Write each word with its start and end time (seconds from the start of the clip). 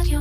רדיו. 0.00 0.20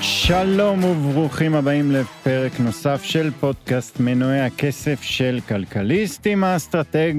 שלום 0.00 0.84
וברוכים 0.84 1.54
הבאים 1.54 1.92
לפרק 1.92 2.60
נוסף 2.60 3.02
של 3.02 3.30
פודקאסט 3.40 4.00
מנועי 4.00 4.40
הכסף 4.40 5.02
של 5.02 5.40
כלכליסט 5.48 6.26
עם 6.26 6.44
האסטרטג, 6.44 7.14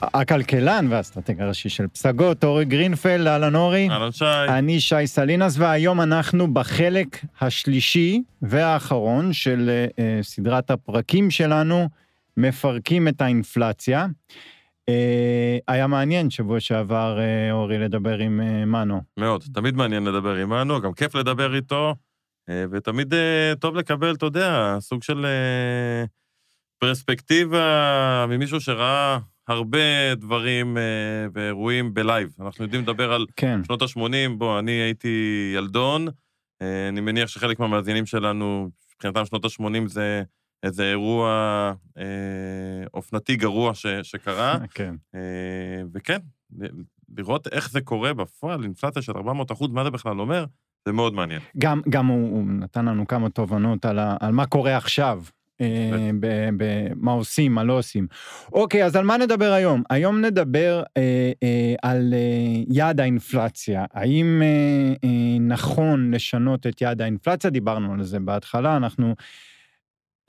הכלכלן 0.00 0.86
והאסטרטג 0.90 1.40
הראשי 1.40 1.68
של 1.68 1.86
פסגות, 1.88 2.44
אורי 2.44 2.64
גרינפלד, 2.64 3.26
אהלן 3.26 3.54
אורי. 3.54 3.88
אהלן 3.90 4.12
שי. 4.12 4.24
אני 4.48 4.80
שי 4.80 5.06
סלינס, 5.06 5.58
והיום 5.58 6.00
אנחנו 6.00 6.54
בחלק 6.54 7.24
השלישי 7.40 8.22
והאחרון 8.42 9.32
של 9.32 9.70
אה, 9.98 10.18
סדרת 10.22 10.70
הפרקים 10.70 11.30
שלנו, 11.30 11.88
מפרקים 12.36 13.08
את 13.08 13.20
האינפלציה. 13.20 14.06
אה, 14.88 15.58
היה 15.68 15.86
מעניין 15.86 16.30
שבוע 16.30 16.60
שעבר, 16.60 17.18
אה, 17.18 17.52
אורי, 17.52 17.78
לדבר 17.78 18.18
עם 18.18 18.40
אה, 18.40 18.64
מנו. 18.64 19.02
מאוד, 19.16 19.44
תמיד 19.54 19.74
מעניין 19.76 20.04
לדבר 20.04 20.34
עם 20.34 20.48
מנו, 20.48 20.80
גם 20.80 20.92
כיף 20.92 21.14
לדבר 21.14 21.54
איתו, 21.54 21.94
אה, 22.48 22.64
ותמיד 22.70 23.14
אה, 23.14 23.52
טוב 23.60 23.74
לקבל, 23.74 24.14
אתה 24.14 24.26
יודע, 24.26 24.76
סוג 24.80 25.02
של 25.02 25.26
אה, 25.26 26.04
פרספקטיבה 26.78 28.26
ממישהו 28.28 28.60
שראה 28.60 29.18
הרבה 29.48 30.14
דברים 30.14 30.78
אה, 30.78 30.82
ואירועים 31.32 31.94
בלייב. 31.94 32.36
אנחנו 32.40 32.64
יודעים 32.64 32.82
לדבר 32.82 33.12
על 33.12 33.26
כן, 33.36 33.64
שנות 33.64 33.82
ה-80, 33.82 34.36
בוא, 34.38 34.58
אני 34.58 34.72
הייתי 34.72 35.52
ילדון, 35.56 36.08
אה, 36.62 36.88
אני 36.88 37.00
מניח 37.00 37.28
שחלק 37.28 37.58
מהמאזינים 37.60 38.06
שלנו, 38.06 38.70
מבחינתם 38.94 39.24
שנות 39.24 39.44
ה-80 39.44 39.86
זה 39.86 40.22
איזה 40.62 40.90
אירוע 40.90 41.28
אה, 41.98 42.04
אופנתי 42.94 43.36
גרוע 43.36 43.74
ש, 43.74 43.86
שקרה. 43.86 44.58
כן. 44.74 44.94
אה, 45.14 45.82
וכן, 45.94 46.18
לראות 47.16 47.46
איך 47.46 47.70
זה 47.70 47.80
קורה 47.80 48.14
בפועל, 48.14 48.62
אינפלציה 48.62 49.02
של 49.02 49.12
400 49.16 49.52
אחוז, 49.52 49.70
מה 49.70 49.84
זה 49.84 49.90
בכלל 49.90 50.20
אומר, 50.20 50.44
זה 50.86 50.92
מאוד 50.92 51.14
מעניין. 51.14 51.40
גם, 51.58 51.80
גם 51.88 52.06
הוא, 52.06 52.30
הוא 52.30 52.44
נתן 52.46 52.84
לנו 52.84 53.06
כמה 53.06 53.30
תובנות 53.30 53.84
על, 53.84 53.98
ה, 53.98 54.16
על 54.20 54.32
מה 54.32 54.46
קורה 54.46 54.76
עכשיו. 54.76 55.22
אה, 55.60 56.10
ב- 56.20 56.48
ב- 56.56 56.88
מה 56.96 57.12
עושים, 57.12 57.54
מה 57.54 57.64
לא 57.64 57.78
עושים. 57.78 58.06
אוקיי, 58.52 58.84
אז 58.84 58.96
על 58.96 59.04
מה 59.04 59.16
נדבר 59.16 59.52
היום? 59.52 59.82
היום 59.90 60.20
נדבר 60.20 60.82
אה, 60.96 61.32
אה, 61.42 61.74
על 61.82 62.14
אה, 62.14 62.62
יעד 62.68 63.00
האינפלציה. 63.00 63.84
האם 63.92 64.42
אה, 64.42 64.94
אה, 65.04 65.38
נכון 65.40 66.14
לשנות 66.14 66.66
את 66.66 66.80
יעד 66.80 67.02
האינפלציה? 67.02 67.50
דיברנו 67.50 67.92
על 67.92 68.02
זה 68.02 68.20
בהתחלה, 68.20 68.76
אנחנו 68.76 69.14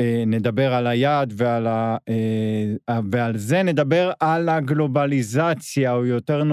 אה, 0.01 0.23
נדבר 0.27 0.73
על 0.73 0.87
היעד 0.87 1.33
ועל, 1.37 1.67
ה, 1.67 1.97
אה, 2.89 2.99
ועל 3.11 3.37
זה 3.37 3.63
נדבר 3.63 4.11
על 4.19 4.49
הגלובליזציה, 4.49 5.93
או 5.93 6.05
יותר 6.05 6.43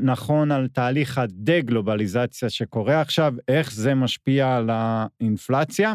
נכון 0.00 0.52
על 0.52 0.68
תהליך 0.68 1.18
הדה-גלובליזציה 1.18 2.50
שקורה 2.50 3.00
עכשיו, 3.00 3.34
איך 3.48 3.72
זה 3.72 3.94
משפיע 3.94 4.56
על 4.56 4.70
האינפלציה. 4.72 5.94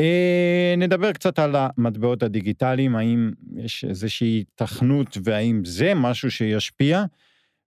אה, 0.00 0.74
נדבר 0.76 1.12
קצת 1.12 1.38
על 1.38 1.54
המטבעות 1.56 2.22
הדיגיטליים, 2.22 2.96
האם 2.96 3.30
יש 3.56 3.84
איזושהי 3.84 4.28
היתכנות 4.28 5.18
והאם 5.24 5.64
זה 5.64 5.92
משהו 5.94 6.30
שישפיע. 6.30 7.04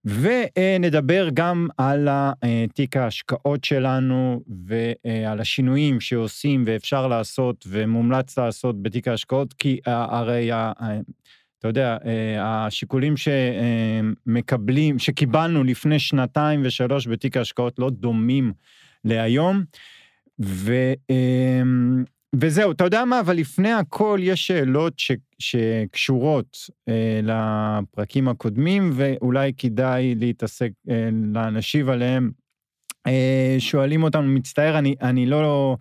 ונדבר 0.06 1.28
גם 1.34 1.68
על 1.78 2.08
אה, 2.10 2.66
תיק 2.74 2.98
ההשקעות 2.98 3.64
שלנו 3.64 4.44
ועל 4.68 5.40
השינויים 5.40 6.00
שעושים 6.00 6.64
ואפשר 6.68 7.08
לעשות 7.08 7.66
ומומלץ 7.70 8.38
לעשות 8.38 8.84
בתיק 8.84 9.08
ההשקעות, 9.08 9.54
כי 9.54 9.80
הרי, 9.86 10.52
אתה 10.54 11.68
יודע, 11.68 11.98
אה, 12.06 12.66
השיקולים 12.66 13.14
שמקבלים, 13.18 15.00
שקיבלנו 15.00 15.64
לפני 15.64 16.00
שנתיים 16.00 16.62
ושלוש 16.66 17.08
בתיק 17.08 17.38
ההשקעות 17.38 17.80
לא 17.80 17.90
דומים 17.90 18.54
להיום. 19.06 19.64
וזהו, 22.36 22.72
אתה 22.72 22.84
יודע 22.84 23.06
מה, 23.06 23.20
אבל 23.20 23.36
לפני 23.36 23.72
הכל 23.72 24.20
יש 24.22 24.48
שאלות 24.48 25.00
ש, 25.00 25.12
שקשורות 25.40 26.58
אה, 26.90 27.20
לפרקים 27.24 28.28
הקודמים, 28.28 28.92
ואולי 28.94 29.52
כדאי 29.58 30.16
להתעסק, 30.16 30.72
אה, 30.90 31.10
להשיב 31.52 31.90
עליהם. 31.90 32.32
אה, 33.08 33.56
שואלים 33.60 34.04
אותנו, 34.04 34.24
מצטער, 34.28 34.78
אני, 34.78 34.96
אני 35.02 35.26
לא... 35.26 35.78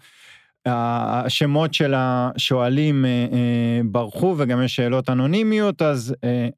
השמות 0.66 1.74
של 1.74 1.94
השואלים 1.96 3.04
אה, 3.04 3.10
אה, 3.32 3.80
ברחו, 3.84 4.34
וגם 4.38 4.62
יש 4.62 4.76
שאלות 4.76 5.10
אנונימיות, 5.10 5.82
אז 5.82 6.14
אה, 6.24 6.48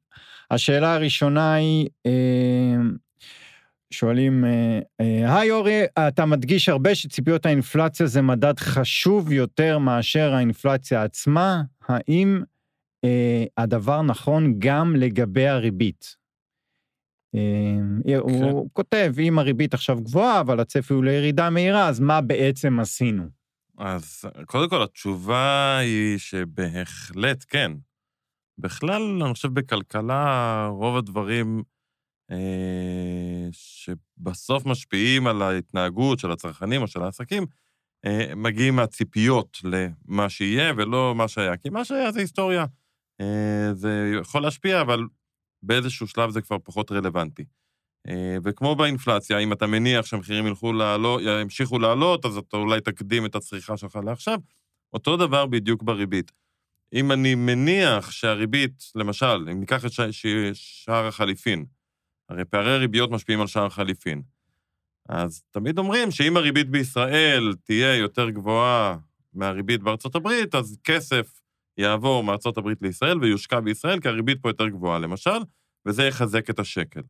השאלה 0.51 0.93
הראשונה 0.93 1.53
היא, 1.53 1.87
אה, 2.05 2.11
שואלים, 3.93 4.45
אה, 4.45 4.79
אה, 5.01 5.39
היי 5.39 5.51
אורי, 5.51 5.83
אתה 6.07 6.25
מדגיש 6.25 6.69
הרבה 6.69 6.95
שציפיות 6.95 7.45
האינפלציה 7.45 8.05
זה 8.05 8.21
מדד 8.21 8.59
חשוב 8.59 9.31
יותר 9.31 9.77
מאשר 9.77 10.33
האינפלציה 10.33 11.03
עצמה, 11.03 11.61
האם 11.87 12.43
אה, 13.05 13.45
הדבר 13.57 14.01
נכון 14.01 14.55
גם 14.59 14.95
לגבי 14.95 15.47
הריבית? 15.47 16.15
אה, 17.35 18.17
הוא 18.19 18.69
כותב, 18.73 19.13
אם 19.19 19.39
הריבית 19.39 19.73
עכשיו 19.73 20.01
גבוהה, 20.01 20.39
אבל 20.39 20.59
הצפי 20.59 20.93
הוא 20.93 21.03
לירידה 21.03 21.49
מהירה, 21.49 21.87
אז 21.87 21.99
מה 21.99 22.21
בעצם 22.21 22.79
עשינו? 22.79 23.23
אז 23.77 24.25
קודם 24.45 24.69
כל, 24.69 24.83
התשובה 24.83 25.77
היא 25.77 26.17
שבהחלט 26.17 27.45
כן. 27.47 27.71
בכלל, 28.57 29.21
אני 29.23 29.33
חושב 29.33 29.53
בכלכלה, 29.53 30.67
רוב 30.71 30.97
הדברים 30.97 31.63
שבסוף 33.51 34.65
משפיעים 34.65 35.27
על 35.27 35.41
ההתנהגות 35.41 36.19
של 36.19 36.31
הצרכנים 36.31 36.81
או 36.81 36.87
של 36.87 37.01
העסקים, 37.01 37.45
אה, 38.05 38.35
מגיעים 38.35 38.75
מהציפיות 38.75 39.57
למה 39.63 40.29
שיהיה 40.29 40.73
ולא 40.77 41.15
מה 41.15 41.27
שהיה. 41.27 41.57
כי 41.57 41.69
מה 41.69 41.85
שהיה 41.85 42.11
זה 42.11 42.19
היסטוריה. 42.19 42.65
אה, 43.21 43.73
זה 43.73 44.13
יכול 44.21 44.41
להשפיע, 44.41 44.81
אבל 44.81 44.99
באיזשהו 45.63 46.07
שלב 46.07 46.29
זה 46.29 46.41
כבר 46.41 46.57
פחות 46.63 46.91
רלוונטי. 46.91 47.45
אה, 48.07 48.37
וכמו 48.43 48.75
באינפלציה, 48.75 49.39
אם 49.39 49.53
אתה 49.53 49.67
מניח 49.67 50.05
שהמחירים 50.05 50.47
ילכו 50.47 50.73
לעלות, 50.73 51.21
ימשיכו 51.41 51.79
לעלות, 51.79 52.25
אז 52.25 52.37
אתה 52.37 52.57
אולי 52.57 52.81
תקדים 52.81 53.25
את 53.25 53.35
הצריכה 53.35 53.77
שלך 53.77 53.99
לעכשיו. 54.05 54.39
אותו 54.93 55.17
דבר 55.17 55.45
בדיוק 55.45 55.83
בריבית. 55.83 56.31
אם 56.93 57.11
אני 57.11 57.35
מניח 57.35 58.11
שהריבית, 58.11 58.83
למשל, 58.95 59.49
אם 59.51 59.59
ניקח 59.59 59.85
את. 59.85 59.91
שער 60.53 61.07
החליפין, 61.07 61.65
הרי 62.33 62.45
פערי 62.45 62.77
ריביות 62.77 63.11
משפיעים 63.11 63.41
על 63.41 63.47
שער 63.47 63.65
החליפין. 63.65 64.21
אז 65.09 65.43
תמיד 65.51 65.77
אומרים 65.77 66.11
שאם 66.11 66.37
הריבית 66.37 66.69
בישראל 66.69 67.53
תהיה 67.63 67.95
יותר 67.95 68.29
גבוהה 68.29 68.97
מהריבית 69.33 69.83
בארצות 69.83 70.15
הברית, 70.15 70.55
אז 70.55 70.77
כסף 70.83 71.41
יעבור 71.77 72.23
מארצות 72.23 72.57
הברית 72.57 72.81
לישראל 72.81 73.17
ויושקע 73.19 73.59
בישראל, 73.59 73.99
כי 73.99 74.07
הריבית 74.07 74.41
פה 74.41 74.49
יותר 74.49 74.67
גבוהה, 74.67 74.99
למשל, 74.99 75.39
וזה 75.85 76.03
יחזק 76.03 76.49
את 76.49 76.59
השקל. 76.59 77.01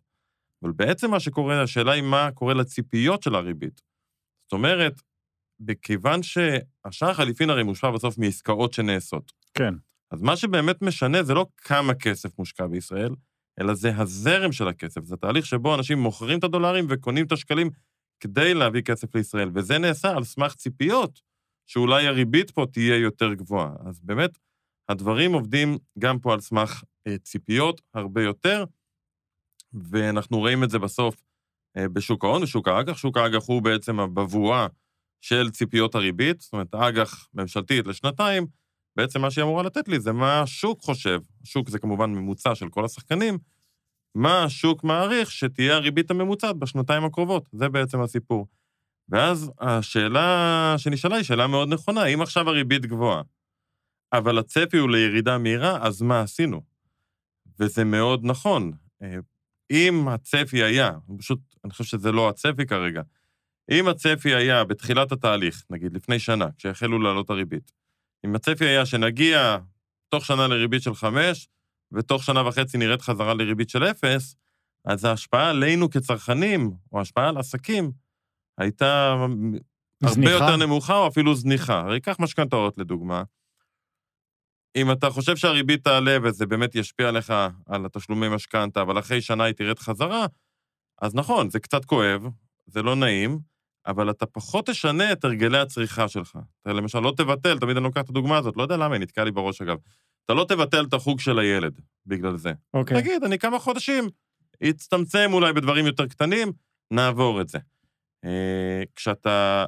אבל 0.64 0.72
בעצם 0.72 1.12
מה 1.12 1.20
שקורה, 1.20 1.62
השאלה 1.62 1.92
היא 1.92 2.04
מה 2.04 2.30
קורה 2.32 2.54
לציפיות 2.54 3.24
של 3.24 3.36
הריבית. 3.36 3.82
זאת 4.44 4.54
אומרת, 4.54 5.02
בכיוון 5.60 6.24
שהשער 6.24 7.10
החליפין 7.10 7.50
הרי 7.50 7.64
מושפע 7.64 7.92
בסוף 7.92 8.18
מעסקאות 8.18 8.74
שנעשות. 8.74 9.32
כן. 9.54 9.74
אז 10.12 10.22
מה 10.22 10.38
שבאמת 10.38 10.82
משנה 10.82 11.24
זה 11.24 11.34
לא 11.34 11.46
כמה 11.58 11.94
כסף 11.94 12.40
מושקע 12.40 12.68
בישראל, 12.68 13.16
אלא 13.60 13.74
זה 13.74 13.98
הזרם 13.98 14.52
של 14.52 14.68
הכסף. 14.68 15.04
זה 15.04 15.18
תהליך 15.18 15.46
שבו 15.46 15.76
אנשים 15.76 16.00
מוכרים 16.00 16.40
את 16.40 16.44
הדולרים 16.44 16.86
וקונים 16.90 17.26
את 17.26 17.32
השקלים 17.32 17.70
כדי 18.20 18.54
להביא 18.54 18.82
כסף 18.82 19.16
לישראל, 19.16 19.50
וזה 19.54 19.78
נעשה 19.78 20.12
על 20.12 20.24
סמך 20.24 20.56
ציפיות 20.56 21.22
שאולי 21.68 22.08
הריבית 22.08 22.52
פה 22.52 22.66
תהיה 22.72 22.98
יותר 22.98 23.34
גבוהה. 23.34 23.72
אז 23.86 24.00
באמת, 24.00 24.38
הדברים 24.90 25.34
עובדים 25.34 25.78
גם 26.00 26.20
פה 26.20 26.34
על 26.34 26.40
סמך 26.40 26.84
אה, 27.08 27.18
ציפיות 27.18 27.82
הרבה 27.94 28.24
יותר, 28.24 28.66
ואנחנו 29.74 30.40
רואים 30.40 30.64
את 30.64 30.70
זה 30.70 30.80
בסוף 30.80 31.24
אה, 31.78 31.90
בשוק 31.90 32.24
ההון, 32.24 32.42
בשוק 32.42 32.68
האג"ח. 32.68 32.98
שוק 32.98 33.18
האג"ח 33.18 33.48
הוא 33.48 33.62
בעצם 33.62 34.00
הבבואה 34.00 34.68
של 35.22 35.52
ציפיות 35.52 35.96
הריבית, 35.96 36.42
זאת 36.42 36.54
אומרת, 36.54 36.76
אג"ח 36.76 37.28
ממשלתית 37.34 37.88
לשנתיים, 37.88 38.48
בעצם 38.96 39.22
מה 39.22 39.32
שהיא 39.32 39.44
אמורה 39.44 39.64
לתת 39.64 39.88
לי 39.88 40.00
זה 40.00 40.12
מה 40.12 40.42
השוק 40.42 40.82
חושב, 40.82 41.20
השוק 41.44 41.70
זה 41.70 41.80
כמובן 41.80 42.10
ממוצע 42.12 42.56
של 42.56 42.70
כל 42.70 42.86
השחקנים, 42.86 43.38
מה 44.16 44.44
השוק 44.44 44.84
מעריך 44.84 45.32
שתהיה 45.32 45.76
הריבית 45.76 46.12
הממוצעת 46.12 46.56
בשנתיים 46.56 47.06
הקרובות, 47.06 47.50
זה 47.52 47.70
בעצם 47.70 48.02
הסיפור. 48.02 48.48
ואז 49.10 49.52
השאלה 49.60 50.76
שנשאלה 50.78 51.16
היא 51.16 51.24
שאלה 51.24 51.48
מאוד 51.48 51.74
נכונה, 51.74 52.06
אם 52.06 52.22
עכשיו 52.22 52.50
הריבית 52.50 52.86
גבוהה, 52.86 53.22
אבל 54.14 54.38
הצפי 54.38 54.78
הוא 54.78 54.90
לירידה 54.90 55.38
מהירה, 55.38 55.88
אז 55.88 56.02
מה 56.02 56.22
עשינו? 56.22 56.62
וזה 57.60 57.84
מאוד 57.84 58.22
נכון. 58.24 58.72
אה, 59.02 59.16
אם 59.72 60.08
הצפי 60.08 60.64
היה, 60.64 60.92
פשוט, 61.18 61.40
אני 61.64 61.72
חושב 61.72 61.84
שזה 61.84 62.12
לא 62.12 62.30
הצפי 62.30 62.66
כרגע, 62.66 63.02
אם 63.72 63.88
הצפי 63.88 64.36
היה 64.36 64.64
בתחילת 64.64 65.12
התהליך, 65.12 65.64
נגיד 65.70 65.94
לפני 65.94 66.20
שנה, 66.20 66.48
כשהחלו 66.58 67.00
לעלות 67.00 67.30
הריבית, 67.30 67.72
אם 68.26 68.36
הצפי 68.36 68.66
היה 68.66 68.86
שנגיע 68.86 69.58
תוך 70.10 70.26
שנה 70.26 70.48
לריבית 70.48 70.82
של 70.84 70.96
חמש, 70.96 71.48
ותוך 71.92 72.24
שנה 72.24 72.48
וחצי 72.48 72.78
נראית 72.78 73.02
חזרה 73.02 73.34
לריבית 73.34 73.70
של 73.70 73.84
אפס, 73.84 74.36
אז 74.86 75.06
ההשפעה 75.06 75.50
עלינו 75.50 75.90
כצרכנים, 75.90 76.72
או 76.92 77.00
ההשפעה 77.00 77.30
על 77.30 77.38
עסקים, 77.38 77.92
הייתה 78.58 79.16
הרבה 80.04 80.32
יותר 80.32 80.56
נמוכה 80.56 80.98
או 80.98 81.08
אפילו 81.08 81.36
זניחה. 81.36 81.80
הרי 81.80 82.02
קח 82.02 82.16
משכנתאות 82.20 82.78
לדוגמה. 82.78 83.24
אם 84.76 84.92
אתה 84.92 85.10
חושב 85.10 85.36
שהריבית 85.36 85.84
תעלה 85.84 86.18
וזה 86.24 86.46
באמת 86.46 86.76
ישפיע 86.76 87.08
עליך 87.08 87.34
על 87.66 87.86
התשלומי 87.86 88.30
משכנתה, 88.30 88.82
אבל 88.82 89.00
אחרי 89.00 89.22
שנה 89.22 89.44
היא 89.44 89.56
תרד 89.56 89.80
חזרה, 89.80 90.26
אז 91.02 91.16
נכון, 91.16 91.50
זה 91.50 91.60
קצת 91.60 91.86
כואב, 91.86 92.28
זה 92.66 92.82
לא 92.82 92.96
נעים, 92.96 93.40
אבל 93.88 94.10
אתה 94.10 94.26
פחות 94.26 94.68
תשנה 94.68 95.12
את 95.12 95.24
הרגלי 95.24 95.58
הצריכה 95.58 96.08
שלך. 96.08 96.38
אתה 96.62 96.74
למשל 96.74 97.00
לא 97.00 97.14
תבטל, 97.18 97.60
תמיד 97.60 97.78
אני 97.78 97.84
לוקח 97.84 98.02
את 98.02 98.10
הדוגמה 98.10 98.38
הזאת, 98.38 98.58
לא 98.58 98.64
יודע 98.64 98.78
למה, 98.78 98.96
היא 98.96 99.02
נתקעה 99.02 99.26
לי 99.26 99.32
בראש 99.32 99.62
אגב. 99.62 99.78
אתה 100.26 100.34
לא 100.34 100.46
תבטל 100.50 100.86
את 100.86 100.94
החוג 100.94 101.20
של 101.20 101.40
הילד 101.40 101.80
בגלל 102.06 102.38
זה. 102.38 102.52
אוקיי. 102.74 103.02
תגיד, 103.02 103.24
אני 103.24 103.40
כמה 103.40 103.60
חודשים, 103.60 104.10
יצטמצם 104.62 105.30
אולי 105.34 105.54
בדברים 105.54 105.86
יותר 105.86 106.08
קטנים, 106.08 106.52
נעבור 106.92 107.42
את 107.42 107.48
זה. 107.50 107.58
אה, 108.26 108.84
כשאתה 108.96 109.66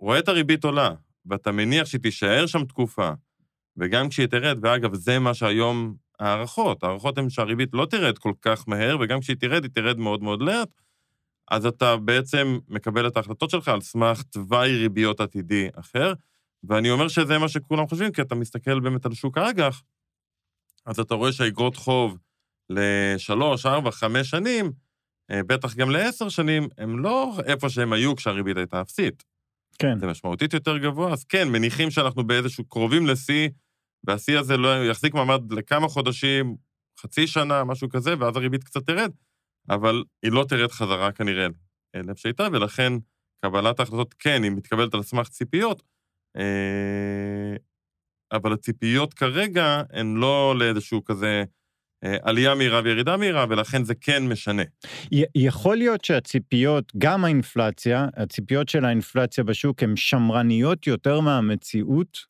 רואה 0.00 0.18
את 0.18 0.28
הריבית 0.28 0.64
עולה, 0.64 0.90
ואתה 1.26 1.52
מניח 1.52 1.86
שהיא 1.86 2.00
תישאר 2.00 2.46
שם 2.46 2.64
תקופה, 2.64 3.10
וגם 3.76 4.08
כשהיא 4.08 4.26
תרד, 4.26 4.58
ואגב, 4.62 4.94
זה 4.94 5.18
מה 5.18 5.34
שהיום 5.34 5.94
הערכות, 6.18 6.82
הערכות 6.82 7.18
הן 7.18 7.30
שהריבית 7.30 7.68
לא 7.72 7.86
תרד 7.86 8.18
כל 8.18 8.32
כך 8.42 8.68
מהר, 8.68 8.96
וגם 9.00 9.20
כשהיא 9.20 9.36
תרד, 9.36 9.62
היא 9.62 9.70
תרד 9.74 9.98
מאוד 9.98 10.22
מאוד 10.22 10.42
לאט, 10.42 10.68
אז 11.50 11.66
אתה 11.66 11.96
בעצם 11.96 12.58
מקבל 12.68 13.06
את 13.06 13.16
ההחלטות 13.16 13.50
שלך 13.50 13.68
על 13.68 13.80
סמך 13.80 14.22
תוואי 14.22 14.76
ריביות 14.76 15.20
עתידי 15.20 15.68
אחר, 15.74 16.12
ואני 16.64 16.90
אומר 16.90 17.08
שזה 17.08 17.38
מה 17.38 17.48
שכולם 17.48 17.86
חושבים, 17.86 18.12
כי 18.12 18.22
אתה 18.22 18.34
מסתכל 18.34 18.80
באמת 18.80 19.06
על 19.06 19.14
שוק 19.14 19.38
האג"ח, 19.38 19.82
אז 20.86 21.00
אתה 21.00 21.14
רואה 21.14 21.32
שהאגרות 21.32 21.76
חוב 21.76 22.18
לשלוש, 22.70 23.66
ארבע, 23.66 23.90
חמש 23.90 24.30
שנים, 24.30 24.72
אה, 25.30 25.42
בטח 25.42 25.74
גם 25.74 25.90
לעשר 25.90 26.28
שנים, 26.28 26.68
הם 26.78 26.98
לא 26.98 27.32
איפה 27.46 27.70
שהם 27.70 27.92
היו 27.92 28.16
כשהריבית 28.16 28.56
הייתה 28.56 28.80
אפסית. 28.80 29.24
כן. 29.78 29.98
זה 29.98 30.06
משמעותית 30.06 30.54
יותר 30.54 30.78
גבוה, 30.78 31.12
אז 31.12 31.24
כן, 31.24 31.48
מניחים 31.48 31.90
שאנחנו 31.90 32.26
באיזשהו 32.26 32.64
קרובים 32.64 33.06
לשיא, 33.06 33.48
והשיא 34.04 34.38
הזה 34.38 34.56
לא 34.56 34.84
יחזיק 34.84 35.14
מעמד 35.14 35.52
לכמה 35.52 35.88
חודשים, 35.88 36.56
חצי 37.00 37.26
שנה, 37.26 37.64
משהו 37.64 37.88
כזה, 37.88 38.14
ואז 38.18 38.36
הריבית 38.36 38.64
קצת 38.64 38.86
תרד, 38.86 39.10
אבל 39.70 40.04
היא 40.22 40.32
לא 40.32 40.44
תרד 40.48 40.70
חזרה 40.70 41.12
כנראה 41.12 41.46
לאיפה 41.94 42.20
שהייתה, 42.20 42.48
ולכן 42.52 42.92
קבלת 43.44 43.80
ההחלטות, 43.80 44.14
כן, 44.18 44.42
היא 44.42 44.50
מתקבלת 44.50 44.94
על 44.94 45.02
סמך 45.02 45.28
ציפיות, 45.28 45.82
אה, 46.36 47.56
אבל 48.32 48.52
הציפיות 48.52 49.14
כרגע 49.14 49.82
הן 49.92 50.14
לא 50.16 50.54
לאיזשהו 50.58 51.04
כזה 51.04 51.44
אה, 52.04 52.16
עלייה 52.22 52.54
מהירה 52.54 52.80
וירידה 52.84 53.16
מהירה, 53.16 53.46
ולכן 53.48 53.84
זה 53.84 53.94
כן 53.94 54.28
משנה. 54.28 54.62
יכול 55.34 55.76
להיות 55.76 56.04
שהציפיות, 56.04 56.92
גם 56.98 57.24
האינפלציה, 57.24 58.06
הציפיות 58.16 58.68
של 58.68 58.84
האינפלציה 58.84 59.44
בשוק 59.44 59.82
הן 59.82 59.96
שמרניות 59.96 60.86
יותר 60.86 61.20
מהמציאות? 61.20 62.27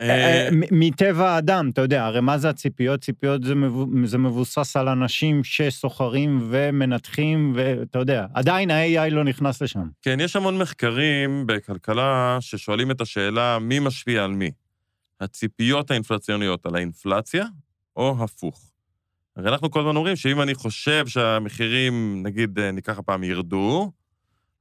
אה, 0.00 0.48
מטבע 0.70 1.30
האדם, 1.30 1.70
אתה 1.72 1.80
יודע, 1.80 2.04
הרי 2.04 2.20
מה 2.20 2.38
זה 2.38 2.48
הציפיות? 2.48 3.00
ציפיות 3.00 3.44
זה, 3.44 3.54
מבו, 3.54 3.86
זה 4.04 4.18
מבוסס 4.18 4.76
על 4.76 4.88
אנשים 4.88 5.44
שסוחרים 5.44 6.48
ומנתחים, 6.50 7.52
ואתה 7.56 7.98
יודע, 7.98 8.26
עדיין 8.34 8.70
ה-AI 8.70 9.10
לא 9.10 9.24
נכנס 9.24 9.62
לשם. 9.62 9.88
כן, 10.02 10.20
יש 10.20 10.36
המון 10.36 10.58
מחקרים 10.58 11.46
בכלכלה 11.46 12.38
ששואלים 12.40 12.90
את 12.90 13.00
השאלה 13.00 13.58
מי 13.58 13.78
משפיע 13.78 14.24
על 14.24 14.32
מי. 14.32 14.50
הציפיות 15.20 15.90
האינפלציוניות 15.90 16.66
על 16.66 16.76
האינפלציה, 16.76 17.44
או 17.96 18.16
הפוך. 18.24 18.70
הרי 19.36 19.48
אנחנו 19.48 19.70
כל 19.70 19.80
הזמן 19.80 19.96
אומרים 19.96 20.16
שאם 20.16 20.42
אני 20.42 20.54
חושב 20.54 21.06
שהמחירים, 21.06 22.22
נגיד, 22.22 22.58
אה, 22.58 22.70
ניקח 22.70 22.98
הפעם, 22.98 23.24
ירדו, 23.24 23.92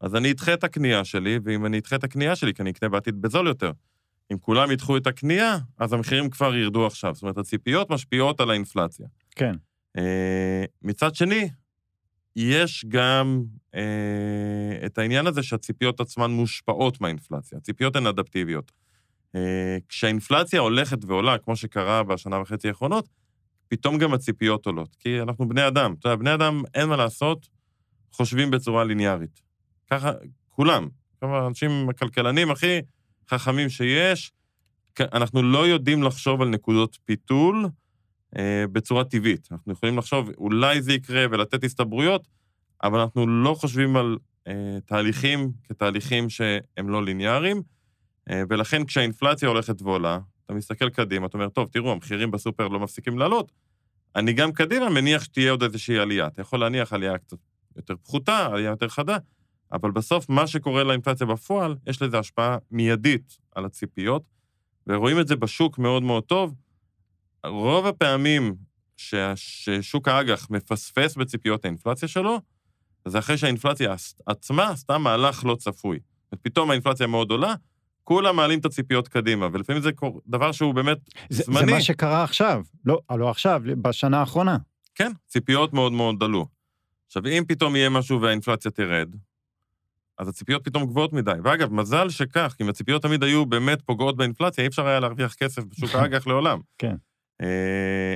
אז 0.02 0.16
אני 0.16 0.32
אדחה 0.32 0.54
את 0.54 0.64
הקנייה 0.64 1.06
שלי, 1.06 1.40
ואם 1.44 1.66
אני 1.66 1.80
אדחה 1.80 1.96
את 1.96 2.04
הקנייה 2.04 2.36
שלי, 2.36 2.54
כי 2.54 2.62
אני 2.62 2.72
אקנה 2.72 2.90
בעתיד 2.90 3.22
בזול 3.22 3.48
יותר. 3.48 3.72
אם 4.34 4.38
כולם 4.38 4.72
ידחו 4.72 4.98
את 4.98 5.08
הקנייה, 5.08 5.58
אז 5.78 5.94
המחירים 5.94 6.30
כבר 6.30 6.56
ירדו 6.56 6.86
עכשיו. 6.86 7.14
זאת 7.14 7.24
אומרת, 7.24 7.38
הציפיות 7.38 7.90
משפיעות 7.90 8.40
על 8.40 8.50
האינפלציה. 8.50 9.08
כן. 9.36 9.54
Uh, 9.98 10.02
מצד 10.82 11.16
שני, 11.16 11.50
יש 12.36 12.86
גם 12.88 13.44
uh, 13.76 13.78
את 14.86 14.98
העניין 14.98 15.28
הזה 15.28 15.44
שהציפיות 15.44 16.00
עצמן 16.00 16.32
מושפעות 16.32 17.02
מהאינפלציה. 17.02 17.58
הציפיות 17.58 17.96
הן 17.96 18.08
אדפטיביות. 18.08 18.72
Uh, 19.36 19.40
כשהאינפלציה 19.90 20.60
הולכת 20.60 21.06
ועולה, 21.06 21.38
כמו 21.38 21.56
שקרה 21.56 22.04
בשנה 22.04 22.42
וחצי 22.42 22.68
האחרונות, 22.68 23.10
פתאום 23.68 23.98
גם 23.98 24.14
הציפיות 24.14 24.66
עולות. 24.66 24.96
כי 25.00 25.22
אנחנו 25.22 25.50
בני 25.50 25.68
אדם. 25.68 25.96
אתה 26.00 26.10
יודע, 26.10 26.16
בני 26.16 26.34
אדם, 26.34 26.64
אין 26.74 26.90
מה 26.90 26.96
לעשות, 26.96 27.48
חושבים 28.12 28.52
בצורה 28.52 28.84
ליניארית. 28.84 29.42
ככה, 29.92 30.12
כולם. 30.50 30.88
כמה 31.22 31.48
אנשים, 31.48 31.90
הכלכלנים 31.90 32.52
הכי 32.52 32.80
חכמים 33.38 33.70
שיש, 33.70 34.32
אנחנו 35.00 35.44
לא 35.44 35.68
יודעים 35.68 36.04
לחשוב 36.04 36.42
על 36.42 36.48
נקודות 36.48 36.98
פיתול 37.06 37.66
אה, 38.38 38.66
בצורה 38.72 39.04
טבעית. 39.04 39.48
אנחנו 39.52 39.72
יכולים 39.72 39.98
לחשוב, 39.98 40.30
אולי 40.38 40.82
זה 40.82 40.94
יקרה 40.94 41.26
ולתת 41.32 41.64
הסתברויות, 41.64 42.28
אבל 42.84 43.00
אנחנו 43.00 43.28
לא 43.28 43.54
חושבים 43.54 43.96
על 43.96 44.18
אה, 44.48 44.78
תהליכים 44.86 45.52
כתהליכים 45.64 46.30
שהם 46.30 46.90
לא 46.90 47.06
ליניאריים, 47.06 47.62
אה, 48.30 48.42
ולכן 48.50 48.86
כשהאינפלציה 48.86 49.50
הולכת 49.50 49.82
ועולה, 49.82 50.20
אתה 50.46 50.54
מסתכל 50.54 50.90
קדימה, 50.90 51.26
אתה 51.28 51.38
אומר, 51.38 51.50
טוב, 51.50 51.70
תראו, 51.72 51.92
המחירים 51.92 52.32
בסופר 52.32 52.68
לא 52.68 52.80
מפסיקים 52.80 53.20
לעלות, 53.20 53.52
אני 54.16 54.34
גם 54.34 54.52
קדימה 54.52 54.90
מניח 54.90 55.24
שתהיה 55.24 55.52
עוד 55.52 55.64
איזושהי 55.64 56.00
עלייה. 56.00 56.28
אתה 56.28 56.42
יכול 56.42 56.60
להניח 56.60 56.94
עלייה 56.94 57.18
קצת 57.18 57.38
יותר 57.76 57.96
פחותה, 58.04 58.46
עלייה 58.46 58.70
יותר 58.70 58.88
חדה, 58.88 59.18
אבל 59.72 59.92
בסוף 59.92 60.30
מה 60.30 60.48
שקורה 60.48 60.84
לאינפלציה 60.84 61.28
בפועל, 61.28 61.76
יש 61.88 62.02
לזה 62.02 62.20
השפעה 62.20 62.58
מיידית 62.72 63.38
על 63.56 63.66
הציפיות, 63.66 64.24
ורואים 64.88 65.20
את 65.20 65.28
זה 65.28 65.36
בשוק 65.36 65.78
מאוד 65.78 66.04
מאוד 66.04 66.24
טוב. 66.24 66.54
רוב 67.46 67.86
הפעמים 67.86 68.56
ששוק 69.36 70.08
האג"ח 70.08 70.50
מפספס 70.50 71.16
בציפיות 71.16 71.66
האינפלציה 71.66 72.08
שלו, 72.08 72.40
זה 73.06 73.20
אחרי 73.20 73.38
שהאינפלציה 73.38 73.96
עצמה 74.26 74.70
עשתה 74.70 74.98
מהלך 74.98 75.46
לא 75.46 75.56
צפוי. 75.56 76.00
פתאום 76.42 76.70
האינפלציה 76.72 77.08
מאוד 77.08 77.32
עולה, 77.32 77.56
כולם 78.04 78.36
מעלים 78.36 78.60
את 78.60 78.66
הציפיות 78.66 79.08
קדימה, 79.08 79.48
ולפעמים 79.54 79.82
זה 79.82 79.92
דבר 80.28 80.52
שהוא 80.52 80.74
באמת 80.74 80.98
זה, 81.30 81.44
זמני. 81.44 81.66
זה 81.66 81.72
מה 81.72 81.82
שקרה 81.82 82.24
עכשיו, 82.24 82.62
לא, 82.86 83.00
לא 83.12 83.30
עכשיו, 83.30 83.62
בשנה 83.82 84.20
האחרונה. 84.20 84.58
כן, 84.96 85.12
ציפיות 85.28 85.74
מאוד 85.74 85.92
מאוד 85.92 86.24
עלו. 86.24 86.48
עכשיו, 87.08 87.28
אם 87.28 87.44
פתאום 87.48 87.76
יהיה 87.76 87.90
משהו 87.90 88.22
והאינפלציה 88.22 88.72
תרד, 88.72 89.16
אז 90.20 90.28
הציפיות 90.28 90.64
פתאום 90.66 90.86
גבוהות 90.86 91.14
מדי. 91.14 91.32
ואגב, 91.44 91.74
מזל 91.74 92.10
שכך, 92.10 92.56
אם 92.62 92.70
הציפיות 92.70 93.02
תמיד 93.02 93.24
היו 93.24 93.46
באמת 93.46 93.82
פוגעות 93.82 94.18
באינפלציה, 94.18 94.64
אי 94.64 94.68
אפשר 94.68 94.88
היה 94.88 95.00
להרוויח 95.00 95.34
כסף 95.34 95.64
בשוק 95.64 95.90
האג"ח 95.96 96.28
לעולם. 96.28 96.60
כן. 96.78 96.96
אה, 97.42 98.16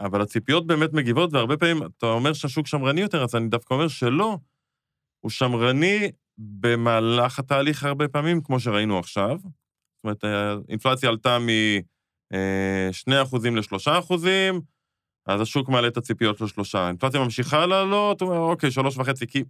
אבל 0.00 0.22
הציפיות 0.22 0.66
באמת 0.66 0.92
מגיבות, 0.92 1.32
והרבה 1.32 1.56
פעמים 1.56 1.82
אתה 1.82 2.06
אומר 2.06 2.32
שהשוק 2.32 2.66
שמרני 2.66 3.00
יותר, 3.00 3.24
אז 3.24 3.34
אני 3.34 3.48
דווקא 3.48 3.74
אומר 3.74 3.88
שלא. 3.88 4.38
הוא 5.20 5.30
שמרני 5.30 6.10
במהלך 6.38 7.38
התהליך 7.38 7.84
הרבה 7.84 8.08
פעמים, 8.08 8.40
כמו 8.42 8.60
שראינו 8.60 8.98
עכשיו. 8.98 9.38
זאת 9.42 10.04
אומרת, 10.04 10.24
האינפלציה 10.68 11.08
עלתה 11.08 11.38
מ-2% 11.38 13.12
ל-3%, 13.50 14.14
אז 15.26 15.40
השוק 15.40 15.68
מעלה 15.68 15.88
את 15.88 15.96
הציפיות 15.96 16.40
לשלושה. 16.40 16.78
האינפלציה 16.78 17.20
ממשיכה 17.20 17.66
לעלות, 17.66 18.20
הוא 18.20 18.30
אומר, 18.30 18.40
אוקיי, 18.40 18.70
שלוש 18.70 18.98
וחצי, 18.98 19.26
כי 19.26 19.44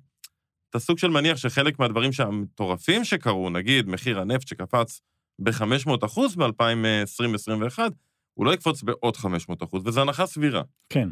אתה 0.71 0.79
סוג 0.79 0.99
של 0.99 1.09
מניח 1.09 1.37
שחלק 1.37 1.79
מהדברים 1.79 2.11
המטורפים 2.19 3.05
שקרו, 3.05 3.51
נגיד 3.51 3.89
מחיר 3.89 4.21
הנפט 4.21 4.49
שקפץ 4.49 5.01
ב-500 5.39 6.07
אחוז 6.07 6.37
ב-2020-2021, 6.37 7.79
הוא 8.35 8.47
לא 8.47 8.55
יקפוץ 8.55 8.83
בעוד 8.83 9.17
500 9.17 9.63
אחוז, 9.63 9.83
וזו 9.87 10.01
הנחה 10.01 10.27
סבירה. 10.27 10.63
כן. 10.89 11.09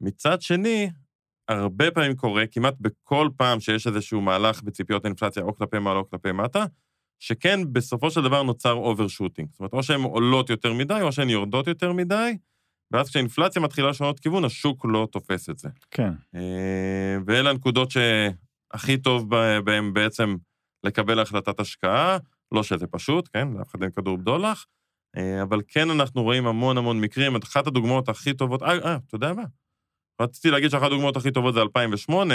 מצד 0.00 0.42
שני, 0.42 0.90
הרבה 1.48 1.90
פעמים 1.90 2.16
קורה, 2.16 2.46
כמעט 2.46 2.74
בכל 2.80 3.28
פעם 3.36 3.60
שיש 3.60 3.86
איזשהו 3.86 4.20
מהלך 4.20 4.62
בציפיות 4.62 5.04
האינפלציה, 5.04 5.42
או 5.42 5.54
כלפי 5.54 5.78
מעלה 5.78 5.98
או 5.98 6.10
כלפי 6.10 6.32
מטה, 6.32 6.64
שכן, 7.18 7.72
בסופו 7.72 8.10
של 8.10 8.22
דבר 8.22 8.42
נוצר 8.42 8.72
overshooting. 8.72 9.48
זאת 9.50 9.60
אומרת, 9.60 9.72
או 9.72 9.82
שהן 9.82 10.00
עולות 10.00 10.50
יותר 10.50 10.72
מדי, 10.72 10.98
או 11.02 11.12
שהן 11.12 11.30
יורדות 11.30 11.66
יותר 11.66 11.92
מדי, 11.92 12.36
ואז 12.90 13.08
כשהאינפלציה 13.08 13.62
מתחילה 13.62 13.90
לשנות 13.90 14.20
כיוון, 14.20 14.44
השוק 14.44 14.86
לא 14.88 15.08
תופס 15.12 15.50
את 15.50 15.58
זה. 15.58 15.68
כן. 15.90 16.12
אה, 16.34 17.16
ואלה 17.26 17.50
הנקודות 17.50 17.90
שהכי 18.72 18.96
טוב 18.96 19.30
בהן 19.64 19.92
בעצם 19.92 20.36
לקבל 20.84 21.20
החלטת 21.20 21.60
השקעה, 21.60 22.18
לא 22.52 22.62
שזה 22.62 22.86
פשוט, 22.86 23.28
כן? 23.32 23.48
לאף 23.58 23.70
אחד 23.70 23.82
אין 23.82 23.90
כדור 23.90 24.16
בדולח, 24.16 24.66
אה, 25.16 25.42
אבל 25.42 25.60
כן 25.68 25.90
אנחנו 25.90 26.22
רואים 26.22 26.46
המון 26.46 26.78
המון 26.78 27.00
מקרים. 27.00 27.36
אחת 27.36 27.66
הדוגמאות 27.66 28.08
הכי 28.08 28.34
טובות, 28.34 28.62
אה, 28.62 28.68
אה, 28.68 28.96
אתה 29.06 29.14
יודע 29.14 29.32
מה? 29.32 29.44
רציתי 30.20 30.50
להגיד 30.50 30.70
שאחת 30.70 30.86
הדוגמאות 30.86 31.16
הכי 31.16 31.30
טובות 31.30 31.54
זה 31.54 31.60
2008, 31.60 32.34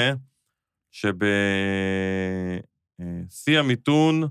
שיא 3.30 3.60
המיתון, 3.60 4.24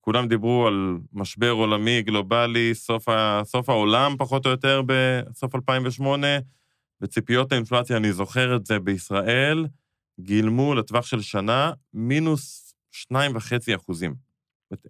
כולם 0.00 0.28
דיברו 0.28 0.66
על 0.66 0.98
משבר 1.12 1.50
עולמי, 1.50 2.02
גלובלי, 2.02 2.74
סוף, 2.74 3.08
ה, 3.08 3.40
סוף 3.44 3.68
העולם 3.68 4.14
פחות 4.18 4.46
או 4.46 4.50
יותר 4.50 4.82
בסוף 4.86 5.54
2008, 5.54 6.26
וציפיות 7.00 7.52
האינפלציה, 7.52 7.96
אני 7.96 8.12
זוכר 8.12 8.56
את 8.56 8.66
זה 8.66 8.78
בישראל, 8.78 9.66
גילמו 10.20 10.74
לטווח 10.74 11.06
של 11.06 11.20
שנה 11.20 11.72
מינוס 11.94 12.74
שניים 12.92 13.36
וחצי 13.36 13.74
אחוזים. 13.74 14.14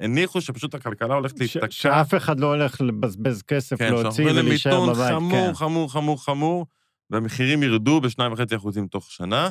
הניחו 0.00 0.40
שפשוט 0.40 0.75
הכלכלה 0.75 1.14
הולכת 1.14 1.40
להשתקע. 1.40 1.70
שאף 1.70 2.14
אחד 2.14 2.40
לא 2.40 2.47
הולך 2.47 2.80
לבזבז 2.80 3.42
כסף, 3.42 3.78
כן, 3.78 3.92
להוציא 3.92 4.25
ולהישאר 4.25 4.87
בבית. 4.87 5.08
כן, 5.08 5.14
חמור, 5.14 5.30
כן. 5.32 5.54
חמור, 5.54 5.92
חמור, 5.92 6.25
חמור, 6.25 6.66
והמחירים 7.11 7.62
ירדו 7.62 8.00
בשניים 8.00 8.32
וחצי 8.32 8.56
אחוזים 8.56 8.87
תוך 8.87 9.11
שנה, 9.11 9.50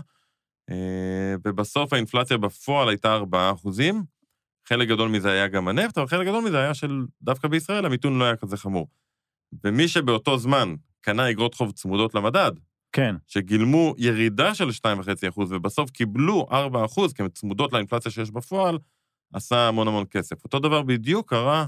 אה, 0.70 1.36
ובסוף 1.46 1.94
האינפלציה 1.94 2.38
בפועל 2.38 2.90
הייתה 2.90 3.14
ארבעה 3.14 3.52
אחוזים. 3.52 4.04
חלק 4.68 4.88
גדול 4.88 5.10
מזה 5.10 5.32
היה 5.32 5.48
גם 5.48 5.68
הנפט, 5.68 5.98
אבל 5.98 6.08
חלק 6.08 6.28
גדול 6.28 6.44
מזה 6.44 6.60
היה 6.60 6.74
של, 6.74 7.06
דווקא 7.22 7.48
בישראל, 7.48 7.86
המיתון 7.86 8.20
לא 8.20 8.24
היה 8.26 8.36
כזה 8.36 8.58
חמור. 8.58 8.88
ומי 9.64 9.88
שבאותו 9.88 10.38
זמן 10.38 10.76
קנה 11.02 11.30
אגרות 11.30 11.54
חוב 11.54 11.72
צמודות 11.72 12.16
למדד, 12.16 12.52
כן, 12.92 13.16
שגילמו 13.28 13.96
ירידה 13.98 14.56
של 14.56 14.70
2.5% 14.70 14.74
ובסוף 15.38 15.92
קיבלו 15.92 16.48
4% 16.52 16.54
כי 17.16 17.22
הן 17.22 17.30
צמודות 17.30 17.74
לאינפלציה 17.74 18.12
שיש 18.12 18.32
בפועל, 18.32 18.78
עשה 19.34 19.68
המון 19.68 19.88
המון 19.88 20.06
כסף. 20.12 20.44
אותו 20.44 20.60
דבר 20.60 20.82
בדיוק 20.82 21.30
קרה 21.30 21.66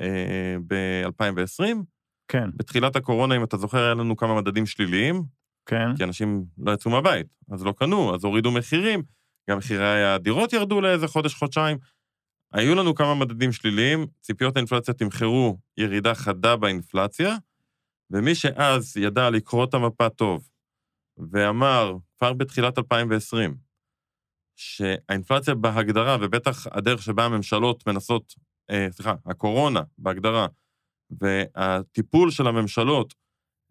אה, 0.00 0.56
ב-2020. 0.66 1.76
כן, 2.28 2.50
בתחילת 2.56 2.96
הקורונה, 2.96 3.36
אם 3.36 3.44
אתה 3.44 3.56
זוכר, 3.56 3.78
היה 3.78 3.94
לנו 3.94 4.16
כמה 4.16 4.40
מדדים 4.40 4.66
שליליים, 4.66 5.22
כן. 5.66 5.96
כי 5.96 6.04
אנשים 6.04 6.44
לא 6.58 6.72
יצאו 6.72 6.90
מהבית, 6.90 7.26
אז 7.50 7.64
לא 7.64 7.72
קנו, 7.72 8.14
אז 8.14 8.24
הורידו 8.24 8.52
מחירים, 8.52 9.02
גם 9.50 9.58
מחירי 9.58 10.04
הדירות 10.04 10.52
ירדו 10.52 10.80
לאיזה 10.80 11.08
חודש, 11.08 11.34
חודשיים. 11.34 11.78
היו 12.52 12.74
לנו 12.74 12.94
כמה 12.94 13.14
מדדים 13.14 13.52
שליליים, 13.52 14.06
ציפיות 14.20 14.56
האינפלציה 14.56 14.94
תמחרו 14.94 15.58
ירידה 15.76 16.14
חדה 16.14 16.56
באינפלציה, 16.56 17.36
ומי 18.12 18.34
שאז 18.34 18.96
ידע 18.96 19.30
לקרוא 19.30 19.64
את 19.64 19.74
המפה 19.74 20.08
טוב, 20.08 20.48
ואמר, 21.30 21.96
כבר 22.18 22.32
בתחילת 22.32 22.78
2020, 22.78 23.56
שהאינפלציה 24.56 25.54
בהגדרה, 25.54 26.16
ובטח 26.20 26.66
הדרך 26.66 27.02
שבה 27.02 27.24
הממשלות 27.24 27.86
מנסות, 27.86 28.34
אה, 28.70 28.86
סליחה, 28.90 29.14
הקורונה 29.26 29.82
בהגדרה, 29.98 30.46
והטיפול 31.20 32.30
של 32.30 32.46
הממשלות, 32.46 33.14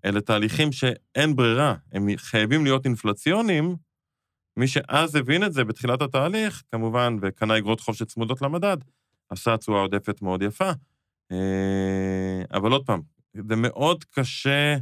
אלה 0.06 0.22
תהליכים 0.22 0.72
שאין 0.72 1.36
ברירה, 1.36 1.76
הם 1.92 2.08
חייבים 2.18 2.64
להיות 2.64 2.86
אינפלציוניים, 2.86 3.76
מי 4.58 4.68
שאז 4.68 5.16
הבין 5.16 5.44
את 5.44 5.54
זה 5.54 5.64
בתחילת 5.64 6.02
התהליך, 6.02 6.64
כמובן, 6.72 7.18
וקנה 7.22 7.58
אגרות 7.58 7.80
חוב 7.80 7.96
שצמודות 7.96 8.42
למדד, 8.42 8.78
עשה 9.30 9.58
תשואה 9.58 9.82
עודפת 9.82 10.22
מאוד 10.22 10.42
יפה. 10.42 10.72
אה, 11.32 12.42
אבל 12.54 12.72
עוד 12.72 12.86
פעם, 12.86 13.02
זה 13.34 13.56
מאוד 13.56 14.04
קשה 14.04 14.76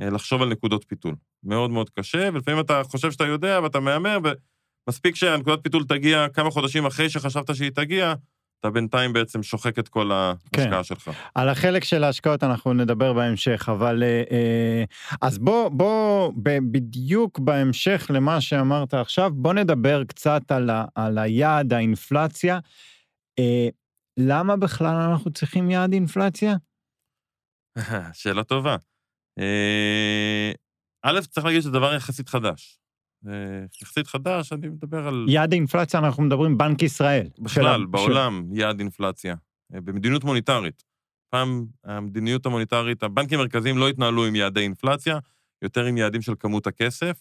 אה, 0.00 0.10
לחשוב 0.10 0.42
על 0.42 0.48
נקודות 0.48 0.84
פיתול. 0.88 1.14
מאוד 1.44 1.70
מאוד 1.70 1.90
קשה, 1.90 2.28
ולפעמים 2.32 2.60
אתה 2.60 2.82
חושב 2.84 3.12
שאתה 3.12 3.24
יודע 3.24 3.60
ואתה 3.62 3.80
מהמר, 3.80 4.18
ומספיק 4.86 5.14
שהנקודת 5.14 5.58
פיתול 5.62 5.84
תגיע 5.84 6.26
כמה 6.28 6.50
חודשים 6.50 6.86
אחרי 6.86 7.10
שחשבת 7.10 7.56
שהיא 7.56 7.70
תגיע, 7.70 8.14
אתה 8.60 8.70
בינתיים 8.70 9.12
בעצם 9.12 9.42
שוחק 9.42 9.78
את 9.78 9.88
כל 9.88 10.12
ההשקעה 10.12 10.70
כן. 10.70 10.82
שלך. 10.82 11.10
על 11.34 11.48
החלק 11.48 11.84
של 11.84 12.04
ההשקעות 12.04 12.44
אנחנו 12.44 12.72
נדבר 12.72 13.12
בהמשך, 13.12 13.68
אבל 13.72 14.02
אה, 14.02 14.22
אה, 14.30 14.84
אז 15.22 15.38
בוא, 15.38 15.68
בוא, 15.68 16.32
בדיוק 16.42 17.38
בהמשך 17.38 18.10
למה 18.14 18.40
שאמרת 18.40 18.94
עכשיו, 18.94 19.30
בוא 19.34 19.52
נדבר 19.54 20.04
קצת 20.04 20.42
על, 20.52 20.70
ה, 20.70 20.84
על 20.94 21.18
היעד 21.18 21.72
האינפלציה. 21.72 22.58
אה, 23.38 23.68
למה 24.16 24.56
בכלל 24.56 24.96
אנחנו 24.96 25.30
צריכים 25.30 25.70
יעד 25.70 25.92
אינפלציה? 25.92 26.56
שאלה 28.12 28.44
טובה. 28.44 28.76
אה, 29.38 30.52
א', 31.02 31.20
צריך 31.20 31.46
להגיד 31.46 31.60
שזה 31.60 31.70
דבר 31.70 31.94
יחסית 31.94 32.28
חדש. 32.28 32.78
אה, 33.28 33.64
יחסית 33.82 34.06
חדש, 34.06 34.52
אני 34.52 34.68
מדבר 34.68 35.08
על... 35.08 35.26
יעד 35.28 35.52
האינפלציה 35.52 36.00
אנחנו 36.00 36.22
מדברים 36.22 36.58
בנק 36.58 36.82
ישראל. 36.82 37.26
בכלל, 37.38 37.78
של- 37.80 37.86
בעולם, 37.86 38.48
יעד 38.52 38.80
אינפלציה. 38.80 39.34
אה, 39.74 39.80
במדיניות 39.80 40.24
מוניטרית. 40.24 40.84
פעם 41.30 41.66
המדיניות 41.84 42.46
המוניטרית, 42.46 43.02
הבנקים 43.02 43.38
המרכזיים 43.38 43.78
לא 43.78 43.88
התנהלו 43.88 44.26
עם 44.26 44.34
יעדי 44.36 44.60
אינפלציה, 44.60 45.18
יותר 45.62 45.84
עם 45.84 45.96
יעדים 45.96 46.22
של 46.22 46.32
כמות 46.40 46.66
הכסף. 46.66 47.20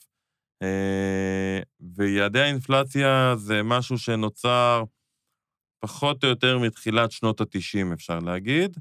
ויעדי 1.98 2.40
האינפלציה 2.40 3.36
זה 3.38 3.64
משהו 3.64 3.98
שנוצר 3.98 4.84
פחות 5.80 6.24
או 6.24 6.30
יותר 6.30 6.60
מתחילת 6.60 7.12
שנות 7.12 7.42
ה-90, 7.42 7.94
אפשר 7.94 8.20
להגיד. 8.20 8.78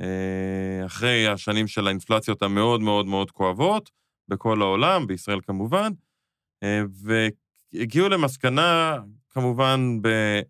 אה, 0.00 0.86
אחרי 0.86 1.28
השנים 1.28 1.66
של 1.66 1.86
האינפלציות 1.86 2.42
המאוד 2.42 2.80
מאוד 2.80 3.06
מאוד 3.06 3.30
כואבות, 3.30 3.90
בכל 4.28 4.62
העולם, 4.62 5.06
בישראל 5.06 5.40
כמובן, 5.40 5.92
אה, 6.62 6.82
והגיעו 7.72 8.08
למסקנה, 8.08 8.96
כמובן, 9.30 9.80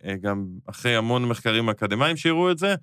אה, 0.04 0.16
גם 0.20 0.46
אחרי 0.66 0.96
המון 0.96 1.28
מחקרים 1.28 1.68
אקדמיים 1.68 2.16
שהראו 2.16 2.50
את 2.50 2.58
זה, 2.58 2.74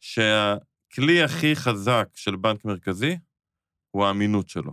שהכלי 0.00 1.22
הכי 1.22 1.56
חזק 1.56 2.08
של 2.14 2.36
בנק 2.36 2.64
מרכזי 2.64 3.16
הוא 3.90 4.04
האמינות 4.04 4.48
שלו. 4.48 4.72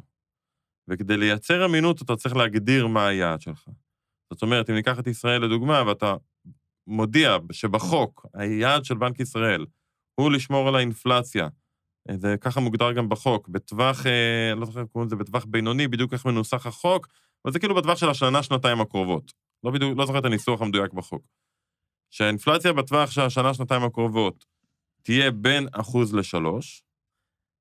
וכדי 0.88 1.18
לייצר 1.18 1.66
אמינות 1.66 2.02
אתה 2.02 2.16
צריך 2.16 2.36
להגדיר 2.36 2.88
מה 2.88 3.08
היעד 3.08 3.42
שלך. 3.42 3.70
זאת 4.34 4.42
אומרת, 4.42 4.70
אם 4.70 4.76
ניקח 4.76 5.00
את 5.00 5.08
ישראל 5.08 5.46
לדוגמה, 5.46 5.84
ואתה 5.88 6.16
מודיע 6.88 7.38
שבחוק, 7.52 8.26
היעד 8.34 8.86
של 8.86 8.96
בנק 8.96 9.20
ישראל 9.20 9.66
הוא 10.20 10.32
לשמור 10.32 10.68
על 10.68 10.76
האינפלציה, 10.76 11.48
אה, 12.10 12.18
זה 12.18 12.36
ככה 12.42 12.60
מוגדר 12.60 12.92
גם 12.92 13.10
בחוק, 13.10 13.50
בטווח, 13.50 14.06
אה, 14.06 14.56
לא 14.56 14.66
זוכר 14.66 14.80
איך 14.80 14.88
קוראים 14.88 15.08
לזה, 15.08 15.16
בטווח 15.16 15.46
בינוני, 15.46 15.88
בדיוק 15.88 16.14
איך 16.14 16.26
מנוסח 16.26 16.66
החוק, 16.66 17.08
אבל 17.46 17.54
זה 17.54 17.60
כאילו 17.60 17.76
בטווח 17.76 17.98
של 17.98 18.10
השנה, 18.10 18.44
שנתיים 18.44 18.82
הקרובות. 18.82 19.34
לא 19.64 19.72
בדיוק, 19.72 19.98
לא 19.98 20.06
זוכר 20.06 20.20
את 20.20 20.26
הניסוח 20.26 20.62
המדויק 20.62 20.94
בחוק. 20.94 21.22
שהאינפלציה 22.12 22.74
בטווח 22.74 23.12
של 23.12 23.22
השנה, 23.22 23.54
שנתיים 23.54 23.84
הקרובות 23.84 24.46
תהיה 25.04 25.32
בין 25.32 25.68
אחוז 25.72 26.16
לשלוש, 26.16 26.84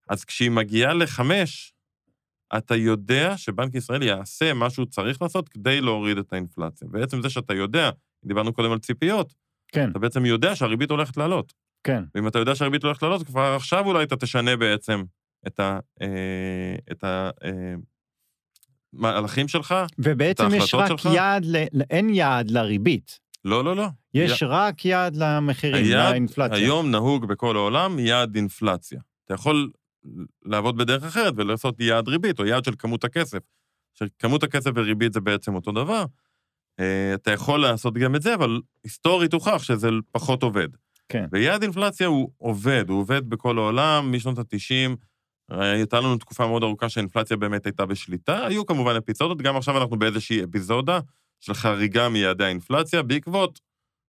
אז 0.08 0.25
כשהיא 0.25 0.50
מגיעה 0.50 0.94
לחמש, 0.94 1.72
אתה 2.56 2.76
יודע 2.76 3.36
שבנק 3.36 3.75
ישראל 3.75 4.02
יעשה 4.02 4.54
מה 4.54 4.70
שהוא 4.70 4.86
צריך 4.86 5.22
לעשות 5.22 5.48
כדי 5.48 5.80
להוריד 5.80 6.18
את 6.18 6.32
האינפלציה. 6.32 6.88
בעצם 6.88 7.22
זה 7.22 7.30
שאתה 7.30 7.54
יודע, 7.54 7.90
דיברנו 8.25 8.52
קודם 8.52 8.72
על 8.72 8.78
ציפיות, 8.78 9.34
כן, 9.68 9.90
אתה 9.90 9.98
בעצם 9.98 10.26
יודע 10.26 10.56
שהריבית 10.56 10.90
הולכת 10.90 11.16
לעלות. 11.16 11.52
כן. 11.85 12.04
ואם 12.14 12.28
אתה 12.28 12.38
יודע 12.38 12.54
שהריבית 12.54 12.85
הולכת 12.85 13.02
לעלות, 13.02 13.26
כבר 13.26 13.54
עכשיו 13.56 13.87
אולי 13.87 14.04
אתה 14.04 14.16
תשנה 14.16 14.56
בעצם 14.56 15.02
את 15.47 15.61
ה... 15.61 15.78
אה, 16.02 16.75
את 16.92 17.04
ה... 17.04 17.30
אה, 17.45 17.75
מהלכים 18.92 19.49
שלך. 19.49 19.75
ובעצם 19.99 20.49
יש 20.54 20.75
רק 20.75 20.88
שלך? 20.88 21.09
יעד, 21.14 21.45
ל... 21.45 21.56
אין 21.90 22.11
יעד 22.11 22.50
לריבית. 22.50 23.18
לא, 23.45 23.64
לא, 23.64 23.76
לא. 23.76 23.87
יש 24.14 24.42
רק 24.42 24.85
יעד 24.85 25.16
למחירים, 25.16 25.85
היעד 25.85 26.11
לאינפלציה. 26.11 26.56
היום 26.56 26.90
נהוג 26.90 27.26
בכל 27.26 27.56
העולם 27.56 27.99
יעד 27.99 28.37
אינפלציה. 28.37 29.00
אתה 29.25 29.35
יכול 29.35 29.71
לעבוד 30.45 30.76
בדרך 30.76 31.04
אחרת 31.04 31.35
ולעשות 31.37 31.80
יעד 31.80 32.09
ריבית, 32.09 32.38
או 32.38 32.47
יעד 32.47 32.64
של 32.64 32.73
כמות 32.78 33.04
הכסף. 33.04 33.38
שכמות 33.95 34.42
הכסף 34.42 34.71
וריבית 34.75 35.12
זה 35.12 35.21
בעצם 35.21 35.54
אותו 35.54 35.73
דבר. 35.73 36.04
אה, 36.80 37.14
אתה 37.14 37.30
יכול 37.30 37.62
לעשות 37.62 37.95
גם 37.95 38.14
את 38.14 38.23
זה, 38.23 38.35
אבל 38.35 38.61
היסטורית 38.85 39.33
הוכח 39.33 39.62
שזה 39.62 39.88
פחות 40.12 40.42
עובד. 40.42 40.68
כן. 41.08 41.26
ויעד 41.32 41.62
אינפלציה 41.62 42.06
הוא 42.06 42.30
עובד, 42.38 42.84
הוא 42.88 43.00
עובד 43.00 43.30
בכל 43.30 43.58
העולם, 43.58 44.12
משנות 44.12 44.38
ה-90. 44.38 44.96
הייתה 45.50 46.00
לנו 46.00 46.16
תקופה 46.16 46.46
מאוד 46.46 46.62
ארוכה 46.62 46.88
שהאינפלציה 46.88 47.36
באמת 47.36 47.66
הייתה 47.66 47.86
בשליטה. 47.86 48.46
היו 48.46 48.66
כמובן 48.66 48.96
אפיזודות, 48.96 49.42
גם 49.42 49.56
עכשיו 49.56 49.78
אנחנו 49.78 49.98
באיזושהי 49.98 50.44
אפיזודה 50.44 51.00
של 51.40 51.54
חריגה 51.54 52.08
מיעדי 52.08 52.44
האינפלציה, 52.44 53.02
בעקבות, 53.02 53.60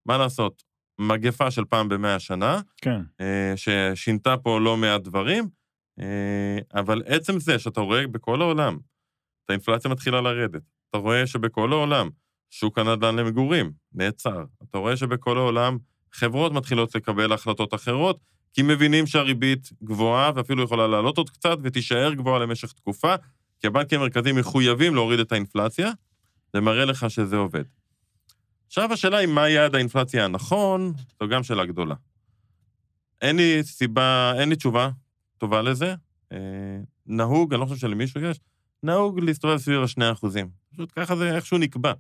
מה 0.06 0.18
לעשות, 0.18 0.63
מגפה 1.00 1.51
של 1.51 1.66
פעם 1.66 1.89
במאה 1.89 2.20
שנה, 2.20 2.62
כן. 2.82 3.01
אה, 3.22 3.54
ששינתה 3.56 4.38
פה 4.38 4.60
לא 4.60 4.77
מעט 4.77 5.01
דברים, 5.01 5.50
אה, 6.00 6.80
אבל 6.80 7.04
עצם 7.06 7.39
זה 7.39 7.60
שאתה 7.60 7.82
רואה 7.82 8.08
בכל 8.08 8.42
העולם, 8.42 8.77
את 9.46 9.50
האינפלציה 9.50 9.92
מתחילה 9.92 10.22
לרדת. 10.22 10.62
אתה 10.89 10.98
רואה 10.98 11.27
שבכל 11.27 11.72
העולם 11.72 12.10
שוק 12.50 12.80
הנדל"ן 12.80 13.16
למגורים 13.16 13.72
נעצר. 13.94 14.46
אתה 14.63 14.77
רואה 14.77 14.98
שבכל 14.98 15.38
העולם 15.38 15.77
חברות 16.12 16.52
מתחילות 16.52 16.96
לקבל 16.96 17.34
החלטות 17.34 17.74
אחרות, 17.74 18.20
כי 18.54 18.62
מבינים 18.62 19.08
שהריבית 19.08 19.70
גבוהה 19.84 20.32
ואפילו 20.36 20.64
יכולה 20.64 20.88
לעלות 20.88 21.18
עוד 21.18 21.30
קצת 21.30 21.58
ותישאר 21.64 22.14
גבוהה 22.14 22.40
למשך 22.40 22.72
תקופה, 22.72 23.16
כי 23.60 23.68
הבנקים 23.68 24.00
המרכזיים 24.00 24.36
מחויבים 24.36 24.96
להוריד 24.96 25.20
את 25.20 25.32
האינפלציה, 25.32 25.92
זה 26.54 26.62
מראה 26.62 26.86
לך 26.86 27.10
שזה 27.10 27.36
עובד. 27.36 27.64
עכשיו 28.68 28.94
השאלה 28.94 29.18
היא 29.18 29.28
מה 29.28 29.50
יעד 29.50 29.76
האינפלציה 29.76 30.26
הנכון, 30.26 30.94
זו 31.20 31.28
גם 31.28 31.44
שאלה 31.44 31.66
גדולה. 31.66 31.96
אין 33.22 33.36
לי 33.36 33.64
סיבה, 33.64 34.34
אין 34.40 34.50
לי 34.50 34.56
תשובה 34.56 34.90
טובה 35.38 35.62
לזה. 35.62 35.96
אה, 36.32 36.38
נהוג, 37.06 37.54
אני 37.54 37.62
לא 37.62 37.66
חושב 37.66 37.80
שלמישהו 37.80 38.22
יש, 38.22 38.40
נהוג 38.84 39.20
להסתובב 39.20 39.58
סביב 39.58 39.84
השני 39.84 40.12
אחוזים. 40.12 40.50
פשוט 40.74 40.92
ככה 40.96 41.16
זה 41.16 41.36
איכשהו 41.36 41.58
נקבע. 41.58 41.94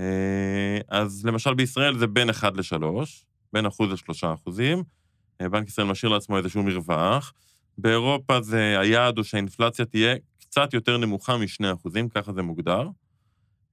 אה, 0.00 0.78
אז 0.88 1.24
למשל 1.24 1.54
בישראל 1.54 1.98
זה 1.98 2.06
בין 2.06 2.30
1 2.30 2.52
ל-3, 2.56 2.84
בין 3.52 3.66
אחוז 3.66 3.90
ל-3 3.92 4.34
אחוזים. 4.34 4.82
אה, 5.40 5.48
בנק 5.48 5.68
ישראל 5.68 5.86
משאיר 5.86 6.12
לעצמו 6.12 6.38
איזשהו 6.38 6.62
מרווח. 6.62 7.32
באירופה 7.78 8.40
זה, 8.40 8.80
היעד 8.80 9.16
הוא 9.16 9.24
שהאינפלציה 9.24 9.84
תהיה 9.84 10.16
קצת 10.40 10.74
יותר 10.74 10.98
נמוכה 10.98 11.36
מ-2 11.36 11.74
אחוזים, 11.74 12.08
ככה 12.08 12.32
זה 12.32 12.42
מוגדר. 12.42 12.88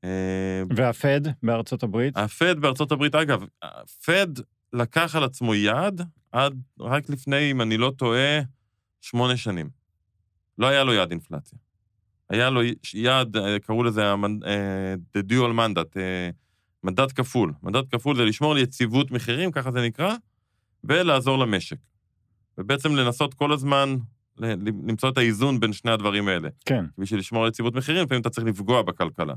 אה, 0.03 0.63
והפד 0.75 1.22
בארצות 1.43 1.84
הברית? 1.84 2.17
הפד 2.17 2.60
בארצות 2.60 2.91
הברית, 2.91 3.15
אגב, 3.15 3.46
הפד 3.62 4.27
לקח 4.74 5.15
על 5.15 5.24
עצמו 5.24 5.55
יעד 5.55 6.01
עד 6.31 6.62
רק 6.79 7.10
לפני, 7.10 7.51
אם 7.51 7.62
אני 7.62 7.77
לא 7.77 7.93
טועה, 7.98 8.39
שמונה 9.01 9.38
שנים. 9.38 9.69
לא 10.57 10.67
היה 10.67 10.84
לו 10.84 10.93
יעד 10.93 11.12
אינפלציה. 11.12 11.60
היה 12.29 12.50
לו 12.50 12.62
יעד, 12.93 13.38
אה, 13.38 13.60
קראו 13.60 13.84
לזה 13.84 14.03
אה, 14.12 14.96
The 15.17 15.31
Dual 15.31 15.57
Mandate, 15.57 15.98
אה, 16.00 16.29
מנדט 16.84 17.12
כפול. 17.19 17.53
מנדט 17.63 17.96
כפול 17.96 18.15
זה 18.15 18.25
לשמור 18.25 18.51
על 18.51 18.57
יציבות 18.57 19.12
מחירים, 19.12 19.51
ככה 19.51 19.72
זה 19.72 19.81
נקרא, 19.81 20.15
ולעזור 20.84 21.38
למשק. 21.38 21.77
ובעצם 22.57 22.96
לנסות 22.96 23.34
כל 23.34 23.51
הזמן 23.51 23.96
למצוא 24.84 25.10
את 25.10 25.17
האיזון 25.17 25.60
בין 25.60 25.74
שני 25.74 25.91
הדברים 25.91 26.27
האלה. 26.27 26.50
כן. 26.65 26.86
בשביל 26.98 27.19
לשמור 27.19 27.43
על 27.43 27.50
יציבות 27.50 27.75
מחירים, 27.75 28.03
לפעמים 28.03 28.22
אתה 28.22 28.29
צריך 28.29 28.48
לפגוע 28.48 28.81
בכלכלה, 28.81 29.34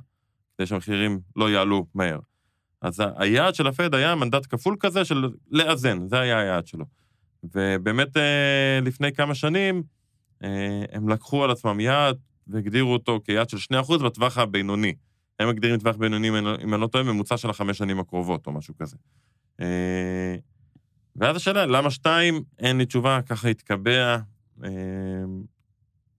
כדי 0.59 0.67
שהמחירים 0.67 1.21
לא 1.37 1.51
יעלו 1.51 1.87
מהר. 1.95 2.19
אז 2.83 3.03
היעד 3.17 3.55
של 3.55 3.67
הפד 3.67 3.95
היה 3.95 4.15
מנדט 4.15 4.47
כפול 4.47 4.77
כזה 4.81 5.05
של 5.05 5.29
לאזן, 5.51 6.09
זה 6.09 6.21
היה 6.21 6.39
היעד 6.39 6.67
שלו. 6.67 6.85
ובאמת, 7.55 8.09
לפני 8.83 9.13
כמה 9.13 9.35
שנים, 9.35 9.83
הם 10.93 11.09
לקחו 11.09 11.45
על 11.45 11.51
עצמם 11.51 11.81
יעד 11.81 12.19
והגדירו 12.51 12.93
אותו 12.93 13.21
כיעד 13.25 13.49
של 13.49 13.57
2% 13.87 13.99
בטווח 14.05 14.39
הבינוני. 14.39 14.95
הם 15.41 15.49
מגדירים 15.49 15.79
טווח 15.79 15.97
בינוני, 15.97 16.29
אם 16.29 16.75
אני 16.75 16.81
לא 16.81 16.87
טועה, 16.87 17.05
ממוצע 17.05 17.37
של 17.37 17.51
החמש 17.51 17.79
שנים 17.79 18.01
הקרובות, 18.01 18.47
או 18.47 18.53
משהו 18.53 18.75
כזה. 18.77 18.97
אה, 19.61 20.37
ואז 21.17 21.37
השאלה, 21.37 21.67
למה 21.67 21.91
2? 21.91 22.43
אין 22.59 22.79
לי 22.79 22.87
תשובה, 22.87 23.21
ככה 23.27 23.49
התקבע. 23.49 24.19
אה, 24.65 24.71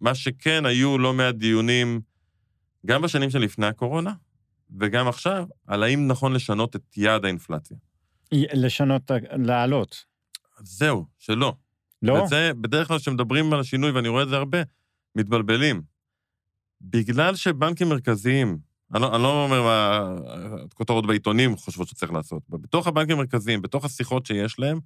מה 0.01 0.15
שכן, 0.15 0.65
היו 0.65 0.97
לא 0.97 1.13
מעט 1.13 1.35
דיונים, 1.35 2.01
גם 2.85 3.01
בשנים 3.01 3.29
שלפני 3.29 3.65
הקורונה, 3.65 4.13
וגם 4.79 5.07
עכשיו, 5.07 5.45
על 5.67 5.83
האם 5.83 6.07
נכון 6.07 6.33
לשנות 6.33 6.75
את 6.75 6.97
יעד 6.97 7.25
האינפלציה. 7.25 7.77
לשנות, 8.31 9.11
להעלות. 9.31 10.05
זהו, 10.59 11.05
שלא. 11.19 11.53
לא? 12.01 12.13
וזה, 12.13 12.51
בדרך 12.61 12.88
כלל 12.88 13.00
כשמדברים 13.00 13.53
על 13.53 13.59
השינוי, 13.59 13.91
ואני 13.91 14.07
רואה 14.07 14.23
את 14.23 14.29
זה 14.29 14.38
הרבה, 14.38 14.57
מתבלבלים. 15.15 15.81
בגלל 16.81 17.35
שבנקים 17.35 17.89
מרכזיים, 17.89 18.57
אני 18.93 19.01
לא, 19.01 19.15
אני 19.15 19.23
לא 19.23 19.43
אומר 19.43 19.63
מה 19.63 20.15
כותרות 20.73 21.07
בעיתונים 21.07 21.57
חושבות 21.57 21.88
שצריך 21.88 22.11
לעשות, 22.11 22.43
בתוך 22.50 22.88
הבנקים 22.88 23.17
המרכזיים, 23.17 23.61
בתוך 23.61 23.85
השיחות 23.85 24.25
שיש 24.25 24.59
להם, 24.59 24.79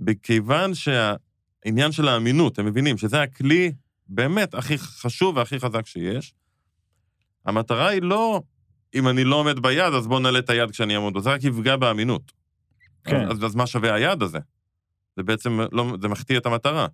מכיוון 0.00 0.72
שהעניין 0.74 1.92
של 1.92 2.08
האמינות, 2.08 2.58
הם 2.58 2.66
מבינים 2.66 2.98
שזה 2.98 3.22
הכלי 3.22 3.72
באמת 4.08 4.54
הכי 4.54 4.78
חשוב 4.78 5.36
והכי 5.36 5.60
חזק 5.60 5.86
שיש, 5.86 6.34
המטרה 7.44 7.88
היא 7.88 8.02
לא, 8.02 8.42
אם 8.94 9.08
אני 9.08 9.24
לא 9.24 9.36
עומד 9.36 9.58
ביד, 9.58 9.94
אז 9.94 10.06
בואו 10.06 10.18
נעלה 10.18 10.38
את 10.38 10.50
היד 10.50 10.70
כשאני 10.70 10.94
אעמוד 10.94 11.12
בו, 11.12 11.20
זה 11.20 11.30
רק 11.30 11.44
יפגע 11.44 11.76
באמינות. 11.76 12.32
כן. 13.04 13.30
אז, 13.30 13.44
אז 13.44 13.54
מה 13.54 13.66
שווה 13.66 13.94
היד 13.94 14.22
הזה? 14.22 14.38
זה 15.16 15.22
בעצם, 15.22 15.60
לא, 15.72 15.96
זה 16.02 16.08
מחטיא 16.08 16.36
את 16.36 16.46
המטרה. 16.46 16.86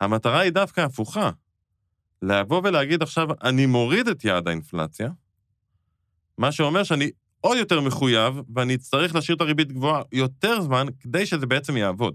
המטרה 0.00 0.40
היא 0.40 0.52
דווקא 0.52 0.80
הפוכה. 0.80 1.30
לבוא 2.22 2.60
ולהגיד 2.64 3.02
עכשיו, 3.02 3.28
אני 3.42 3.66
מוריד 3.66 4.08
את 4.08 4.24
יעד 4.24 4.48
האינפלציה, 4.48 5.10
מה 6.38 6.52
שאומר 6.52 6.82
שאני 6.82 7.10
עוד 7.40 7.58
יותר 7.58 7.80
מחויב, 7.80 8.34
ואני 8.54 8.74
אצטרך 8.74 9.14
להשאיר 9.14 9.36
את 9.36 9.40
הריבית 9.40 9.72
גבוהה 9.72 10.02
יותר 10.12 10.60
זמן, 10.60 10.86
כדי 11.00 11.26
שזה 11.26 11.46
בעצם 11.46 11.76
יעבוד. 11.76 12.14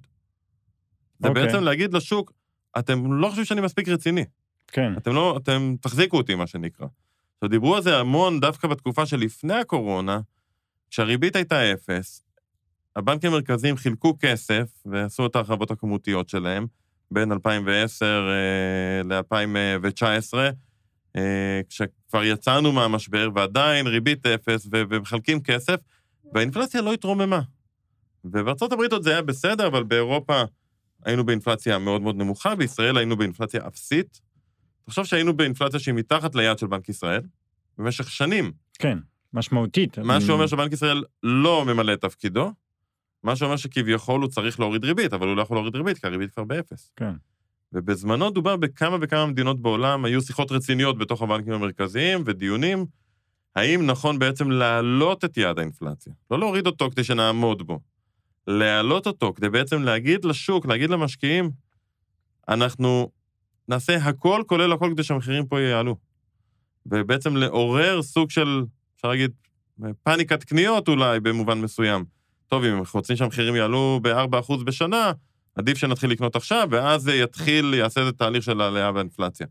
זה 1.20 1.28
okay. 1.28 1.30
אוקיי. 1.30 1.46
בעצם 1.46 1.64
להגיד 1.64 1.94
לשוק, 1.94 2.32
אתם 2.80 3.14
לא 3.14 3.28
חושבים 3.28 3.46
שאני 3.46 3.62
מספיק 3.62 3.88
רציני. 3.90 4.26
כן. 4.68 4.98
אתם 4.98 5.14
לא, 5.14 5.38
אתם 5.38 5.76
תחזיקו 5.82 6.18
אותי, 6.18 6.36
מה 6.36 6.48
שנקרא. 6.48 6.88
עכשיו, 7.36 7.50
דיברו 7.50 7.76
על 7.76 7.82
זה 7.82 7.98
המון 7.98 8.40
דווקא 8.40 8.68
בתקופה 8.68 9.06
שלפני 9.06 9.54
הקורונה, 9.54 10.20
כשהריבית 10.90 11.36
הייתה 11.36 11.74
אפס, 11.74 12.24
הבנקים 12.96 13.32
המרכזיים 13.32 13.78
חילקו 13.78 14.18
כסף 14.20 14.84
ועשו 14.86 15.26
את 15.26 15.36
ההרחבות 15.36 15.72
הכמותיות 15.72 16.30
שלהם, 16.30 16.68
בין 17.12 17.32
2010 17.32 18.30
אה, 18.30 19.04
ל-2019, 19.04 20.38
אה, 21.16 21.62
כשכבר 21.70 22.24
יצאנו 22.24 22.72
מהמשבר, 22.72 23.30
ועדיין 23.36 23.88
ריבית 23.88 24.26
אפס, 24.26 24.68
ומחלקים 24.72 25.42
כסף, 25.42 25.76
והאינפלציה 26.34 26.82
לא 26.82 26.94
התרוממה. 26.94 27.42
ובארצות 28.26 28.72
הברית 28.72 28.92
עוד 28.92 29.04
זה 29.04 29.12
היה 29.12 29.22
בסדר, 29.22 29.68
אבל 29.68 29.84
באירופה 29.84 30.44
היינו 31.06 31.26
באינפלציה 31.26 31.80
מאוד 31.80 32.02
מאוד 32.02 32.16
נמוכה, 32.16 32.56
בישראל 32.56 32.98
היינו 32.98 33.18
באינפלציה 33.18 33.68
אפסית. 33.68 34.22
תחשוב 34.86 35.06
שהיינו 35.06 35.34
באינפלציה 35.34 35.80
שהיא 35.80 35.96
מתחת 35.96 36.36
ליעד 36.36 36.60
של 36.60 36.68
בנק 36.68 36.90
ישראל, 36.90 37.22
במשך 37.78 38.12
שנים. 38.12 38.52
כן, 38.80 38.98
משמעותית. 39.34 40.00
מה 40.00 40.22
שאומר 40.22 40.48
שבנק 40.48 40.74
ישראל 40.74 41.04
לא 41.24 41.66
ממלא 41.66 41.94
את 41.94 42.02
תפקידו, 42.02 42.52
מה 43.26 43.36
שאומר 43.36 43.58
שכביכול 43.58 44.22
הוא 44.22 44.30
צריך 44.30 44.60
להוריד 44.60 44.86
ריבית, 44.86 45.14
אבל 45.14 45.28
הוא 45.28 45.36
לא 45.36 45.42
יכול 45.42 45.58
להוריד 45.58 45.76
ריבית, 45.76 45.98
כי 45.98 46.08
הריבית 46.08 46.32
כבר 46.32 46.44
באפס. 46.44 46.92
כן. 46.96 47.14
ובזמנו 47.74 48.30
דובר 48.30 48.56
בכמה 48.56 48.98
וכמה 49.02 49.26
מדינות 49.26 49.62
בעולם, 49.62 50.06
היו 50.06 50.22
שיחות 50.22 50.52
רציניות 50.52 50.98
בתוך 50.98 51.22
הבנקים 51.22 51.54
המרכזיים 51.54 52.24
ודיונים, 52.26 52.86
האם 53.56 53.86
נכון 53.86 54.20
בעצם 54.20 54.52
להעלות 54.52 55.26
את 55.26 55.38
יעד 55.38 55.60
האינפלציה. 55.60 56.14
לא 56.32 56.40
להוריד 56.40 56.68
אותו 56.68 56.90
כדי 56.92 57.04
שנעמוד 57.04 57.68
בו, 57.68 57.80
להעלות 58.48 59.08
אותו 59.08 59.34
כדי 59.34 59.50
בעצם 59.50 59.82
להגיד 59.82 60.26
לשוק, 60.26 60.66
להגיד 60.66 60.90
למשקיעים, 60.90 61.52
אנחנו 62.48 63.12
נעשה 63.68 63.96
הכל 63.96 64.44
כולל 64.48 64.74
הכל 64.74 64.90
כדי 64.94 65.04
שהמחירים 65.04 65.46
פה 65.46 65.62
יעלו. 65.62 65.96
ובעצם 66.86 67.36
לעורר 67.36 68.02
סוג 68.02 68.30
של, 68.30 68.64
אפשר 68.96 69.08
להגיד, 69.08 69.32
פאניקת 70.04 70.44
קניות 70.44 70.88
אולי 70.88 71.20
במובן 71.20 71.62
מסוים. 71.62 72.16
טוב, 72.48 72.64
אם 72.64 72.80
אנחנו 72.80 73.00
רוצים 73.00 73.16
שהמחירים 73.16 73.56
יעלו 73.56 74.00
ב-4% 74.04 74.64
בשנה, 74.66 75.12
עדיף 75.56 75.78
שנתחיל 75.78 76.12
לקנות 76.12 76.36
עכשיו, 76.36 76.68
ואז 76.72 77.02
זה 77.02 77.16
יתחיל, 77.16 77.74
יעשה 77.74 78.02
את 78.02 78.14
התהליך 78.14 78.44
של 78.44 78.62
העלייה 78.62 78.92
באינפלציה. 78.92 79.48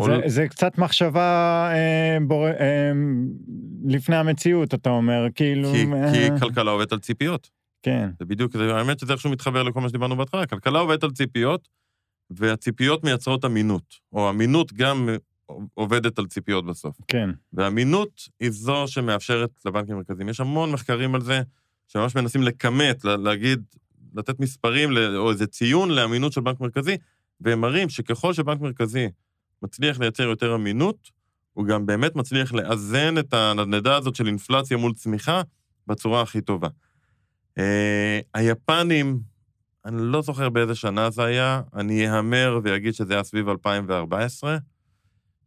זה, 0.00 0.18
זה 0.26 0.48
קצת 0.48 0.78
מחשבה 0.78 1.68
אה, 1.72 2.18
בור... 2.26 2.48
אה, 2.48 2.92
לפני 3.84 4.16
המציאות, 4.16 4.74
אתה 4.74 4.90
אומר, 4.90 5.26
כאילו... 5.34 5.72
כי, 5.72 5.86
אה... 5.94 6.12
כי 6.12 6.40
כלכלה 6.40 6.70
עובדת 6.70 6.92
על 6.92 6.98
ציפיות. 6.98 7.50
כן. 7.82 8.10
זה 8.18 8.24
בדיוק, 8.24 8.56
זה, 8.56 8.76
האמת 8.76 8.98
שזה 8.98 9.12
איכשהו 9.12 9.30
מתחבר 9.30 9.62
לכל 9.62 9.80
מה 9.80 9.88
שדיברנו 9.88 10.16
בהתחלה. 10.16 10.46
כלכלה 10.46 10.78
עובדת 10.78 11.04
על 11.04 11.10
ציפיות, 11.10 11.68
והציפיות 12.30 13.04
מייצרות 13.04 13.44
אמינות, 13.44 13.94
או 14.12 14.30
אמינות 14.30 14.72
גם 14.72 15.08
עובדת 15.74 16.18
על 16.18 16.26
ציפיות 16.26 16.66
בסוף. 16.66 16.96
כן. 17.08 17.30
ואמינות 17.52 18.28
היא 18.40 18.50
זו 18.50 18.84
שמאפשרת 18.86 19.50
לבנקים 19.64 19.94
המרכזיים. 19.94 20.28
יש 20.28 20.40
המון 20.40 20.72
מחקרים 20.72 21.14
על 21.14 21.20
זה, 21.20 21.42
שממש 21.88 22.16
מנסים 22.16 22.42
לכמת, 22.42 23.04
להגיד, 23.04 23.62
לתת 24.14 24.40
מספרים, 24.40 24.90
או 25.16 25.30
איזה 25.30 25.46
ציון 25.46 25.90
לאמינות 25.90 26.32
של 26.32 26.40
בנק 26.40 26.60
מרכזי, 26.60 26.96
והם 27.40 27.60
מראים 27.60 27.88
שככל 27.88 28.32
שבנק 28.32 28.60
מרכזי 28.60 29.08
מצליח 29.62 30.00
לייצר 30.00 30.22
יותר 30.22 30.54
אמינות, 30.54 31.10
הוא 31.52 31.66
גם 31.66 31.86
באמת 31.86 32.16
מצליח 32.16 32.52
לאזן 32.52 33.18
את 33.18 33.34
הנדנדה 33.34 33.96
הזאת 33.96 34.14
של 34.14 34.26
אינפלציה 34.26 34.76
מול 34.76 34.94
צמיחה 34.94 35.42
בצורה 35.86 36.22
הכי 36.22 36.40
טובה. 36.40 36.68
Uh, 37.58 37.62
היפנים, 38.34 39.20
אני 39.84 39.96
לא 39.98 40.22
זוכר 40.22 40.48
באיזה 40.48 40.74
שנה 40.74 41.10
זה 41.10 41.24
היה, 41.24 41.62
אני 41.74 42.08
אהמר 42.08 42.60
ואגיד 42.64 42.94
שזה 42.94 43.14
היה 43.14 43.24
סביב 43.24 43.48
2014, 43.48 44.58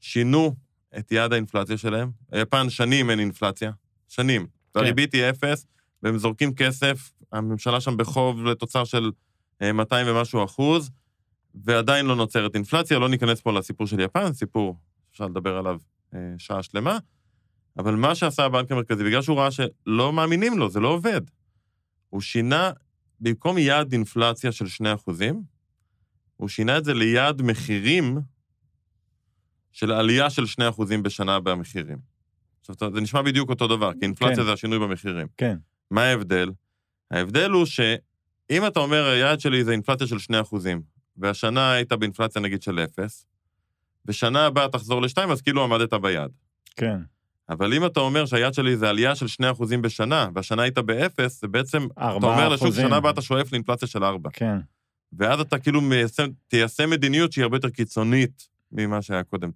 שינו 0.05 0.55
את 0.97 1.11
יעד 1.11 1.33
האינפלציה 1.33 1.77
שלהם. 1.77 2.11
ביפן 2.31 2.69
שנים 2.69 3.09
אין 3.09 3.19
אינפלציה, 3.19 3.71
שנים. 4.07 4.45
כן. 4.45 4.79
והריבית 4.79 5.13
היא 5.13 5.29
אפס, 5.29 5.65
והם 6.03 6.17
זורקים 6.17 6.55
כסף, 6.55 7.11
הממשלה 7.31 7.81
שם 7.81 7.97
בחוב 7.97 8.45
לתוצר 8.45 8.83
של 8.83 9.11
200 9.73 10.07
אה, 10.07 10.13
ומשהו 10.13 10.43
אחוז, 10.43 10.91
ועדיין 11.55 12.05
לא 12.05 12.15
נוצרת 12.15 12.55
אינפלציה, 12.55 12.99
לא 12.99 13.09
ניכנס 13.09 13.41
פה 13.41 13.53
לסיפור 13.53 13.87
של 13.87 13.99
יפן, 13.99 14.33
סיפור 14.33 14.77
אפשר 15.11 15.25
לדבר 15.25 15.57
עליו 15.57 15.77
אה, 16.13 16.19
שעה 16.37 16.63
שלמה, 16.63 16.97
אבל 17.77 17.95
מה 17.95 18.15
שעשה 18.15 18.45
הבנק 18.45 18.71
המרכזי, 18.71 19.03
בגלל 19.03 19.21
שהוא 19.21 19.39
ראה 19.39 19.51
שלא 19.51 20.13
מאמינים 20.13 20.57
לו, 20.57 20.69
זה 20.69 20.79
לא 20.79 20.87
עובד, 20.87 21.21
הוא 22.09 22.21
שינה, 22.21 22.71
במקום 23.19 23.57
יעד 23.57 23.91
אינפלציה 23.91 24.51
של 24.51 24.67
2 24.67 24.95
אחוזים, 24.95 25.43
הוא 26.37 26.49
שינה 26.49 26.77
את 26.77 26.85
זה 26.85 26.93
ליעד 26.93 27.41
מחירים 27.41 28.19
של 29.75 29.91
עלייה 29.91 30.29
של 30.29 30.43
2% 30.77 30.81
בשנה 31.01 31.39
במחירים. 31.39 31.97
עכשיו, 32.61 32.93
זה 32.93 33.01
נשמע 33.01 33.21
בדיוק 33.21 33.49
אותו 33.49 33.67
דבר, 33.67 33.91
כי 33.93 33.99
אינפלציה 34.01 34.35
כן. 34.35 34.43
זה 34.43 34.53
השינוי 34.53 34.79
במחירים. 34.79 35.27
כן. 35.37 35.57
מה 35.91 36.03
ההבדל? 36.03 36.51
ההבדל 37.11 37.51
הוא 37.51 37.65
שאם 37.65 38.67
אתה 38.67 38.79
אומר, 38.79 39.05
היעד 39.05 39.39
שלי 39.39 39.63
זה 39.63 39.71
אינפלציה 39.71 40.07
של 40.07 40.15
2%, 40.51 40.55
והשנה 41.17 41.71
היית 41.71 41.93
באינפלציה 41.93 42.41
נגיד 42.41 42.61
של 42.61 42.79
0, 42.79 43.25
בשנה 44.05 44.45
הבאה 44.45 44.67
תחזור 44.67 45.01
ל-2, 45.01 45.31
אז 45.31 45.41
כאילו 45.41 45.63
עמדת 45.63 45.93
ביעד. 45.93 46.31
כן. 46.75 46.99
אבל 47.49 47.73
אם 47.73 47.85
אתה 47.85 47.99
אומר 47.99 48.25
שהיעד 48.25 48.53
שלי 48.53 48.77
זה 48.77 48.89
עלייה 48.89 49.15
של 49.15 49.25
2% 49.55 49.77
בשנה, 49.81 50.29
והשנה 50.35 50.61
היית 50.61 50.77
באפס, 50.77 51.41
זה 51.41 51.47
בעצם, 51.47 51.87
אתה 51.91 52.09
אומר 52.11 52.49
לשוק, 52.49 52.75
שנה 52.75 52.95
הבאה 52.95 53.11
אתה 53.11 53.21
שואף 53.21 53.51
לאינפלציה 53.51 53.87
של 53.87 54.03
4. 54.03 54.29
כן. 54.33 54.57
ואז 55.13 55.39
אתה 55.39 55.59
כאילו 55.59 55.81
מיישם, 55.81 56.27
תיישם 56.47 56.89
מדיניות 56.89 57.31
שהיא 57.31 57.43
הרבה 57.43 57.57
יותר 57.57 57.69
קיצונית 57.69 58.54
ממה 58.75 59.01
שהיה 59.01 59.23
קודם. 59.23 59.49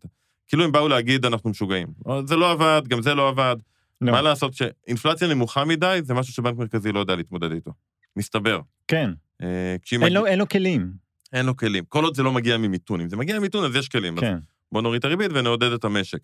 כאילו 0.48 0.64
הם 0.64 0.72
באו 0.72 0.88
להגיד, 0.88 1.26
אנחנו 1.26 1.50
משוגעים. 1.50 1.88
זה 2.26 2.36
לא 2.36 2.52
עבד, 2.52 2.82
גם 2.88 3.02
זה 3.02 3.16
לא 3.16 3.30
עבד. 3.30 3.56
לא. 4.02 4.12
מה 4.12 4.22
לעשות, 4.22 4.54
שאינפלציה 4.54 5.28
נמוכה 5.28 5.66
מדי, 5.66 6.00
זה 6.04 6.14
משהו 6.14 6.34
שבנק 6.34 6.58
מרכזי 6.58 6.92
לא 6.92 7.00
יודע 7.00 7.16
להתמודד 7.16 7.52
איתו. 7.52 7.72
מסתבר. 8.16 8.60
כן. 8.88 9.12
אה, 9.42 9.76
אין, 9.92 10.02
מגיע... 10.02 10.20
לו, 10.20 10.26
אין 10.26 10.40
לו 10.40 10.48
כלים. 10.48 10.92
אין 11.34 11.46
לו 11.46 11.58
כלים. 11.58 11.84
כל 11.90 12.04
עוד 12.04 12.16
זה 12.16 12.24
לא 12.24 12.32
מגיע 12.32 12.58
ממיתון. 12.58 13.02
אם 13.02 13.10
זה 13.10 13.18
מגיע 13.18 13.40
ממיתון, 13.40 13.66
אז 13.66 13.76
יש 13.76 13.88
כלים. 13.88 14.20
כן. 14.20 14.34
אז 14.34 14.40
בוא 14.72 14.82
נוריד 14.82 15.00
את 15.00 15.06
הריבית 15.06 15.32
ונעודד 15.34 15.72
את 15.72 15.84
המשק. 15.84 16.20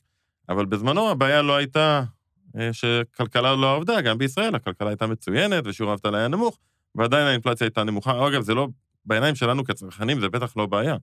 אבל 0.50 0.66
בזמנו 0.66 1.10
הבעיה 1.10 1.42
לא 1.42 1.56
הייתה 1.56 2.04
אה, 2.58 2.74
שכלכלה 2.74 3.56
לא 3.56 3.76
עבדה, 3.76 4.02
גם 4.02 4.18
בישראל 4.18 4.56
הכלכלה 4.56 4.90
הייתה 4.90 5.08
מצוינת 5.08 5.64
ושיעור 5.68 5.92
האבטלה 5.92 6.18
היה 6.18 6.28
נמוך, 6.28 6.60
ועדיין 6.96 7.28
האינפלציה 7.28 7.66
הייתה 7.66 7.84
נמוכה. 7.84 8.28
אגב, 8.28 8.42
זה 8.42 8.54
לא, 8.54 8.68
בעיניים 9.06 9.36
שלנו 9.36 9.64
כצרכנים 9.64 10.20
זה 10.20 10.30
בטח 10.30 10.58
לא 10.58 10.66
בעיה. 10.66 10.96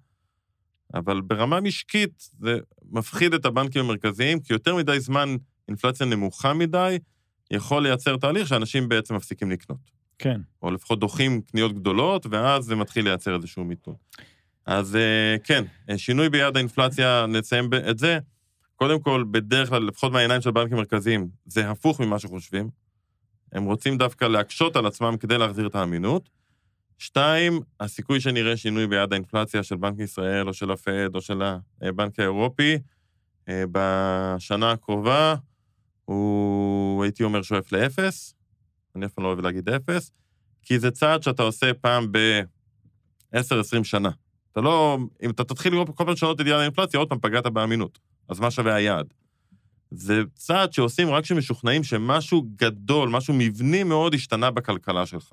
אבל 0.95 1.21
ברמה 1.21 1.61
משקית 1.61 2.31
זה 2.39 2.59
מפחיד 2.91 3.35
את 3.35 3.45
הבנקים 3.45 3.85
המרכזיים, 3.85 4.41
כי 4.41 4.53
יותר 4.53 4.77
מדי 4.77 5.01
זמן 5.01 5.37
אינפלציה 5.69 6.07
נמוכה 6.07 6.55
מדי, 6.55 6.99
יכול 7.51 7.83
לייצר 7.83 8.17
תהליך 8.17 8.49
שאנשים 8.49 8.89
בעצם 8.89 9.15
מפסיקים 9.15 9.51
לקנות. 9.51 9.91
כן. 10.19 10.41
או 10.63 10.71
לפחות 10.71 11.01
דוחים 11.01 11.41
קניות 11.41 11.75
גדולות, 11.75 12.27
ואז 12.31 12.65
זה 12.65 12.77
מתחיל 12.77 13.05
לייצר 13.05 13.37
איזשהו 13.37 13.65
מיתון. 13.65 13.95
אז 14.67 14.97
אה, 14.97 15.37
כן, 15.45 15.65
אה, 15.91 15.99
שינוי 15.99 16.29
ביעד 16.29 16.57
האינפלציה, 16.57 17.27
נסיים 17.29 17.71
את 17.91 17.99
זה. 17.99 18.19
קודם 18.77 19.01
כל, 19.01 19.25
בדרך 19.31 19.69
כלל, 19.69 19.83
לפחות 19.83 20.13
מהעיניים 20.13 20.41
של 20.41 20.51
בנקים 20.51 20.77
מרכזיים, 20.77 21.29
זה 21.47 21.71
הפוך 21.71 22.01
ממה 22.01 22.19
שחושבים. 22.19 22.69
הם 23.53 23.65
רוצים 23.65 23.99
דווקא 23.99 24.25
להקשות 24.25 24.77
על 24.77 24.87
עצמם 24.87 25.17
כדי 25.21 25.39
להחזיר 25.39 25.67
את 25.67 25.75
האמינות. 25.75 26.29
שתיים, 27.03 27.61
הסיכוי 27.81 28.21
שנראה 28.21 28.57
שינוי 28.57 28.87
ביעד 28.87 29.13
האינפלציה 29.13 29.63
של 29.63 29.77
בנק 29.77 30.01
ישראל 30.01 30.49
או 30.49 30.55
של 30.55 30.71
הפד 30.71 31.15
או 31.15 31.21
של 31.21 31.43
הבנק 31.83 32.19
האירופי 32.19 32.79
אה, 33.49 33.65
בשנה 33.73 34.71
הקרובה, 34.71 35.35
הוא, 36.05 37.03
הייתי 37.03 37.25
אומר, 37.25 37.43
שואף 37.43 37.73
לאפס. 37.73 38.35
אני 38.97 39.07
אף 39.07 39.13
פעם 39.13 39.25
לא 39.25 39.29
אוהב 39.29 39.41
להגיד 39.41 39.69
אפס, 39.69 40.13
כי 40.63 40.79
זה 40.79 40.91
צעד 40.91 41.23
שאתה 41.23 41.43
עושה 41.43 41.75
פעם 41.75 42.13
ב-10-20 42.13 43.85
שנה. 43.85 44.11
אתה 44.53 44.61
לא, 44.61 44.99
אם 45.23 45.31
אתה 45.31 45.45
תתחיל 45.45 45.73
לראות 45.73 45.89
כל 45.89 46.05
פעם 46.05 46.09
לשנות 46.09 46.41
את 46.41 46.47
יעד 46.47 46.61
האינפלציה, 46.61 47.01
עוד 47.01 47.09
פעם 47.09 47.19
פגעת 47.19 47.47
באמינות. 47.47 47.99
אז 48.29 48.41
מה 48.41 48.51
שווה 48.51 48.75
היעד? 48.75 49.15
זה 49.91 50.23
צעד 50.35 50.73
שעושים 50.73 51.11
רק 51.11 51.25
כשמשוכנעים 51.25 51.85
שמשהו 51.85 52.47
גדול, 52.57 53.09
משהו 53.09 53.35
מבני 53.35 53.85
מאוד 53.85 54.15
השתנה 54.15 54.51
בכלכלה 54.51 55.07
שלך. 55.07 55.33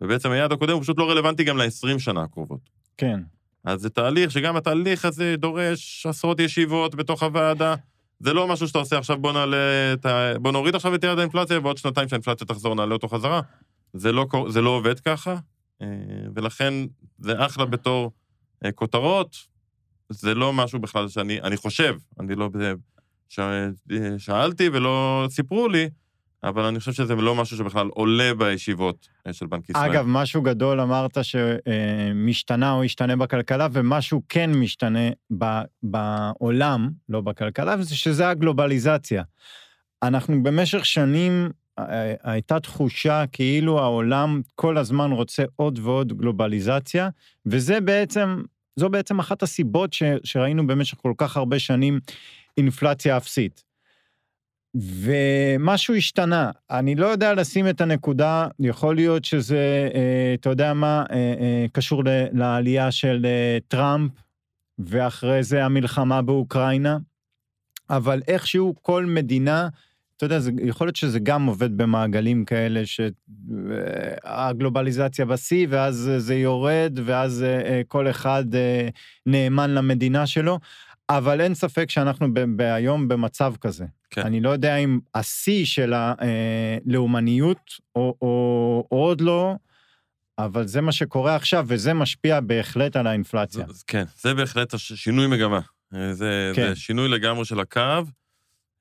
ובעצם 0.00 0.30
היעד 0.30 0.52
הקודם 0.52 0.74
הוא 0.74 0.82
פשוט 0.82 0.98
לא 0.98 1.10
רלוונטי 1.10 1.44
גם 1.44 1.58
ל-20 1.58 1.98
שנה 1.98 2.22
הקרובות. 2.22 2.60
כן. 2.96 3.20
אז 3.64 3.80
זה 3.80 3.90
תהליך 3.90 4.30
שגם 4.30 4.56
התהליך 4.56 5.04
הזה 5.04 5.34
דורש 5.38 6.06
עשרות 6.06 6.40
ישיבות 6.40 6.94
בתוך 6.94 7.22
הוועדה. 7.22 7.74
זה 8.20 8.32
לא 8.32 8.48
משהו 8.48 8.68
שאתה 8.68 8.78
עושה 8.78 8.98
עכשיו, 8.98 9.18
בוא 9.18 9.32
נעלה 9.32 9.92
את 9.92 10.06
ה... 10.06 10.32
בוא 10.38 10.52
נוריד 10.52 10.74
עכשיו 10.74 10.94
את 10.94 11.04
יעד 11.04 11.18
האינפלציה, 11.18 11.58
ועוד 11.58 11.78
שנתיים 11.78 12.08
שהאינפלציה 12.08 12.46
תחזור, 12.46 12.74
נעלה 12.74 12.94
אותו 12.94 13.08
חזרה. 13.08 13.40
זה 13.92 14.12
לא, 14.12 14.26
זה 14.48 14.60
לא 14.60 14.70
עובד 14.70 15.00
ככה, 15.00 15.36
אה, 15.82 15.86
ולכן 16.34 16.74
זה 17.18 17.46
אחלה 17.46 17.64
בתור 17.64 18.12
אה, 18.64 18.72
כותרות, 18.72 19.36
זה 20.08 20.34
לא 20.34 20.52
משהו 20.52 20.78
בכלל 20.78 21.08
שאני, 21.08 21.40
אני 21.40 21.56
חושב, 21.56 21.96
אני 22.20 22.34
לא... 22.34 22.50
ש... 23.28 23.40
שאלתי 24.18 24.68
ולא 24.68 25.26
סיפרו 25.30 25.68
לי, 25.68 25.88
אבל 26.44 26.64
אני 26.64 26.78
חושב 26.78 26.92
שזה 26.92 27.14
לא 27.14 27.34
משהו 27.34 27.56
שבכלל 27.56 27.88
עולה 27.88 28.34
בישיבות 28.34 29.08
אה, 29.26 29.32
של 29.32 29.46
בנק 29.46 29.70
ישראל. 29.70 29.90
אגב, 29.90 30.04
משהו 30.08 30.42
גדול 30.42 30.80
אמרת 30.80 31.18
שמשתנה 31.22 32.72
או 32.72 32.84
ישתנה 32.84 33.16
בכלכלה, 33.16 33.68
ומשהו 33.72 34.22
כן 34.28 34.50
משתנה 34.54 35.08
ב, 35.38 35.44
בעולם, 35.82 36.90
לא 37.08 37.20
בכלכלה, 37.20 37.84
שזה 37.84 38.28
הגלובליזציה. 38.28 39.22
אנחנו 40.02 40.42
במשך 40.42 40.86
שנים, 40.86 41.50
אה, 41.78 42.14
הייתה 42.22 42.60
תחושה 42.60 43.24
כאילו 43.32 43.78
העולם 43.80 44.40
כל 44.54 44.78
הזמן 44.78 45.12
רוצה 45.12 45.44
עוד 45.56 45.78
ועוד 45.82 46.12
גלובליזציה, 46.12 47.08
וזה 47.46 47.80
בעצם, 47.80 48.42
זו 48.76 48.88
בעצם 48.88 49.18
אחת 49.18 49.42
הסיבות 49.42 49.92
ש, 49.92 50.02
שראינו 50.24 50.66
במשך 50.66 50.96
כל 50.96 51.12
כך 51.18 51.36
הרבה 51.36 51.58
שנים 51.58 52.00
אינפלציה 52.56 53.16
אפסית. 53.16 53.67
ומשהו 54.74 55.94
השתנה. 55.94 56.50
אני 56.70 56.94
לא 56.94 57.06
יודע 57.06 57.34
לשים 57.34 57.68
את 57.68 57.80
הנקודה, 57.80 58.48
יכול 58.60 58.94
להיות 58.94 59.24
שזה, 59.24 59.88
אה, 59.94 60.34
אתה 60.34 60.50
יודע 60.50 60.74
מה, 60.74 61.04
אה, 61.10 61.16
אה, 61.16 61.66
קשור 61.72 62.02
לעלייה 62.32 62.90
של 62.90 63.26
טראמפ, 63.68 64.12
ואחרי 64.78 65.42
זה 65.42 65.64
המלחמה 65.64 66.22
באוקראינה, 66.22 66.98
אבל 67.90 68.22
איכשהו 68.28 68.74
כל 68.82 69.06
מדינה, 69.06 69.68
אתה 70.16 70.26
יודע, 70.26 70.38
זה, 70.38 70.50
יכול 70.62 70.86
להיות 70.86 70.96
שזה 70.96 71.18
גם 71.18 71.46
עובד 71.46 71.76
במעגלים 71.76 72.44
כאלה, 72.44 72.82
שהגלובליזציה 74.24 75.24
בשיא, 75.24 75.66
ואז 75.70 76.10
זה 76.16 76.34
יורד, 76.34 76.98
ואז 77.04 77.44
כל 77.88 78.10
אחד 78.10 78.44
נאמן 79.26 79.70
למדינה 79.70 80.26
שלו, 80.26 80.58
אבל 81.10 81.40
אין 81.40 81.54
ספק 81.54 81.90
שאנחנו 81.90 82.26
היום 82.58 83.08
במצב 83.08 83.54
כזה. 83.60 83.86
כן. 84.10 84.22
אני 84.22 84.40
לא 84.40 84.50
יודע 84.50 84.76
אם 84.76 84.98
השיא 85.14 85.64
של 85.64 85.94
הלאומניות, 85.94 87.60
או, 87.96 88.14
או, 88.22 88.86
או 88.92 88.96
עוד 88.98 89.20
לא, 89.20 89.54
אבל 90.38 90.66
זה 90.66 90.80
מה 90.80 90.92
שקורה 90.92 91.36
עכשיו, 91.36 91.64
וזה 91.68 91.94
משפיע 91.94 92.40
בהחלט 92.40 92.96
על 92.96 93.06
האינפלציה. 93.06 93.64
זה, 93.68 93.84
כן, 93.86 94.04
זה 94.20 94.34
בהחלט 94.34 94.74
שינוי 94.78 95.26
מגמה. 95.26 95.60
אה, 95.94 96.14
זה, 96.14 96.52
כן. 96.54 96.68
זה 96.68 96.76
שינוי 96.76 97.08
לגמרי 97.08 97.44
של 97.44 97.60
הקו, 97.60 98.02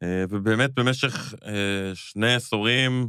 אה, 0.04 0.24
ובאמת 0.30 0.74
במשך 0.74 1.34
אה, 1.46 1.92
שני 1.96 2.34
עשורים, 2.34 3.08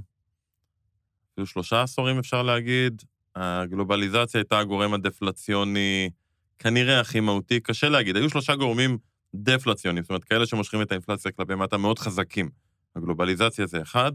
אפילו 1.32 1.46
שלושה 1.46 1.82
עשורים 1.82 2.18
אפשר 2.18 2.42
להגיד, 2.42 3.02
הגלובליזציה 3.36 4.40
הייתה 4.40 4.58
הגורם 4.58 4.94
הדפלציוני 4.94 6.10
כנראה 6.58 7.00
הכי 7.00 7.20
מהותי, 7.20 7.60
קשה 7.60 7.88
להגיד. 7.88 8.16
היו 8.16 8.30
שלושה 8.30 8.56
גורמים 8.56 8.98
דפלציוניים, 9.34 10.02
זאת 10.04 10.10
אומרת, 10.10 10.24
כאלה 10.24 10.46
שמושכים 10.46 10.82
את 10.82 10.90
האינפלציה 10.92 11.32
כלפי 11.32 11.54
מטה 11.54 11.76
מאוד 11.76 11.98
חזקים. 11.98 12.50
הגלובליזציה 12.96 13.66
זה 13.66 13.82
אחד, 13.82 14.12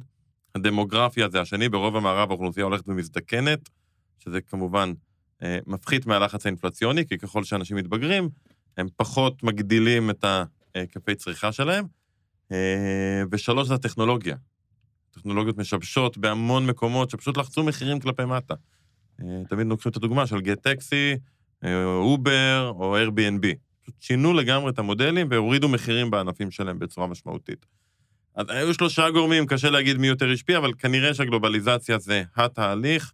הדמוגרפיה 0.56 1.30
זה 1.30 1.42
השני, 1.42 1.70
ברוב 1.70 1.96
המערב 1.96 2.30
האוכלוסייה 2.30 2.64
הולכת 2.64 2.88
ומזדקנת, 2.88 3.70
שזה 4.20 4.42
כמובן 4.42 4.94
אה, 5.44 5.58
מפחית 5.68 6.06
מהלחץ 6.06 6.46
האינפלציוני, 6.46 7.08
כי 7.08 7.18
ככל 7.18 7.44
שאנשים 7.44 7.78
מתבגרים, 7.78 8.30
הם 8.78 8.88
פחות 8.98 9.44
מגדילים 9.44 10.10
את 10.10 10.26
ההיקפי 10.76 11.16
צריכה 11.16 11.52
שלהם. 11.52 11.86
אה, 12.52 13.24
ושלוש 13.32 13.68
זה 13.68 13.74
הטכנולוגיה. 13.74 14.36
טכנולוגיות 15.12 15.58
משבשות 15.58 16.18
בהמון 16.18 16.68
מקומות 16.68 17.10
שפשוט 17.10 17.38
לחצו 17.38 17.64
מחירים 17.64 18.00
כלפי 18.00 18.26
מטה. 18.26 18.54
אה, 19.22 19.26
תמיד 19.50 19.68
לוקחים 19.68 19.90
את 19.92 19.98
הדוגמה 19.98 20.28
של 20.28 20.42
גט 20.42 20.64
טקסי, 20.64 21.16
אובר 21.86 22.74
או 22.76 22.98
Airbnb. 22.98 23.46
פשוט 23.82 23.96
שינו 24.00 24.34
לגמרי 24.34 24.72
את 24.72 24.80
המודלים 24.80 25.28
והורידו 25.30 25.70
מחירים 25.70 26.12
בענפים 26.12 26.52
שלהם 26.52 26.80
בצורה 26.80 27.08
משמעותית. 27.08 27.66
אז 28.36 28.46
היו 28.50 28.74
שלושה 28.74 29.10
גורמים, 29.10 29.46
קשה 29.46 29.70
להגיד 29.70 29.98
מי 29.98 30.08
יותר 30.08 30.32
השפיע, 30.32 30.58
אבל 30.58 30.74
כנראה 30.74 31.14
שהגלובליזציה 31.14 32.00
זה 32.00 32.24
התהליך, 32.36 33.14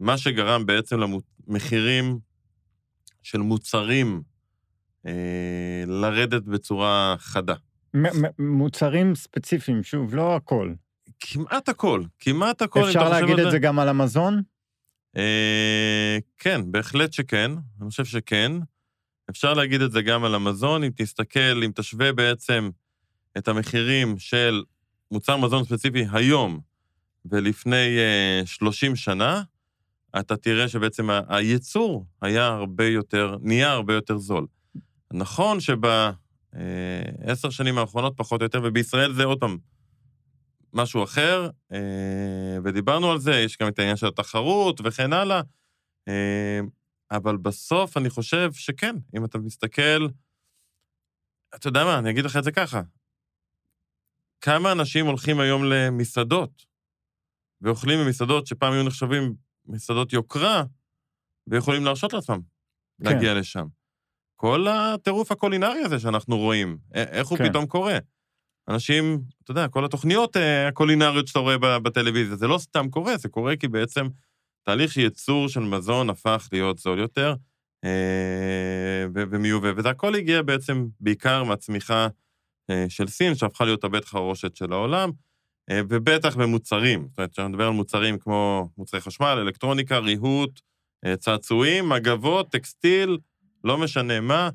מה 0.00 0.18
שגרם 0.18 0.66
בעצם 0.66 1.00
למחירים 1.48 2.18
של 3.22 3.38
מוצרים 3.38 4.22
אה, 5.06 5.84
לרדת 5.86 6.42
בצורה 6.42 7.16
חדה. 7.18 7.54
מוצרים 8.38 9.14
ספציפיים, 9.14 9.82
שוב, 9.82 10.14
לא 10.14 10.36
הכל. 10.36 10.72
כמעט 11.20 11.68
הכל, 11.68 12.02
כמעט 12.18 12.62
הכל. 12.62 12.84
אפשר 12.84 13.08
להגיד 13.08 13.38
את 13.38 13.50
זה 13.50 13.58
גם 13.58 13.78
על 13.78 13.88
המזון? 13.88 14.42
אה, 15.16 16.18
כן, 16.38 16.72
בהחלט 16.72 17.12
שכן, 17.12 17.50
אני 17.80 17.90
חושב 17.90 18.04
שכן. 18.04 18.52
אפשר 19.30 19.54
להגיד 19.54 19.80
את 19.80 19.92
זה 19.92 20.02
גם 20.02 20.24
על 20.24 20.34
המזון, 20.34 20.84
אם 20.84 20.90
תסתכל, 20.96 21.62
אם 21.64 21.70
תשווה 21.74 22.12
בעצם 22.12 22.70
את 23.38 23.48
המחירים 23.48 24.18
של 24.18 24.62
מוצר 25.10 25.36
מזון 25.36 25.64
ספציפי 25.64 26.06
היום 26.12 26.60
ולפני 27.24 27.98
uh, 28.42 28.46
30 28.46 28.96
שנה, 28.96 29.42
אתה 30.20 30.36
תראה 30.36 30.68
שבעצם 30.68 31.08
הייצור 31.28 32.06
היה 32.22 32.46
הרבה 32.46 32.86
יותר, 32.86 33.36
נהיה 33.42 33.72
הרבה 33.72 33.94
יותר 33.94 34.18
זול. 34.18 34.46
נכון 35.12 35.60
שבעשר 35.60 37.48
uh, 37.48 37.50
שנים 37.50 37.78
האחרונות 37.78 38.12
פחות 38.16 38.40
או 38.40 38.44
יותר, 38.44 38.60
ובישראל 38.64 39.12
זה 39.12 39.24
עוד 39.24 39.40
פעם 39.40 39.58
משהו 40.76 41.04
אחר, 41.04 41.50
uh, 41.72 41.76
ודיברנו 42.64 43.10
על 43.10 43.18
זה, 43.18 43.34
יש 43.34 43.58
גם 43.58 43.68
את 43.68 43.78
העניין 43.78 43.96
של 43.96 44.06
התחרות 44.06 44.80
וכן 44.84 45.12
הלאה. 45.12 45.40
Uh, 46.08 46.66
אבל 47.10 47.36
בסוף 47.36 47.96
אני 47.96 48.10
חושב 48.10 48.52
שכן, 48.52 48.96
אם 49.16 49.24
אתה 49.24 49.38
מסתכל, 49.38 50.06
אתה 51.54 51.68
יודע 51.68 51.84
מה, 51.84 51.98
אני 51.98 52.10
אגיד 52.10 52.24
לך 52.24 52.36
את 52.36 52.44
זה 52.44 52.52
ככה. 52.52 52.82
כמה 54.40 54.72
אנשים 54.72 55.06
הולכים 55.06 55.40
היום 55.40 55.64
למסעדות, 55.64 56.66
ואוכלים 57.60 57.98
במסעדות 58.04 58.46
שפעם 58.46 58.72
היו 58.72 58.82
נחשבים 58.82 59.34
מסעדות 59.66 60.12
יוקרה, 60.12 60.64
ויכולים 61.46 61.84
להרשות 61.84 62.12
לעצמם 62.12 62.40
כן. 63.04 63.04
להגיע 63.04 63.34
לשם. 63.34 63.66
כל 64.36 64.66
הטירוף 64.68 65.32
הקולינרי 65.32 65.80
הזה 65.80 65.98
שאנחנו 65.98 66.38
רואים, 66.38 66.78
איך 66.94 67.28
הוא 67.28 67.38
כן. 67.38 67.48
פתאום 67.48 67.66
קורה? 67.66 67.98
אנשים, 68.68 69.20
אתה 69.44 69.50
יודע, 69.50 69.68
כל 69.68 69.84
התוכניות 69.84 70.36
אה, 70.36 70.68
הקולינריות 70.68 71.28
שאתה 71.28 71.38
רואה 71.38 71.78
בטלוויזיה, 71.78 72.36
זה 72.36 72.46
לא 72.46 72.58
סתם 72.58 72.90
קורה, 72.90 73.16
זה 73.16 73.28
קורה 73.28 73.56
כי 73.56 73.68
בעצם 73.68 74.06
תהליך 74.62 74.96
ייצור 74.96 75.48
של 75.48 75.60
מזון 75.60 76.10
הפך 76.10 76.48
להיות 76.52 76.78
זול 76.78 76.98
יותר 76.98 77.34
אה, 77.84 79.06
ומיובא, 79.12 79.72
וזה 79.76 79.90
הכל 79.90 80.14
הגיע 80.14 80.42
בעצם 80.42 80.86
בעיקר 81.00 81.44
מהצמיחה 81.44 82.08
אה, 82.70 82.86
של 82.88 83.08
סין, 83.08 83.34
שהפכה 83.34 83.64
להיות 83.64 83.84
הבית 83.84 84.04
חרושת 84.04 84.56
של 84.56 84.72
העולם, 84.72 85.10
ובטח 85.88 86.36
במוצרים. 86.36 87.06
זאת 87.10 87.18
אומרת, 87.18 87.32
כשאני 87.32 87.48
מדבר 87.48 87.66
על 87.66 87.72
מוצרים 87.72 88.18
כמו 88.18 88.68
מוצרי 88.78 89.00
חשמל, 89.00 89.26
אלקטרוניקה, 89.26 89.98
ריהוט, 89.98 90.60
צעצועים, 91.18 91.88
מגבות, 91.88 92.50
טקסטיל, 92.50 93.18
לא 93.64 93.78
משנה 93.78 94.20
מה, 94.20 94.50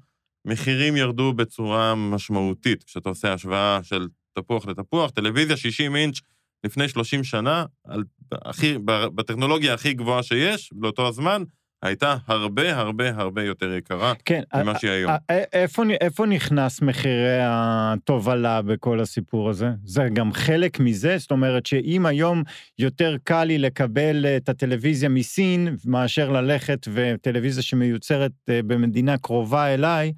מחירים 0.46 0.96
ירדו 0.96 1.34
בצורה 1.34 1.96
משמעותית. 1.96 2.84
כשאתה 2.84 3.10
עושה 3.10 3.34
השוואה 3.34 3.80
של 3.84 4.08
תפוח 4.34 4.66
לתפוח, 4.68 5.12
טלוויזיה 5.12 5.58
60 5.58 5.96
אינץ' 5.96 6.20
לפני 6.64 6.88
30 6.88 7.24
שנה, 7.24 7.66
על, 7.88 8.04
הכי, 8.32 8.78
בטכנולוגיה 8.86 9.74
הכי 9.74 9.94
גבוהה 9.94 10.24
שיש, 10.24 10.70
באותו 10.74 11.08
הזמן, 11.08 11.44
הייתה 11.84 12.16
הרבה 12.28 12.78
הרבה 12.78 13.10
הרבה 13.10 13.44
יותר 13.44 13.74
יקרה 13.74 14.14
כן, 14.26 14.42
ממה 14.56 14.80
שהיא 14.80 14.92
היום. 14.92 15.12
איפה, 15.30 15.84
איפה 16.02 16.26
נכנס 16.26 16.82
מחירי 16.82 17.40
התובלה 17.42 18.62
בכל 18.62 19.00
הסיפור 19.00 19.50
הזה? 19.50 19.70
זה 19.84 20.08
גם 20.14 20.34
חלק 20.34 20.80
מזה? 20.80 21.18
זאת 21.18 21.32
אומרת 21.32 21.66
שאם 21.66 22.06
היום 22.06 22.44
יותר 22.80 23.16
קל 23.24 23.44
לי 23.44 23.58
לקבל 23.58 24.26
את 24.38 24.50
הטלוויזיה 24.50 25.10
מסין, 25.10 25.76
מאשר 25.86 26.30
ללכת 26.32 26.88
וטלוויזיה 26.94 27.64
שמיוצרת 27.64 28.32
אה, 28.50 28.60
במדינה 28.64 29.18
קרובה 29.18 29.74
אליי, 29.74 30.14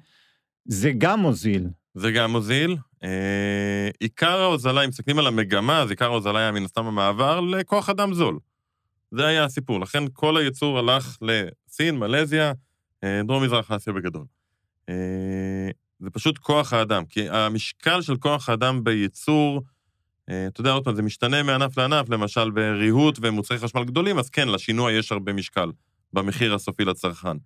זה 0.64 0.92
גם 0.98 1.20
מוזיל. 1.20 1.68
זה 1.94 2.12
גם 2.12 2.30
מוזיל. 2.30 2.76
אה, 3.04 3.88
עיקר 4.00 4.40
ההוזלה, 4.40 4.84
אם 4.84 4.88
מסתכלים 4.88 5.18
על 5.18 5.26
המגמה, 5.26 5.80
אז 5.80 5.90
עיקר 5.90 6.04
ההוזלה 6.04 6.38
היה 6.38 6.52
מן 6.52 6.64
הסתם 6.64 6.86
המעבר 6.86 7.40
לכוח 7.40 7.90
אדם 7.90 8.14
זול. 8.14 8.38
זה 9.10 9.26
היה 9.26 9.44
הסיפור. 9.44 9.80
לכן 9.80 10.02
כל 10.12 10.36
הייצור 10.36 10.78
הלך 10.78 11.18
לסין, 11.22 11.98
מלזיה, 11.98 12.52
אה, 13.04 13.20
דרום-מזרח 13.26 13.70
אסיה 13.70 13.92
בגדול. 13.92 14.24
אה, 14.88 15.70
זה 16.00 16.10
פשוט 16.10 16.38
כוח 16.38 16.72
האדם, 16.72 17.04
כי 17.04 17.28
המשקל 17.30 18.02
של 18.02 18.16
כוח 18.16 18.48
האדם 18.48 18.84
בייצור, 18.84 19.62
אה, 20.30 20.46
אתה 20.46 20.60
יודע, 20.60 20.72
עוד 20.72 20.84
פעם, 20.84 20.94
זה 20.94 21.02
משתנה 21.02 21.42
מענף 21.42 21.78
לענף, 21.78 22.10
למשל 22.10 22.50
בריהוט 22.50 23.18
ומוצרי 23.22 23.58
חשמל 23.58 23.84
גדולים, 23.84 24.18
אז 24.18 24.30
כן, 24.30 24.48
לשינוע 24.48 24.92
יש 24.92 25.12
הרבה 25.12 25.32
משקל 25.32 25.70
במחיר 26.12 26.54
הסופי 26.54 26.84
לצרכן. 26.84 27.36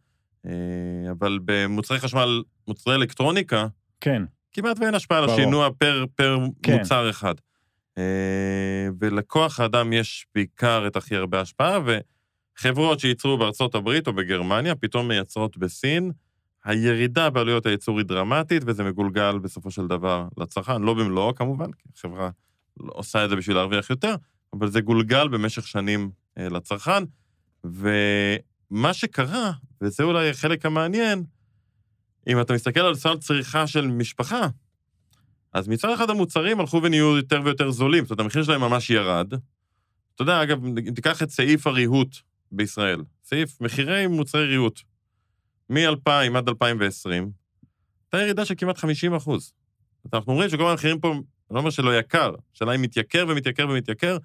אה, 0.47 1.11
אבל 1.11 1.39
במוצרי 1.45 1.99
חשמל, 1.99 2.43
מוצרי 2.69 2.95
אלקטרוניקה, 2.95 3.67
כן, 4.01 4.23
כמעט 4.53 4.79
ואין 4.81 4.95
השפעה 4.95 5.19
על. 5.19 5.31
השינוע 5.31 5.69
פר, 5.79 6.05
פר 6.15 6.39
כן. 6.63 6.79
מוצר 6.79 7.11
אחד. 7.11 7.35
אה, 7.99 8.89
ולכוח 9.01 9.61
האדם 9.61 9.93
יש 9.93 10.27
בעיקר 10.35 10.87
את 10.87 10.97
הכי 10.97 11.17
הרבה 11.17 11.41
השפעה, 11.41 11.79
וחברות 12.59 13.01
שייצרו 13.01 13.39
בארצות 13.39 13.75
הברית 13.75 14.07
או 14.07 14.13
בגרמניה, 14.13 14.75
פתאום 14.75 15.09
מייצרות 15.09 15.57
בסין, 15.57 16.13
הירידה 16.65 17.31
בעלויות 17.31 17.67
הייצור 17.67 17.99
היא 17.99 18.07
דרמטית, 18.07 18.63
וזה 18.67 18.85
מגולגל 18.85 19.39
בסופו 19.39 19.71
של 19.71 19.87
דבר 19.87 20.29
לצרכן, 20.39 20.83
לא 20.83 20.95
במלואו 20.95 21.35
כמובן, 21.35 21.73
כי 21.73 21.89
החברה 21.97 22.31
עושה 22.79 23.25
את 23.25 23.31
זה 23.31 23.37
בשביל 23.37 23.57
להרוויח 23.57 23.91
יותר, 23.91 24.15
אבל 24.53 24.69
זה 24.69 24.81
גולגל 24.81 25.29
במשך 25.29 25.67
שנים 25.67 26.11
אה, 26.39 26.49
לצרכן, 26.49 27.03
ומה 27.65 28.93
שקרה, 28.93 29.53
וזה 29.83 30.03
אולי 30.03 30.31
החלק 30.31 30.67
המעניין, 30.67 31.25
אם 32.27 32.41
אתה 32.41 32.55
מסתכל 32.55 32.81
על 32.81 32.95
סל 32.95 33.17
צריכה 33.19 33.67
של 33.67 33.87
משפחה, 33.87 34.49
אז 35.53 35.69
מצד 35.69 35.93
אחד 35.95 36.11
המוצרים 36.11 36.61
הלכו 36.61 36.83
ונהיו 36.83 37.17
יותר 37.17 37.41
ויותר 37.45 37.71
זולים, 37.71 38.05
זאת 38.05 38.11
אומרת, 38.11 38.21
המחיר 38.21 38.43
שלהם 38.43 38.61
ממש 38.61 38.91
ירד. 38.91 39.33
אתה 40.15 40.23
יודע, 40.23 40.43
אגב, 40.43 40.65
אם 40.65 40.95
תיקח 40.95 41.23
את 41.23 41.31
סעיף 41.31 41.67
הריהוט 41.67 42.17
בישראל, 42.53 43.03
סעיף 43.25 43.61
מחירי 43.61 44.07
מוצרי 44.07 44.47
ריהוט, 44.47 44.81
מ-2000 45.71 46.37
עד 46.37 46.49
2020, 46.49 47.31
הייתה 48.13 48.25
ירידה 48.25 48.45
של 48.45 48.55
כמעט 48.59 48.79
50 48.79 49.15
אחוז. 49.15 49.53
אנחנו 50.13 50.33
אומרים 50.33 50.51
שכל 50.51 50.71
המחירים 50.71 51.01
פה, 51.01 51.13
אני 51.13 51.21
לא 51.51 51.59
אומר 51.59 51.71
שלא 51.71 51.99
יקר, 51.99 52.35
השאלה 52.55 52.75
אם 52.75 52.83
מתייקר 52.83 53.27
ומתייקר 53.29 53.69
ומתייקר, 53.69 54.17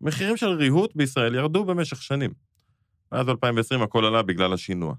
מחירים 0.00 0.36
של 0.36 0.46
ריהוט 0.46 0.96
בישראל 0.96 1.34
ירדו 1.34 1.64
במשך 1.64 2.02
שנים. 2.02 2.45
ואז 3.16 3.26
ב-2020 3.26 3.84
הכל 3.84 4.04
עלה 4.04 4.22
בגלל 4.22 4.52
השינוע. 4.52 4.94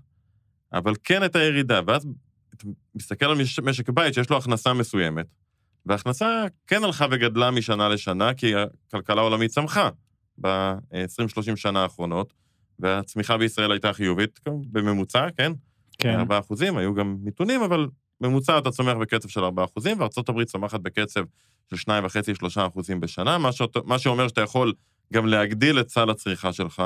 אבל 0.73 0.93
כן 1.03 1.21
הייתה 1.21 1.39
ירידה, 1.39 1.81
ואז 1.87 2.07
אתה 2.53 2.65
מסתכל 2.95 3.25
על 3.25 3.37
מש- 3.37 3.59
משק 3.59 3.89
בית 3.89 4.13
שיש 4.13 4.29
לו 4.29 4.37
הכנסה 4.37 4.73
מסוימת, 4.73 5.25
וההכנסה 5.85 6.45
כן 6.67 6.83
הלכה 6.83 7.05
וגדלה 7.11 7.51
משנה 7.51 7.89
לשנה, 7.89 8.33
כי 8.33 8.53
הכלכלה 8.87 9.21
העולמית 9.21 9.51
צמחה 9.51 9.89
ב-20-30 10.41 11.55
שנה 11.55 11.83
האחרונות, 11.83 12.33
והצמיחה 12.79 13.37
בישראל 13.37 13.71
הייתה 13.71 13.93
חיובית, 13.93 14.39
בממוצע, 14.71 15.27
כן? 15.37 15.51
כן. 15.97 16.19
4 16.19 16.39
אחוזים, 16.39 16.77
היו 16.77 16.93
גם 16.93 17.17
מיתונים, 17.21 17.61
אבל 17.61 17.87
ממוצע 18.21 18.57
אתה 18.57 18.71
צומח 18.71 18.95
בקצב 19.01 19.29
של 19.29 19.43
4 19.43 19.63
אחוזים, 19.63 19.99
וארה"ב 19.99 20.43
צומחת 20.43 20.79
בקצב 20.79 21.23
של 21.75 21.91
2.5-3 21.91 22.67
אחוזים 22.67 22.99
בשנה, 22.99 23.37
מה, 23.37 23.51
שאת, 23.51 23.77
מה 23.85 23.99
שאומר 23.99 24.27
שאתה 24.27 24.41
יכול 24.41 24.73
גם 25.13 25.25
להגדיל 25.27 25.79
את 25.79 25.89
סל 25.89 26.09
הצריכה 26.09 26.53
שלך, 26.53 26.83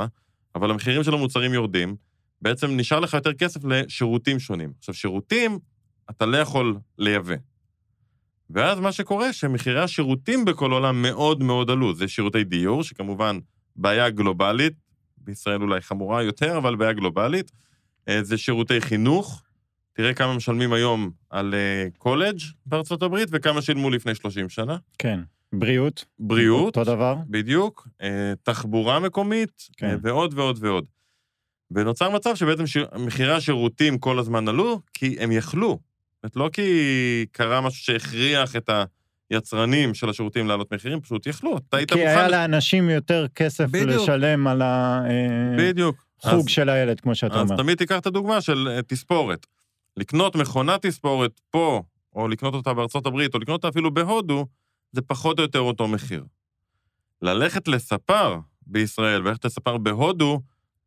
אבל 0.56 0.72
המחירים 0.72 1.04
של 1.04 1.14
המוצרים 1.14 1.54
יורדים, 1.54 1.96
בעצם 2.42 2.78
נשאר 2.78 3.00
לך 3.00 3.14
יותר 3.14 3.34
כסף 3.34 3.64
לשירותים 3.64 4.40
שונים. 4.40 4.74
עכשיו, 4.80 4.94
שירותים, 4.94 5.60
אתה 6.10 6.26
לא 6.26 6.38
יכול 6.38 6.78
לייבא. 6.98 7.36
ואז 8.50 8.80
מה 8.80 8.92
שקורה, 8.92 9.34
שמחירי 9.34 9.82
השירותים 9.82 10.46
בכל 10.46 10.72
העולם 10.72 11.02
מאוד 11.02 11.44
מאוד 11.44 11.70
עלו. 11.70 11.96
זה 11.96 12.08
שירותי 12.08 12.44
דיור, 12.44 12.84
שכמובן 12.84 13.40
בעיה 13.76 14.10
גלובלית, 14.10 14.74
בישראל 15.18 15.62
אולי 15.62 15.82
חמורה 15.82 16.24
יותר, 16.24 16.58
אבל 16.58 16.76
בעיה 16.76 16.94
גלובלית. 16.94 17.52
אה, 18.08 18.24
זה 18.24 18.38
שירותי 18.38 18.82
חינוך, 18.82 19.44
תראה 19.94 20.14
כמה 20.14 20.36
משלמים 20.36 20.74
היום 20.74 21.12
על 21.30 21.54
אה, 21.54 21.88
קולג' 21.98 22.40
בארצות 22.66 23.04
הברית 23.04 23.30
וכמה 23.32 23.62
שילמו 23.62 23.90
לפני 23.90 24.16
30 24.16 24.50
שנה. 24.50 24.78
כן. 24.98 25.20
בריאות? 25.54 26.06
בריאות, 26.20 26.78
אותו 26.78 26.84
דבר? 26.92 27.16
בדיוק, 27.30 27.88
אה, 28.02 28.34
תחבורה 28.44 29.00
מקומית, 29.00 29.68
כן. 29.78 29.88
אה, 29.90 29.96
ועוד 30.02 30.34
ועוד 30.38 30.58
ועוד. 30.62 30.86
ונוצר 31.72 32.10
מצב 32.10 32.36
שבעצם 32.36 32.68
שיר- 32.68 32.88
מחירי 33.00 33.34
השירותים 33.34 33.98
כל 33.98 34.20
הזמן 34.20 34.48
עלו, 34.48 34.80
כי 34.94 35.16
הם 35.20 35.32
יכלו. 35.32 35.68
זאת 35.70 35.80
אומרת, 36.24 36.36
לא 36.36 36.50
כי 36.54 36.72
קרה 37.32 37.62
משהו 37.62 37.84
שהכריח 37.84 38.56
את 38.56 38.70
היצרנים 39.30 39.94
של 39.94 40.10
השירותים 40.10 40.48
להעלות 40.48 40.74
מחירים, 40.74 41.02
פשוט 41.02 41.28
יכלו. 41.28 41.58
אתה 41.58 41.78
היית 41.78 41.94
כי 41.94 42.00
היה 42.00 42.16
מוכן... 42.16 42.32
לאנשים 42.32 42.90
יותר 42.90 43.26
כסף 43.36 43.66
בדיוק. 43.72 44.02
לשלם 44.02 44.48
על. 44.48 44.62
החוג 46.24 46.40
אז- 46.40 46.46
של 46.50 46.70
הילד, 46.70 47.00
כמו 47.00 47.16
שאתה 47.16 47.36
אז 47.36 47.42
אומר. 47.52 47.64
תמיד 47.64 47.78
תיקח 47.78 48.00
את 48.00 48.06
הדוגמה 48.06 48.42
של 48.42 48.68
אה, 48.72 48.82
תספורת. 48.82 49.46
לקנות 49.98 50.36
מכונת 50.36 50.86
תספורת 50.86 51.32
פה, 51.52 51.84
או 52.16 52.28
לקנות 52.28 52.54
אותה 52.54 52.74
בארצות 52.74 53.06
הברית, 53.06 53.34
או 53.34 53.40
לקנות 53.40 53.58
אותה 53.58 53.68
אפילו 53.68 53.94
בהודו, 53.94 54.46
זה 54.91 55.01
פחות 55.01 55.39
או 55.39 55.43
יותר 55.43 55.60
אותו 55.60 55.88
מחיר. 55.88 56.25
ללכת 57.21 57.67
לספר 57.67 58.39
בישראל 58.67 59.21
וללכת 59.21 59.45
לספר 59.45 59.77
בהודו, 59.77 60.41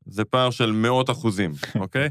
זה 0.06 0.24
פער 0.24 0.50
של 0.50 0.72
מאות 0.72 1.10
אחוזים, 1.10 1.52
אוקיי? 1.80 2.08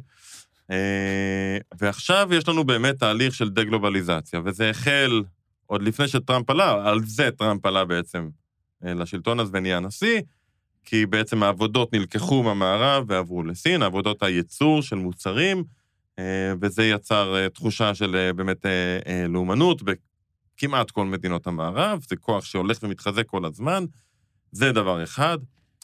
אה, 0.71 1.57
ועכשיו 1.79 2.29
יש 2.31 2.47
לנו 2.47 2.63
באמת 2.63 2.99
תהליך 2.99 3.35
של 3.35 3.49
דה-גלובליזציה, 3.49 4.41
וזה 4.45 4.69
החל 4.69 5.23
עוד 5.65 5.81
לפני 5.81 6.07
שטראמפ 6.07 6.49
עלה, 6.49 6.89
על 6.89 6.99
זה 7.05 7.29
טראמפ 7.37 7.65
עלה 7.65 7.85
בעצם 7.85 8.29
אה, 8.85 8.93
לשלטון 8.93 9.39
אז 9.39 9.49
ונהיה 9.53 9.79
נשיא, 9.79 10.21
כי 10.85 11.05
בעצם 11.05 11.43
העבודות 11.43 11.93
נלקחו 11.93 12.43
מהמערב 12.43 13.05
ועברו 13.07 13.43
לסין, 13.43 13.83
עבודות 13.83 14.23
הייצור 14.23 14.81
של 14.81 14.95
מוצרים, 14.95 15.63
אה, 16.19 16.53
וזה 16.61 16.85
יצר 16.85 17.47
תחושה 17.47 17.95
של 17.95 18.31
באמת 18.35 18.65
לאומנות 19.29 19.81
בכמעט 20.57 20.91
כל 20.91 21.05
מדינות 21.05 21.47
המערב, 21.47 21.99
זה 22.07 22.15
כוח 22.15 22.45
שהולך 22.45 22.77
ומתחזק 22.83 23.27
כל 23.27 23.45
הזמן, 23.45 23.85
זה 24.51 24.71
דבר 24.71 25.03
אחד. 25.03 25.37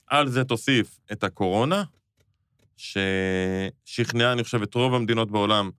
על 0.08 0.28
זה 0.28 0.44
תוסיף 0.44 1.00
את 1.12 1.24
הקורונה, 1.24 1.84
ששכנעה, 2.78 4.32
אני 4.32 4.44
חושב, 4.44 4.62
את 4.62 4.76
רוב 4.76 4.94
המדינות 4.94 5.32
בעולם 5.32 5.70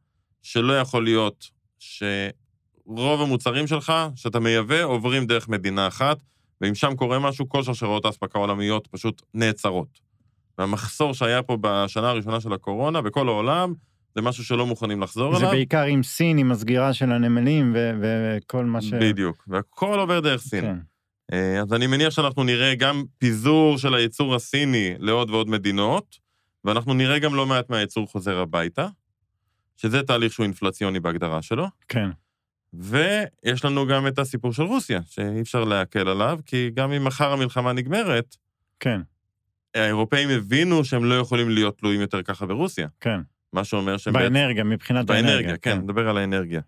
שלא 0.43 0.79
יכול 0.79 1.05
להיות 1.05 1.51
שרוב 1.79 3.21
המוצרים 3.21 3.67
שלך, 3.67 3.93
שאתה 4.17 4.41
מייבא, 4.41 4.83
עוברים 4.83 5.27
דרך 5.27 5.49
מדינה 5.49 5.89
אחת, 5.89 6.23
ואם 6.61 6.75
שם 6.75 6.97
קורה 6.97 7.19
משהו, 7.19 7.49
כל 7.49 7.63
שרשראות 7.63 8.05
האספקה 8.05 8.39
העולמיות 8.39 8.87
פשוט 8.87 9.23
נעצרות. 9.35 10.01
והמחסור 10.59 11.15
שהיה 11.15 11.43
פה 11.43 11.57
בשנה 11.61 12.11
הראשונה 12.11 12.41
של 12.41 12.53
הקורונה, 12.53 13.03
בכל 13.03 13.29
העולם, 13.29 13.75
זה 14.15 14.23
משהו 14.23 14.45
שלא 14.45 14.67
מוכנים 14.67 15.01
לחזור 15.01 15.33
זה 15.33 15.39
עליו. 15.39 15.51
בעיקר 15.51 15.83
עם 15.83 16.03
סין, 16.03 16.39
עם 16.39 16.53
הסגירה 16.53 16.93
של 16.93 17.13
הנמלים 17.13 17.73
ו- 17.75 17.93
וכל 18.03 18.65
מה 18.65 18.83
ש... 18.83 18.93
בדיוק, 18.95 19.45
והכל 19.49 19.99
עובר 19.99 20.21
דרך 20.21 20.41
סין. 20.41 20.61
כן. 20.61 20.77
אה, 21.33 21.61
אז 21.61 21.73
אני 21.73 21.87
מניח 21.87 22.11
שאנחנו 22.11 22.45
נראה 22.45 22.75
גם 22.75 23.05
פיזור 23.19 23.79
של 23.79 23.95
הייצור 23.95 24.35
הסיני 24.35 24.95
לעוד 24.99 25.31
ועוד 25.31 25.49
מדינות, 25.49 26.17
ואנחנו 26.65 26.95
נראה 26.95 27.19
גם 27.19 27.35
לא 27.35 27.47
מעט 27.47 27.71
מהייצור 27.71 28.07
חוזר 28.07 28.39
הביתה, 28.39 28.89
שזה 29.77 30.03
תהליך 30.03 30.33
שהוא 30.33 30.45
אינפלציוני 30.45 31.01
בהגדרה 31.01 31.43
שלו. 31.43 31.67
כן, 31.89 32.11
ויש 32.73 33.65
לנו 33.65 33.87
גם 33.87 34.07
את 34.07 34.19
הסיפור 34.19 34.53
של 34.53 34.63
רוסיה, 34.63 35.01
שאי 35.07 35.41
אפשר 35.41 35.65
להקל 35.65 36.09
עליו, 36.09 36.39
כי 36.47 36.71
גם 36.75 36.93
אם 36.93 37.05
מחר 37.05 37.33
המלחמה 37.33 37.73
נגמרת, 37.73 38.37
כן, 38.81 39.01
האירופאים 39.75 40.29
הבינו 40.29 40.85
שהם 40.85 41.05
לא 41.05 41.15
יכולים 41.15 41.51
להיות 41.51 41.79
תלויים 41.79 42.01
יותר 42.01 42.23
ככה 42.23 42.47
ברוסיה. 42.47 42.89
כן. 43.01 43.21
מה 43.53 43.65
שאומר. 43.65 43.93
בעצם- 43.93 44.13
באנרגיה, 44.13 44.65
מבחינת 44.65 45.07
באנרגיה, 45.07 45.35
האנרגיה. 45.37 45.57
כן, 45.57 45.79
נדבר 45.79 46.09
על 46.09 46.19
האנרגיה. 46.19 46.61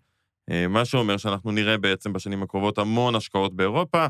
אה, 0.51 0.67
מה 0.67 0.85
שאומר 0.85 1.17
שאנחנו 1.17 1.51
נראה 1.51 1.77
בעצם 1.77 2.13
בשנים 2.13 2.43
הקרובות 2.43 2.77
המון 2.77 3.15
השקעות 3.15 3.55
באירופה, 3.55 4.05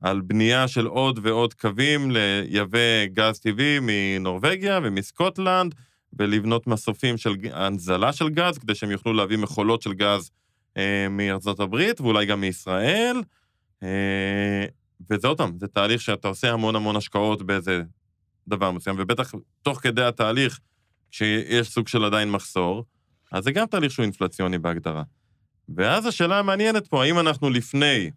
על 0.00 0.20
בנייה 0.20 0.68
של 0.68 0.86
עוד 0.86 1.18
ועוד 1.22 1.54
קווים 1.54 2.10
לייבא 2.10 3.06
גז 3.06 3.38
טבעי 3.40 3.78
מנורבגיה 3.82 4.80
ומסקוטלנד, 4.82 5.74
ולבנות 6.12 6.66
מסופים 6.66 7.16
של 7.16 7.34
הנזלה 7.52 8.12
של 8.12 8.28
גז, 8.28 8.58
כדי 8.58 8.74
שהם 8.74 8.90
יוכלו 8.90 9.12
להביא 9.12 9.36
מכולות 9.38 9.82
של 9.82 9.92
גז 9.92 10.30
אה, 10.76 11.06
מארצות 11.10 11.60
הברית, 11.60 12.00
ואולי 12.00 12.26
גם 12.26 12.40
מישראל. 12.40 13.16
אה, 13.82 14.64
וזה 15.10 15.28
עוד 15.28 15.38
פעם, 15.38 15.52
זה 15.60 15.68
תהליך 15.68 16.00
שאתה 16.00 16.28
עושה 16.28 16.52
המון 16.52 16.76
המון 16.76 16.96
השקעות 16.96 17.42
באיזה 17.42 17.82
דבר 18.48 18.70
מסוים, 18.70 18.96
ובטח 18.98 19.32
תוך 19.62 19.78
כדי 19.82 20.02
התהליך, 20.04 20.60
כשיש 21.10 21.68
סוג 21.68 21.88
של 21.88 22.04
עדיין 22.04 22.30
מחסור, 22.30 22.84
אז 23.32 23.44
זה 23.44 23.52
גם 23.52 23.66
תהליך 23.66 23.92
שהוא 23.92 24.02
אינפלציוני 24.02 24.58
בהגדרה. 24.58 25.02
ואז 25.76 26.06
השאלה 26.06 26.38
המעניינת 26.38 26.86
פה, 26.86 27.04
האם 27.04 27.18
אנחנו 27.18 27.50
לפני 27.50 28.10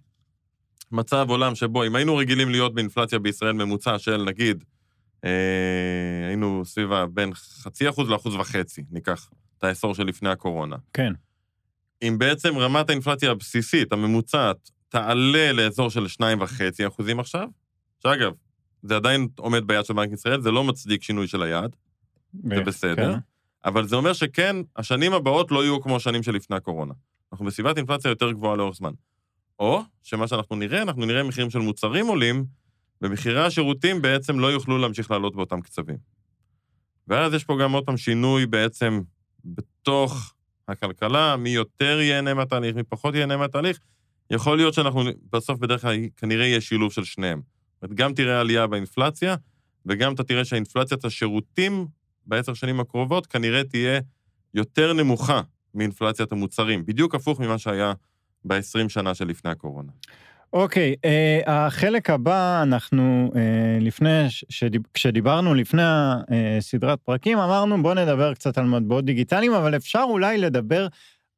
מצב 0.91 1.25
עולם 1.30 1.56
שבו, 1.56 1.86
אם 1.86 1.95
היינו 1.95 2.15
רגילים 2.15 2.49
להיות 2.49 2.73
באינפלציה 2.73 3.19
בישראל 3.19 3.54
ממוצע 3.54 3.99
של 3.99 4.23
נגיד, 4.23 4.63
אה, 5.25 6.27
היינו 6.27 6.62
סביב 6.65 6.89
בין 7.13 7.34
חצי 7.34 7.89
אחוז 7.89 8.10
לאחוז 8.10 8.36
וחצי, 8.36 8.84
ניקח 8.91 9.30
את 9.58 9.63
העשור 9.63 9.95
שלפני 9.95 10.30
הקורונה. 10.30 10.75
כן, 10.93 11.13
אם 12.01 12.15
בעצם 12.17 12.58
רמת 12.58 12.89
האינפלציה 12.89 13.32
הבסיסית, 13.32 13.93
הממוצעת, 13.93 14.69
תעלה 14.89 15.51
לאזור 15.51 15.89
של 15.89 16.06
2.5 16.06 16.88
אחוזים 16.88 17.19
עכשיו, 17.19 17.47
שאגב, 18.04 18.32
זה 18.84 18.95
עדיין 18.95 19.27
עומד 19.38 19.67
ביד 19.67 19.86
של 19.86 19.93
בנק 19.93 20.12
ישראל, 20.12 20.41
זה 20.41 20.51
לא 20.51 20.63
מצדיק 20.63 21.04
שינוי 21.04 21.27
של 21.27 21.41
היעד, 21.41 21.75
זה 22.34 22.62
בסדר, 22.62 23.13
כן. 23.13 23.20
אבל 23.65 23.88
זה 23.88 23.96
אומר 23.96 24.13
שכן, 24.13 24.56
השנים 24.76 25.13
הבאות 25.13 25.52
לא 25.52 25.63
יהיו 25.63 25.82
כמו 25.82 25.96
השנים 25.96 26.24
שלפני 26.24 26.56
הקורונה. 26.56 26.94
אנחנו 27.32 27.46
בסביבת 27.46 27.78
אינפלציה 27.78 28.10
יותר 28.10 28.32
גבוהה 28.32 28.56
לאורך 28.56 28.76
זמן. 28.76 28.91
או 29.60 29.82
שמה 30.04 30.28
שאנחנו 30.28 30.56
נראה, 30.56 30.82
אנחנו 30.82 31.06
נראה 31.06 31.24
מחירים 31.24 31.50
של 31.50 31.60
מוצרים 31.60 32.08
עולים, 32.08 32.46
ומחירי 33.02 33.46
השירותים 33.46 34.02
בעצם 34.02 34.39
לא 34.39 34.48
יוכלו 34.48 34.78
להמשיך 34.78 35.12
לעלות 35.12 35.36
באותם 35.36 35.62
קצבים. 35.62 35.98
ואז 37.08 37.34
יש 37.34 37.44
פה 37.44 37.58
גם 37.62 37.72
עוד 37.72 37.86
פעם 37.86 37.98
שינוי 37.98 38.46
בעצם 38.46 39.02
בתוך 39.46 40.34
הכלכלה, 40.67 41.36
מי 41.38 41.50
יותר 41.50 42.00
ייהנה 42.00 42.34
מהתהליך, 42.34 42.76
מי 42.76 42.84
פחות 42.84 43.15
ייהנה 43.15 43.38
מהתהליך. 43.38 43.80
יכול 44.32 44.58
להיות 44.58 44.74
שאנחנו 44.74 45.04
בסוף 45.34 45.60
בדרך 45.60 45.82
כלל 45.82 45.96
כנראה 46.17 46.46
יהיה 46.46 46.62
שילוב 46.62 46.91
של 46.91 47.04
שניהם. 47.04 47.41
זאת 47.74 47.84
אומרת, 47.84 47.98
גם 47.98 48.13
תראה 48.13 48.39
עלייה 48.39 48.67
באינפלציה, 48.67 49.36
וגם 49.86 50.13
אתה 50.13 50.24
תראה 50.24 50.46
שהאינפלציית 50.46 51.06
השירותים 51.06 51.88
בעשר 52.25 52.53
שנים 52.53 52.79
הקרובות 52.79 53.27
כנראה 53.27 53.63
תהיה 53.63 53.99
יותר 54.53 54.93
נמוכה 54.93 55.41
מאינפלציית 55.75 56.31
המוצרים, 56.31 56.86
בדיוק 56.86 57.15
הפוך 57.15 57.39
ממה 57.39 57.57
שהיה 57.57 57.93
ב-20 58.45 58.89
שנה 58.89 59.13
שלפני 59.15 59.51
הקורונה. 59.51 59.91
אוקיי, 60.53 60.95
אה, 61.05 61.41
החלק 61.65 62.10
הבא, 62.10 62.63
אנחנו 62.63 63.31
אה, 63.36 63.77
לפני, 63.81 64.25
שדיב, 64.29 64.81
כשדיברנו 64.93 65.53
לפני 65.53 65.81
הסדרת 66.57 66.99
פרקים, 66.99 67.38
אמרנו 67.38 67.84
בוא 67.84 67.93
נדבר 67.93 68.34
קצת 68.34 68.57
על 68.57 68.65
מטבעות 68.65 69.05
דיגיטליים, 69.05 69.53
אבל 69.53 69.75
אפשר 69.75 70.03
אולי 70.10 70.38
לדבר 70.38 70.88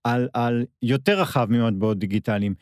על, 0.03 0.27
על 0.33 0.65
יותר 0.81 1.19
רחב 1.19 1.47
ממטבעות 1.49 1.99
דיגיטליים. 1.99 2.53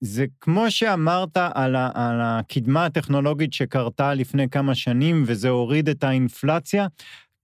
זה 0.00 0.26
כמו 0.40 0.70
שאמרת 0.70 1.36
על, 1.36 1.76
ה, 1.76 1.90
על 1.94 2.20
הקדמה 2.20 2.84
הטכנולוגית 2.84 3.52
שקרתה 3.52 4.14
לפני 4.14 4.48
כמה 4.48 4.74
שנים, 4.74 5.24
וזה 5.26 5.48
הוריד 5.48 5.88
את 5.88 6.04
האינפלציה. 6.04 6.86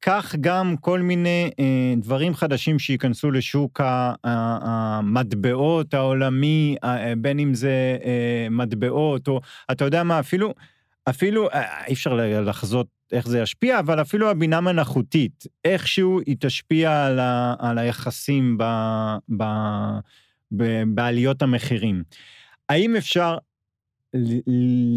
כך 0.06 0.34
גם 0.40 0.76
כל 0.80 1.00
מיני 1.00 1.50
אה, 1.60 1.94
דברים 1.96 2.34
חדשים 2.34 2.78
שייכנסו 2.78 3.30
לשוק 3.30 3.80
המטבעות 4.24 5.94
העולמי, 5.94 6.76
אה, 6.84 7.12
בין 7.18 7.38
אם 7.38 7.54
זה 7.54 7.98
אה, 8.04 8.46
מטבעות, 8.50 9.28
או 9.28 9.40
אתה 9.70 9.84
יודע 9.84 10.02
מה, 10.02 10.20
אפילו, 10.20 10.54
אפילו, 11.08 11.50
אה, 11.50 11.84
אי 11.86 11.92
אפשר 11.92 12.14
לחזות 12.40 12.86
איך 13.12 13.28
זה 13.28 13.40
ישפיע, 13.40 13.78
אבל 13.78 14.00
אפילו 14.00 14.30
הבינה 14.30 14.60
מלאכותית, 14.60 15.46
איכשהו 15.64 16.20
היא 16.26 16.36
תשפיע 16.40 17.06
על, 17.06 17.18
ה, 17.18 17.54
על 17.58 17.78
היחסים 17.78 18.58
ב, 18.58 18.64
ב, 19.36 19.44
ב, 20.52 20.82
בעליות 20.86 21.42
המחירים. 21.42 22.02
האם 22.68 22.96
אפשר 22.96 23.38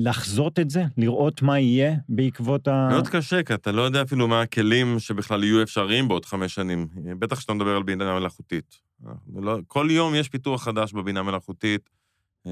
לחזות 0.04 0.60
את 0.60 0.70
זה? 0.70 0.84
לראות 0.98 1.42
מה 1.42 1.60
יהיה 1.60 1.96
בעקבות 2.10 2.68
ה... 2.68 2.88
מאוד 2.92 3.08
קשה, 3.08 3.44
כי 3.44 3.54
אתה 3.54 3.72
לא 3.72 3.82
יודע 3.82 4.02
אפילו 4.02 4.28
מה 4.28 4.42
הכלים 4.42 5.00
שבכלל 5.00 5.44
יהיו 5.44 5.64
אפשריים 5.64 6.08
בעוד 6.08 6.26
חמש 6.26 6.56
שנים. 6.56 6.88
בטח 7.20 7.38
כשאתה 7.38 7.54
מדבר 7.54 7.76
על 7.76 7.84
בינה 7.84 8.20
מלאכותית. 8.20 8.80
לא, 9.36 9.58
כל 9.68 9.88
יום 9.92 10.16
יש 10.16 10.30
פיתוח 10.30 10.64
חדש 10.64 10.94
בבינה 10.94 11.24
מלאכותית, 11.24 11.90
אה, 12.48 12.52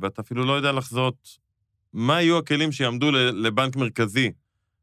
ואתה 0.00 0.22
אפילו 0.22 0.44
לא 0.44 0.52
יודע 0.52 0.72
לחזות 0.72 1.38
מה 1.92 2.22
יהיו 2.22 2.38
הכלים 2.38 2.72
שיעמדו 2.72 3.10
לבנק 3.12 3.76
מרכזי, 3.76 4.32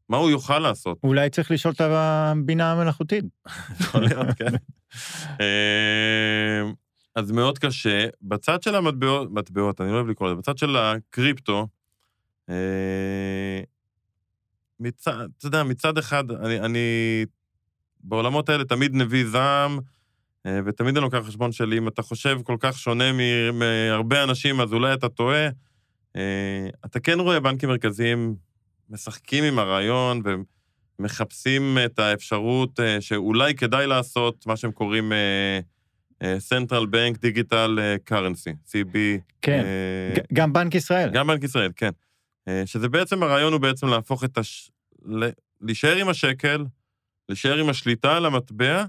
מה 0.09 0.17
הוא 0.17 0.29
יוכל 0.29 0.59
לעשות. 0.59 0.97
אולי 1.03 1.29
צריך 1.29 1.51
לשאול 1.51 1.73
את 1.73 1.81
הבינה 1.81 2.71
המלאכותית. 2.71 3.25
יכול 3.79 4.01
להיות, 4.01 4.27
כן. 4.37 4.51
אז 7.15 7.31
מאוד 7.31 7.59
קשה. 7.59 8.07
בצד 8.21 8.63
של 8.63 8.75
המטבעות, 8.75 9.31
מטבעות, 9.31 9.81
אני 9.81 9.89
לא 9.89 9.95
אוהב 9.95 10.07
לקרוא 10.07 10.29
לזה, 10.29 10.35
בצד 10.35 10.57
של 10.57 10.77
הקריפטו, 10.77 11.67
אה, 12.49 13.61
מצד, 14.79 15.27
אתה 15.37 15.47
יודע, 15.47 15.63
מצד 15.63 15.97
אחד, 15.97 16.31
אני, 16.31 16.59
אני 16.59 17.25
בעולמות 18.03 18.49
האלה 18.49 18.65
תמיד 18.65 18.95
נביא 18.95 19.25
זעם, 19.25 19.79
אה, 20.45 20.59
ותמיד 20.65 20.97
אני 20.97 21.03
לוקח 21.03 21.17
חשבון 21.27 21.51
שלי, 21.51 21.77
אם 21.77 21.87
אתה 21.87 22.01
חושב 22.01 22.39
כל 22.43 22.57
כך 22.59 22.77
שונה 22.77 23.11
מהרבה 23.53 24.23
אנשים, 24.23 24.61
אז 24.61 24.73
אולי 24.73 24.93
אתה 24.93 25.09
טועה. 25.09 25.49
אה, 26.15 26.69
אתה 26.85 26.99
כן 26.99 27.19
רואה 27.19 27.39
בנקים 27.39 27.69
מרכזיים 27.69 28.35
משחקים 28.89 29.43
עם 29.43 29.59
הרעיון, 29.59 30.21
ומחפשים 30.99 31.77
את 31.85 31.99
האפשרות 31.99 32.79
שאולי 32.99 33.55
כדאי 33.55 33.87
לעשות 33.87 34.47
מה 34.47 34.57
שהם 34.57 34.71
קוראים 34.71 35.11
Central 36.21 36.85
Bank 36.85 37.17
Digital 37.17 37.79
אה, 37.79 37.95
Currency, 38.09 38.51
CB. 38.67 38.97
כן, 39.41 39.63
אה, 39.65 40.23
גם 40.33 40.53
בנק 40.53 40.75
ישראל. 40.75 41.09
גם 41.13 41.27
בנק 41.27 41.43
ישראל, 41.43 41.71
כן. 41.75 41.91
אה, 42.47 42.63
שזה 42.65 42.89
בעצם, 42.89 43.23
הרעיון 43.23 43.53
הוא 43.53 43.61
בעצם 43.61 43.87
להפוך 43.87 44.23
את 44.23 44.37
הש... 44.37 44.71
ל... 45.05 45.29
להישאר 45.61 45.95
עם 45.95 46.09
השקל, 46.09 46.65
להישאר 47.29 47.57
עם 47.57 47.69
השליטה 47.69 48.17
על 48.17 48.25
המטבע, 48.25 48.85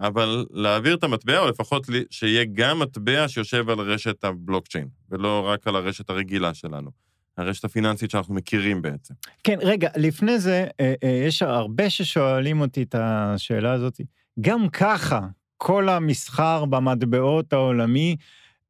אבל 0.00 0.46
להעביר 0.50 0.94
את 0.94 1.04
המטבע, 1.04 1.38
או 1.38 1.48
לפחות 1.48 1.86
שיהיה 2.10 2.44
גם 2.54 2.78
מטבע 2.78 3.28
שיושב 3.28 3.70
על 3.70 3.78
רשת 3.78 4.24
הבלוקצ'יין, 4.24 4.88
ולא 5.10 5.48
רק 5.48 5.66
על 5.66 5.76
הרשת 5.76 6.10
הרגילה 6.10 6.54
שלנו. 6.54 6.90
הרשת 7.36 7.64
הפיננסית 7.64 8.10
שאנחנו 8.10 8.34
מכירים 8.34 8.82
בעצם. 8.82 9.14
כן, 9.44 9.58
רגע, 9.62 9.88
לפני 9.96 10.38
זה, 10.38 10.66
אה, 10.80 10.94
אה, 11.04 11.08
יש 11.08 11.42
הרבה 11.42 11.90
ששואלים 11.90 12.60
אותי 12.60 12.82
את 12.82 12.94
השאלה 12.98 13.72
הזאת. 13.72 14.00
גם 14.40 14.68
ככה, 14.68 15.20
כל 15.62 15.88
המסחר 15.88 16.64
במטבעות 16.64 17.52
העולמי 17.52 18.16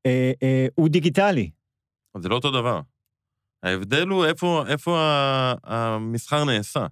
אה, 0.07 0.33
אה, 0.43 0.67
הוא 0.75 0.89
דיגיטלי. 0.89 1.51
זה 2.19 2.29
לא 2.29 2.35
אותו 2.35 2.51
דבר. 2.51 2.81
ההבדל 3.63 4.09
הוא 4.09 4.25
איפה, 4.25 4.65
איפה 4.69 4.99
המסחר 5.65 6.45
נעשה. 6.45 6.87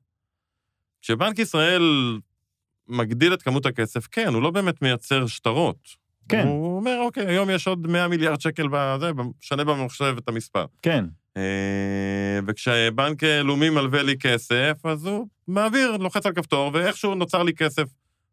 כשבנק 1.03 1.39
ישראל 1.39 2.19
מגדיל 2.89 3.35
את 3.35 3.43
כמות 3.43 3.67
הכסף, 3.67 4.07
כן, 4.07 4.35
הוא 4.35 4.43
לא 4.43 4.51
באמת 4.51 4.83
מייצר 4.83 5.27
שטרות. 5.27 5.89
כן. 6.29 6.47
הוא 6.47 6.77
אומר, 6.77 6.99
אוקיי, 7.01 7.27
היום 7.27 7.51
יש 7.51 7.67
עוד 7.67 7.87
100 7.87 8.09
מיליארד 8.09 8.41
שקל 8.41 8.69
בזה, 8.73 9.11
משנה 9.41 9.65
במחשב 9.65 10.15
את 10.19 10.29
המספר. 10.29 10.65
כן, 10.83 11.05
אה, 11.37 12.41
וכשבנק 12.47 13.25
לאומי 13.25 13.71
מלווה 13.71 14.03
לי 14.03 14.19
כסף, 14.19 14.73
אז 14.85 15.07
הוא 15.07 15.27
מעביר, 15.49 15.97
לוחץ 15.97 16.27
על 16.27 16.33
כפתור, 16.33 16.71
ואיכשהו 16.75 17.15
נוצר 17.15 17.43
לי 17.43 17.55
כסף 17.55 17.89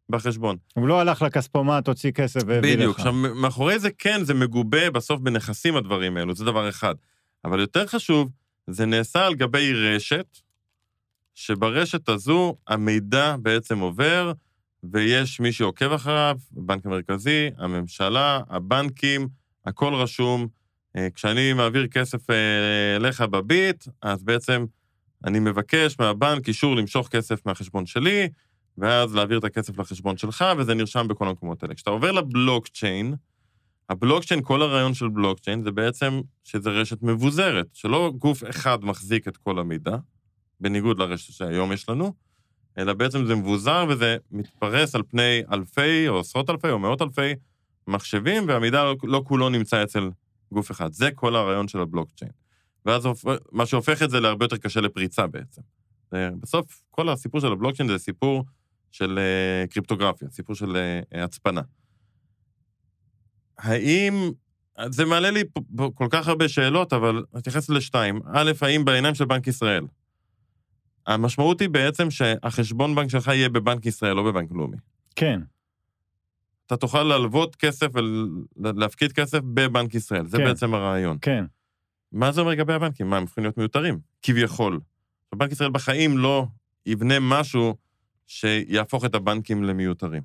בחשבון. 0.09 0.57
הוא 0.73 0.87
לא 0.87 0.99
הלך 0.99 1.21
לכספומט, 1.21 1.87
הוציא 1.87 2.11
כסף 2.11 2.41
והביא 2.47 2.71
לך. 2.73 2.77
בדיוק. 2.77 2.97
עכשיו, 2.97 3.13
מאחורי 3.13 3.79
זה 3.79 3.89
כן, 3.97 4.23
זה 4.23 4.33
מגובה 4.33 4.91
בסוף 4.91 5.21
בנכסים 5.21 5.75
הדברים 5.75 6.17
האלו, 6.17 6.35
זה 6.35 6.45
דבר 6.45 6.69
אחד. 6.69 6.95
אבל 7.45 7.59
יותר 7.59 7.87
חשוב, 7.87 8.29
זה 8.67 8.85
נעשה 8.85 9.25
על 9.25 9.35
גבי 9.35 9.73
רשת, 9.73 10.37
שברשת 11.33 12.09
הזו 12.09 12.55
המידע 12.67 13.35
בעצם 13.41 13.79
עובר, 13.79 14.31
ויש 14.83 15.39
מי 15.39 15.51
שעוקב 15.51 15.91
אחריו, 15.91 16.37
הבנק 16.57 16.85
המרכזי, 16.85 17.49
הממשלה, 17.57 18.39
הבנקים, 18.49 19.27
הכל 19.65 19.93
רשום. 19.93 20.47
אה, 20.97 21.07
כשאני 21.15 21.53
מעביר 21.53 21.87
כסף 21.87 22.29
אה, 22.29 22.95
אליך 22.95 23.21
בביט, 23.21 23.87
אז 24.01 24.23
בעצם 24.23 24.65
אני 25.25 25.39
מבקש 25.39 25.95
מהבנק 25.99 26.47
אישור 26.47 26.75
למשוך 26.75 27.07
כסף 27.07 27.45
מהחשבון 27.45 27.85
שלי, 27.85 28.29
ואז 28.77 29.15
להעביר 29.15 29.37
את 29.37 29.43
הכסף 29.43 29.79
לחשבון 29.79 30.17
שלך, 30.17 30.45
וזה 30.57 30.73
נרשם 30.73 31.07
בכל 31.07 31.27
המקומות 31.27 31.63
האלה. 31.63 31.75
כשאתה 31.75 31.89
עובר 31.89 32.11
לבלוקצ'יין, 32.11 33.15
הבלוקצ'יין, 33.89 34.41
כל 34.43 34.61
הרעיון 34.61 34.93
של 34.93 35.09
בלוקצ'יין 35.09 35.63
זה 35.63 35.71
בעצם 35.71 36.21
שזה 36.43 36.69
רשת 36.69 37.03
מבוזרת, 37.03 37.67
שלא 37.73 38.13
גוף 38.17 38.43
אחד 38.49 38.85
מחזיק 38.85 39.27
את 39.27 39.37
כל 39.37 39.59
המידע, 39.59 39.95
בניגוד 40.59 40.99
לרשת 40.99 41.33
שהיום 41.33 41.71
יש 41.71 41.89
לנו, 41.89 42.13
אלא 42.77 42.93
בעצם 42.93 43.25
זה 43.25 43.35
מבוזר 43.35 43.85
וזה 43.89 44.17
מתפרס 44.31 44.95
על 44.95 45.03
פני 45.03 45.41
אלפי 45.51 46.07
או 46.07 46.19
עשרות 46.19 46.49
אלפי 46.49 46.69
או 46.69 46.79
מאות 46.79 47.01
אלפי 47.01 47.33
מחשבים, 47.87 48.47
והמידע 48.47 48.83
לא, 49.03 49.21
כולו 49.25 49.49
נמצא 49.49 49.83
אצל 49.83 50.09
גוף 50.51 50.71
אחד. 50.71 50.93
זה 50.93 51.11
כל 51.11 51.35
הרעיון 51.35 51.67
של 51.67 51.79
הבלוקצ'יין. 51.79 52.31
ואז 52.85 53.07
מה 53.51 53.65
שהופך 53.65 54.03
את 54.03 54.09
זה 54.09 54.19
להרבה 54.19 54.45
יותר 54.45 54.57
קשה 54.57 54.81
לפריצה 54.81 55.27
בעצם. 55.27 55.61
בסוף, 56.11 56.81
כל 56.91 57.09
הסיפור 57.09 57.41
של 57.41 57.51
הבלוקצ'יין 57.51 57.89
זה 57.89 57.97
סיפור 57.97 58.43
של 58.95 59.19
uh, 59.19 59.67
קריפטוגרפיה, 59.67 60.29
סיפור 60.29 60.55
של 60.55 60.75
uh, 60.75 61.17
הצפנה. 61.17 61.61
האם, 63.57 64.31
זה 64.89 65.05
מעלה 65.05 65.31
לי 65.31 65.43
כל 65.93 66.07
כך 66.09 66.27
הרבה 66.27 66.49
שאלות, 66.49 66.93
אבל 66.93 67.23
אתייחס 67.37 67.69
לשתיים. 67.69 68.19
א', 68.33 68.51
האם 68.61 68.85
בעיניים 68.85 69.15
של 69.15 69.25
בנק 69.25 69.47
ישראל, 69.47 69.85
המשמעות 71.07 71.61
היא 71.61 71.69
בעצם 71.69 72.11
שהחשבון 72.11 72.95
בנק 72.95 73.09
שלך 73.09 73.27
יהיה 73.27 73.49
בבנק 73.49 73.85
ישראל, 73.85 74.13
לא 74.13 74.23
בבנק 74.23 74.51
לאומי. 74.51 74.77
כן. 75.15 75.39
אתה 76.65 76.77
תוכל 76.77 77.03
להלוות 77.03 77.55
כסף 77.55 77.87
ולהפקיד 78.57 79.11
כסף 79.11 79.39
בבנק 79.53 79.95
ישראל, 79.95 80.27
זה 80.27 80.37
כן. 80.37 80.43
בעצם 80.43 80.73
הרעיון. 80.73 81.17
כן. 81.21 81.45
מה 82.11 82.31
זה 82.31 82.41
אומר 82.41 82.51
לגבי 82.51 82.73
הבנקים? 82.73 83.09
מה, 83.09 83.17
הם 83.17 83.23
יכולים 83.23 83.45
להיות 83.45 83.57
מיותרים? 83.57 83.99
כביכול. 84.21 84.79
בנק 85.35 85.51
ישראל 85.51 85.69
בחיים 85.69 86.17
לא 86.17 86.45
יבנה 86.85 87.19
משהו 87.19 87.84
שיהפוך 88.27 89.05
את 89.05 89.15
הבנקים 89.15 89.63
למיותרים. 89.63 90.23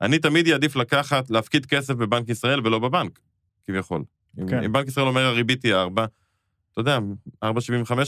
אני 0.00 0.18
תמיד 0.18 0.48
אעדיף 0.48 0.76
לקחת, 0.76 1.30
להפקיד 1.30 1.66
כסף 1.66 1.94
בבנק 1.94 2.28
ישראל 2.28 2.66
ולא 2.66 2.78
בבנק, 2.78 3.18
כביכול. 3.66 4.04
כן. 4.48 4.64
אם 4.64 4.72
בנק 4.72 4.88
ישראל 4.88 5.06
אומר 5.06 5.24
הריבית 5.24 5.62
היא 5.62 5.74
4, 5.74 6.04
אתה 6.72 6.80
יודע, 6.80 6.98
4.75 7.44 7.48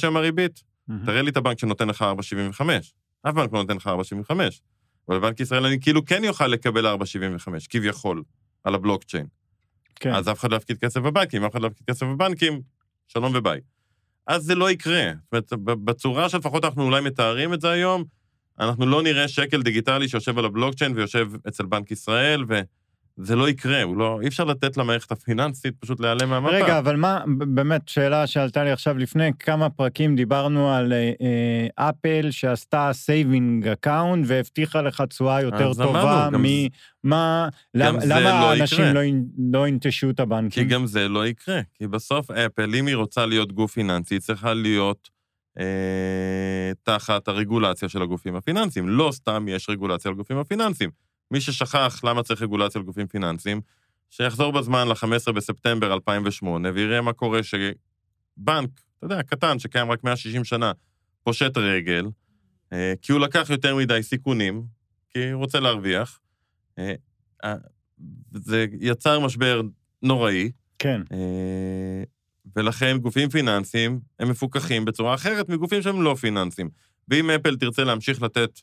היום 0.03 0.17
הריבית, 0.17 0.59
mm-hmm. 0.59 1.07
תראה 1.07 1.23
לי 1.23 1.31
את 1.31 1.37
הבנק 1.37 1.59
שנותן 1.59 1.89
לך 1.89 2.05
4.75. 2.59 2.65
אף 3.23 3.35
בנק 3.35 3.53
לא 3.53 3.59
נותן 3.63 3.77
לך 3.77 3.87
4.75. 3.87 4.33
אבל 5.09 5.19
בבנק 5.19 5.41
ישראל 5.41 5.67
אני 5.67 5.81
כאילו 5.81 6.05
כן 6.05 6.25
יוכל 6.25 6.47
לקבל 6.47 6.95
4.75, 6.95 6.99
כביכול, 7.71 8.23
על 8.65 8.75
הבלוקצ'יין. 8.75 9.27
כן. 9.95 10.15
אז 10.15 10.29
אף 10.29 10.41
אחד 10.41 10.51
לא 10.51 10.57
יפקיד 10.57 10.79
כסף 10.79 11.01
בבנקים, 11.01 11.45
אף 11.45 11.53
אחד 11.53 11.63
לא 11.63 11.67
יפקיד 11.67 11.87
כסף 11.91 12.07
בבנקים, 12.07 12.61
שלום 13.09 13.33
וביי. 13.35 13.61
אז 14.27 14.43
זה 14.43 14.55
לא 14.55 14.71
יקרה. 14.71 15.13
זאת 15.35 15.53
אומרת, 15.53 15.79
בצורה 15.85 16.29
שלפחות 16.29 16.65
אנחנו 16.65 16.83
אולי 16.83 17.01
מתארים 17.01 17.55
את 17.55 17.61
זה 17.61 17.71
היום, 17.71 18.05
אנחנו 18.61 18.87
לא 18.87 19.03
נראה 19.03 19.29
שקל 19.29 19.63
דיגיטלי 19.63 20.09
שיושב 20.09 20.39
על 20.39 20.45
הבלוקצ'יין 20.45 20.93
ויושב 20.97 21.29
אצל 21.49 21.67
בנק 21.67 21.91
ישראל, 21.91 22.45
וזה 22.49 23.37
לא 23.37 23.49
יקרה, 23.49 23.85
לא, 23.97 24.19
אי 24.23 24.29
אפשר 24.29 24.45
לתת 24.45 24.77
למערכת 24.77 25.13
הפיננסית 25.13 25.75
פשוט 25.81 26.01
להיעלם 26.01 26.31
מהמפה. 26.31 26.51
רגע, 26.51 26.79
אבל 26.79 26.97
מה, 26.97 27.21
באמת, 27.27 27.89
שאלה 27.89 28.27
שעלתה 28.27 28.65
לי 28.65 28.71
עכשיו 28.71 28.99
לפני 28.99 29.31
כמה 29.39 29.71
פרקים, 29.71 30.17
דיברנו 30.17 30.73
על 30.73 30.93
אה, 30.93 31.13
אה 31.21 31.89
אפל 31.91 32.31
שעשתה 32.31 32.91
saving 32.93 33.69
account 33.69 34.25
והבטיחה 34.29 34.83
לך 34.83 35.01
תשואה 35.01 35.43
יותר 35.43 35.75
טובה 35.75 36.29
ממה, 36.33 37.49
למה, 37.75 37.99
למה 38.07 38.21
לא 38.21 38.51
האנשים 38.51 38.85
לא, 38.85 39.01
לא 39.53 39.69
ינטשו 39.69 40.11
את 40.11 40.21
הבנקים? 40.21 40.65
כי 40.65 40.71
גם 40.71 40.87
זה 40.87 41.09
לא 41.09 41.27
יקרה, 41.27 41.61
כי 41.75 41.87
בסוף 41.87 42.31
אפל, 42.31 42.75
אם 42.75 42.87
היא 42.87 42.97
רוצה 42.97 43.27
להיות 43.27 43.53
גוף 43.53 43.73
פיננסי, 43.73 44.15
היא 44.15 44.21
צריכה 44.21 44.55
להיות... 44.55 45.20
אה, 45.61 46.73
תחת 46.83 47.29
הרגולציה 47.29 47.89
של 47.89 48.03
הגופים 48.03 48.37
הפיננסיים. 48.37 48.89
לא 48.89 49.11
סתם 49.13 49.47
יש 49.49 49.71
רגולציה 49.71 50.09
על 50.09 50.17
גופים 50.17 50.39
הפיננסיים. 50.39 50.91
מי 51.31 51.41
ששכח 51.41 52.01
למה 52.05 52.23
צריך 52.23 52.43
רגולציה 52.43 52.79
על 52.79 52.85
גופים 52.85 53.07
פיננסיים, 53.07 53.61
שיחזור 54.11 54.53
בזמן 54.53 54.89
ל-15 54.89 55.33
בספטמבר 55.33 55.93
2008 55.95 56.71
ויראה 56.75 57.01
מה 57.01 57.13
קורה 57.13 57.41
שבנק, 57.43 58.71
אתה 58.99 59.05
יודע, 59.05 59.23
קטן, 59.23 59.59
שקיים 59.59 59.91
רק 59.91 60.05
160 60.05 60.45
שנה, 60.45 60.73
פושט 61.23 61.57
רגל, 61.57 62.07
אה, 62.73 62.93
כי 63.03 63.13
הוא 63.13 63.21
לקח 63.21 63.51
יותר 63.51 63.77
מדי 63.77 64.03
סיכונים, 64.03 64.65
כי 65.11 65.31
הוא 65.31 65.41
רוצה 65.41 65.61
להרוויח. 65.61 66.21
אה, 66.79 66.95
אה, 67.45 67.55
זה 68.33 68.67
יצר 68.81 69.21
משבר 69.21 69.61
נוראי. 70.03 70.51
כן. 70.79 71.03
ולכן 72.57 72.99
גופים 72.99 73.29
פיננסיים 73.29 74.01
הם 74.19 74.31
מפוקחים 74.31 74.85
בצורה 74.85 75.15
אחרת 75.15 75.49
מגופים 75.49 75.83
שהם 75.83 76.03
לא 76.03 76.15
פיננסיים. 76.21 76.69
ואם 77.09 77.31
אפל 77.31 77.57
תרצה 77.57 77.85
להמשיך 77.85 78.23
לתת 78.23 78.61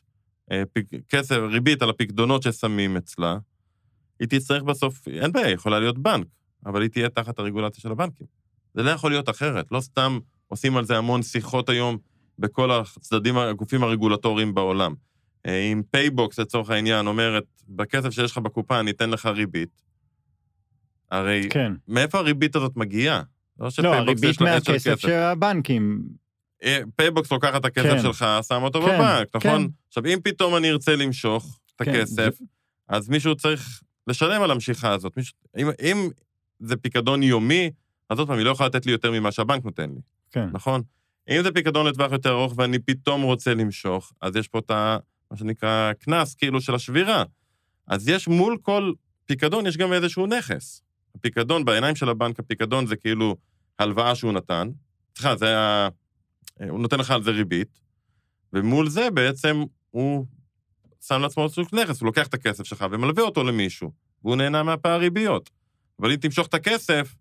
אה, 0.52 0.62
פיק, 0.72 0.86
כסף, 1.08 1.36
ריבית 1.50 1.82
על 1.82 1.90
הפקדונות 1.90 2.42
ששמים 2.42 2.96
אצלה, 2.96 3.38
היא 4.20 4.28
תצטרך 4.28 4.62
בסוף, 4.62 5.08
אין 5.08 5.32
בעיה, 5.32 5.46
היא 5.46 5.54
יכולה 5.54 5.80
להיות 5.80 5.98
בנק, 5.98 6.26
אבל 6.66 6.82
היא 6.82 6.90
תהיה 6.90 7.08
תחת 7.08 7.38
הרגולציה 7.38 7.80
של 7.80 7.90
הבנקים. 7.90 8.26
זה 8.74 8.82
לא 8.82 8.90
יכול 8.90 9.10
להיות 9.10 9.28
אחרת, 9.28 9.66
לא 9.70 9.80
סתם 9.80 10.18
עושים 10.48 10.76
על 10.76 10.84
זה 10.84 10.98
המון 10.98 11.22
שיחות 11.22 11.68
היום 11.68 11.98
בכל 12.38 12.70
הצדדים, 12.70 13.38
הגופים 13.38 13.82
הרגולטוריים 13.82 14.54
בעולם. 14.54 14.94
אה, 15.46 15.58
אם 15.72 15.82
פייבוקס, 15.90 16.38
לצורך 16.38 16.70
העניין, 16.70 17.06
אומרת, 17.06 17.44
בכסף 17.68 18.10
שיש 18.10 18.32
לך 18.32 18.38
בקופה 18.38 18.80
אני 18.80 18.90
אתן 18.90 19.10
לך 19.10 19.26
ריבית, 19.26 19.82
הרי 21.10 21.48
כן. 21.50 21.72
מאיפה 21.88 22.18
הריבית 22.18 22.56
הזאת 22.56 22.76
מגיעה? 22.76 23.22
לא 23.58 23.68
לא, 23.78 23.94
הריבית 23.94 24.40
מהכסף 24.40 25.00
של 25.00 25.12
הבנקים. 25.12 26.02
אה, 26.62 26.80
פייבוקס 26.96 27.32
לוקח 27.32 27.56
את 27.56 27.64
הכסף 27.64 27.88
כן. 27.88 28.02
שלך, 28.02 28.26
שם 28.48 28.62
אותו 28.62 28.82
כן, 28.82 28.98
בבנק, 28.98 29.28
נכון? 29.36 29.66
כן. 29.66 29.72
עכשיו, 29.88 30.06
אם 30.06 30.18
פתאום 30.24 30.56
אני 30.56 30.70
ארצה 30.70 30.96
למשוך 30.96 31.60
את 31.76 31.82
כן, 31.82 31.90
הכסף, 31.90 32.14
זה... 32.14 32.44
אז 32.88 33.08
מישהו 33.08 33.36
צריך 33.36 33.80
לשלם 34.06 34.42
על 34.42 34.50
המשיכה 34.50 34.92
הזאת. 34.92 35.16
מישהו, 35.16 35.36
אם, 35.56 35.68
אם 35.82 36.08
זה 36.58 36.76
פיקדון 36.76 37.22
יומי, 37.22 37.70
אז 38.10 38.18
עוד 38.18 38.28
פעם, 38.28 38.36
היא 38.36 38.44
לא 38.44 38.50
יכולה 38.50 38.68
לתת 38.68 38.86
לי 38.86 38.92
יותר 38.92 39.10
ממה 39.10 39.32
שהבנק 39.32 39.64
נותן 39.64 39.90
לי, 39.90 40.00
כן. 40.30 40.48
נכון? 40.52 40.82
אם 41.30 41.42
זה 41.42 41.52
פיקדון 41.52 41.86
לטווח 41.86 42.12
יותר 42.12 42.30
ארוך 42.30 42.54
ואני 42.56 42.78
פתאום 42.78 43.22
רוצה 43.22 43.54
למשוך, 43.54 44.12
אז 44.20 44.36
יש 44.36 44.48
פה 44.48 44.58
את 44.58 44.70
ה... 44.70 44.98
מה 45.30 45.36
שנקרא 45.36 45.92
קנס, 45.92 46.34
כאילו, 46.34 46.60
של 46.60 46.74
השבירה. 46.74 47.24
אז 47.86 48.08
יש 48.08 48.28
מול 48.28 48.58
כל 48.62 48.92
פיקדון, 49.26 49.66
יש 49.66 49.76
גם 49.76 49.92
איזשהו 49.92 50.26
נכס. 50.26 50.82
הפיקדון, 51.14 51.64
בעיניים 51.64 51.96
של 51.96 52.08
הבנק, 52.08 52.38
הפיקדון 52.38 52.86
זה 52.86 52.96
כאילו 52.96 53.36
הלוואה 53.78 54.14
שהוא 54.14 54.32
נתן. 54.32 54.70
סליחה, 55.16 55.36
זה 55.36 55.46
היה... 55.46 55.88
הוא 56.70 56.80
נותן 56.80 56.98
לך 56.98 57.10
על 57.10 57.22
זה 57.22 57.30
ריבית, 57.30 57.80
ומול 58.52 58.88
זה 58.88 59.10
בעצם 59.10 59.62
הוא 59.90 60.26
שם 61.00 61.20
לעצמו 61.20 61.48
סוג 61.48 61.66
נכס, 61.72 62.00
הוא 62.00 62.06
לוקח 62.06 62.26
את 62.26 62.34
הכסף 62.34 62.64
שלך 62.64 62.86
ומלווה 62.90 63.22
אותו 63.22 63.44
למישהו, 63.44 63.92
והוא 64.24 64.36
נהנה 64.36 64.62
מהפער 64.62 65.00
ריביות. 65.00 65.50
אבל 66.00 66.10
אם 66.10 66.16
תמשוך 66.16 66.46
את 66.46 66.54
הכסף, 66.54 67.14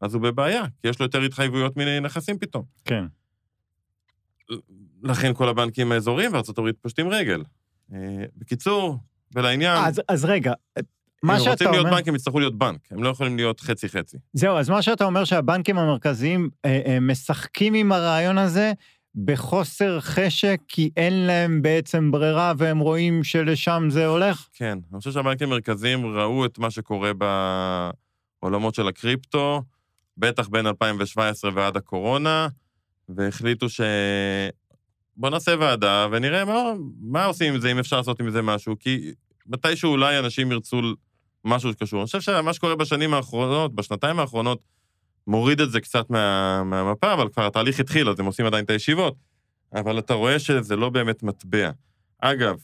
אז 0.00 0.14
הוא 0.14 0.22
בבעיה, 0.22 0.62
כי 0.82 0.88
יש 0.88 0.98
לו 1.00 1.06
יותר 1.06 1.20
התחייבויות 1.20 1.76
מנכסים 1.76 2.38
פתאום. 2.38 2.64
כן. 2.84 3.04
לכן 5.02 5.34
כל 5.34 5.48
הבנקים 5.48 5.92
האזוריים 5.92 6.32
בארה"ב 6.32 6.72
פושטים 6.82 7.08
רגל. 7.08 7.42
אה, 7.92 8.24
בקיצור, 8.36 8.98
ולעניין... 9.34 9.84
אז, 9.84 10.02
אז 10.08 10.24
רגע, 10.24 10.52
מה 11.22 11.40
שאתה 11.40 11.50
אומר... 11.50 11.52
אם 11.52 11.52
רוצים 11.52 11.72
להיות 11.72 11.86
בנק, 11.86 12.08
הם 12.08 12.14
יצטרכו 12.14 12.38
להיות 12.38 12.58
בנק, 12.58 12.80
הם 12.90 13.02
לא 13.02 13.08
יכולים 13.08 13.36
להיות 13.36 13.60
חצי-חצי. 13.60 14.16
זהו, 14.32 14.56
אז 14.56 14.70
מה 14.70 14.82
שאתה 14.82 15.04
אומר 15.04 15.24
שהבנקים 15.24 15.78
המרכזיים 15.78 16.50
אה, 16.64 16.80
אה, 16.86 17.00
משחקים 17.00 17.74
עם 17.74 17.92
הרעיון 17.92 18.38
הזה 18.38 18.72
בחוסר 19.14 20.00
חשק, 20.00 20.60
כי 20.68 20.90
אין 20.96 21.26
להם 21.26 21.62
בעצם 21.62 22.10
ברירה 22.10 22.52
והם 22.56 22.78
רואים 22.78 23.24
שלשם 23.24 23.86
זה 23.88 24.06
הולך? 24.06 24.48
כן, 24.52 24.78
אני 24.92 24.98
חושב 24.98 25.12
שהבנקים 25.12 25.48
המרכזיים 25.48 26.06
ראו 26.06 26.46
את 26.46 26.58
מה 26.58 26.70
שקורה 26.70 27.12
בעולמות 28.42 28.74
של 28.74 28.88
הקריפטו, 28.88 29.62
בטח 30.18 30.48
בין 30.48 30.66
2017 30.66 31.50
ועד 31.54 31.76
הקורונה, 31.76 32.48
והחליטו 33.08 33.68
ש... 33.68 33.80
בוא 35.16 35.30
נעשה 35.30 35.54
ועדה 35.60 36.06
ונראה 36.10 36.44
מה, 36.44 36.62
מה 37.00 37.24
עושים 37.24 37.54
עם 37.54 37.60
זה, 37.60 37.72
אם 37.72 37.78
אפשר 37.78 37.96
לעשות 37.96 38.20
עם 38.20 38.30
זה 38.30 38.42
משהו, 38.42 38.76
כי 38.80 39.12
מתישהו 39.46 39.90
אולי 39.90 40.18
אנשים 40.18 40.52
ירצו 40.52 40.80
משהו 41.44 41.72
שקשור. 41.72 42.00
אני 42.00 42.06
חושב 42.06 42.20
שמה 42.20 42.52
שקורה 42.52 42.76
בשנים 42.76 43.14
האחרונות, 43.14 43.74
בשנתיים 43.74 44.18
האחרונות, 44.18 44.62
מוריד 45.26 45.60
את 45.60 45.70
זה 45.70 45.80
קצת 45.80 46.10
מה, 46.10 46.62
מהמפה, 46.64 47.12
אבל 47.12 47.28
כבר 47.28 47.46
התהליך 47.46 47.80
התחיל, 47.80 48.08
אז 48.08 48.20
הם 48.20 48.26
עושים 48.26 48.46
עדיין 48.46 48.64
את 48.64 48.70
הישיבות. 48.70 49.14
אבל 49.74 49.98
אתה 49.98 50.14
רואה 50.14 50.38
שזה 50.38 50.76
לא 50.76 50.88
באמת 50.88 51.22
מטבע. 51.22 51.70
אגב, 52.18 52.56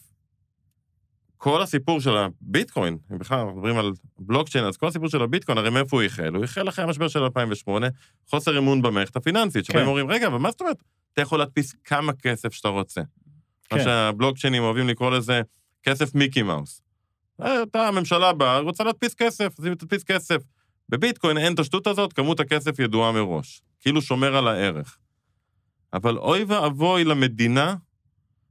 כל 1.36 1.62
הסיפור 1.62 2.00
של 2.00 2.16
הביטקוין, 2.16 2.98
אם 3.12 3.18
בכלל 3.18 3.38
אנחנו 3.38 3.52
מדברים 3.52 3.78
על 3.78 3.92
בלוקצ'יין, 4.18 4.64
אז 4.64 4.76
כל 4.76 4.86
הסיפור 4.86 5.08
של 5.08 5.22
הביטקוין, 5.22 5.58
הרי 5.58 5.70
מאיפה 5.70 5.96
הוא 5.96 6.02
החל? 6.02 6.34
הוא 6.34 6.44
החל 6.44 6.68
אחרי 6.68 6.84
המשבר 6.84 7.08
של 7.08 7.22
2008, 7.22 7.88
חוסר 8.30 8.58
אמון 8.58 8.82
במערכת 8.82 9.16
הפיננסית, 9.16 9.64
שבהם 9.64 9.82
כן. 9.82 9.86
אומרים, 9.86 10.10
רגע, 10.10 10.26
אבל 10.26 10.38
מה 10.38 10.50
זאת 10.50 10.60
אומרת? 10.60 10.82
אתה 11.12 11.22
יכול 11.22 11.38
להדפיס 11.38 11.74
כמה 11.84 12.12
כסף 12.12 12.52
שאתה 12.52 12.68
רוצה. 12.68 13.00
כן. 13.64 13.76
מה 13.76 13.82
שהבלוקצ'יינים 13.82 14.62
אוהבים 14.62 14.88
לקרוא 14.88 15.10
לזה 15.10 15.42
כסף 15.82 16.14
מיקי 16.14 16.42
מאוס. 16.42 16.82
אתה, 17.40 17.88
הממשלה 17.88 18.32
באה, 18.32 18.58
רוצה 18.58 18.84
להדפיס 18.84 19.14
כסף, 19.14 19.54
אז 19.58 19.64
היא 19.64 19.74
תדפיס 19.74 20.04
כסף. 20.04 20.42
בביטקוין 20.88 21.38
אין 21.38 21.54
את 21.54 21.58
השטות 21.58 21.86
הזאת, 21.86 22.12
כמות 22.12 22.40
הכסף 22.40 22.78
ידועה 22.78 23.12
מראש. 23.12 23.62
כאילו 23.80 24.02
שומר 24.02 24.36
על 24.36 24.48
הערך. 24.48 24.98
אבל 25.92 26.18
אוי 26.18 26.44
ואבוי 26.44 27.04
למדינה 27.04 27.76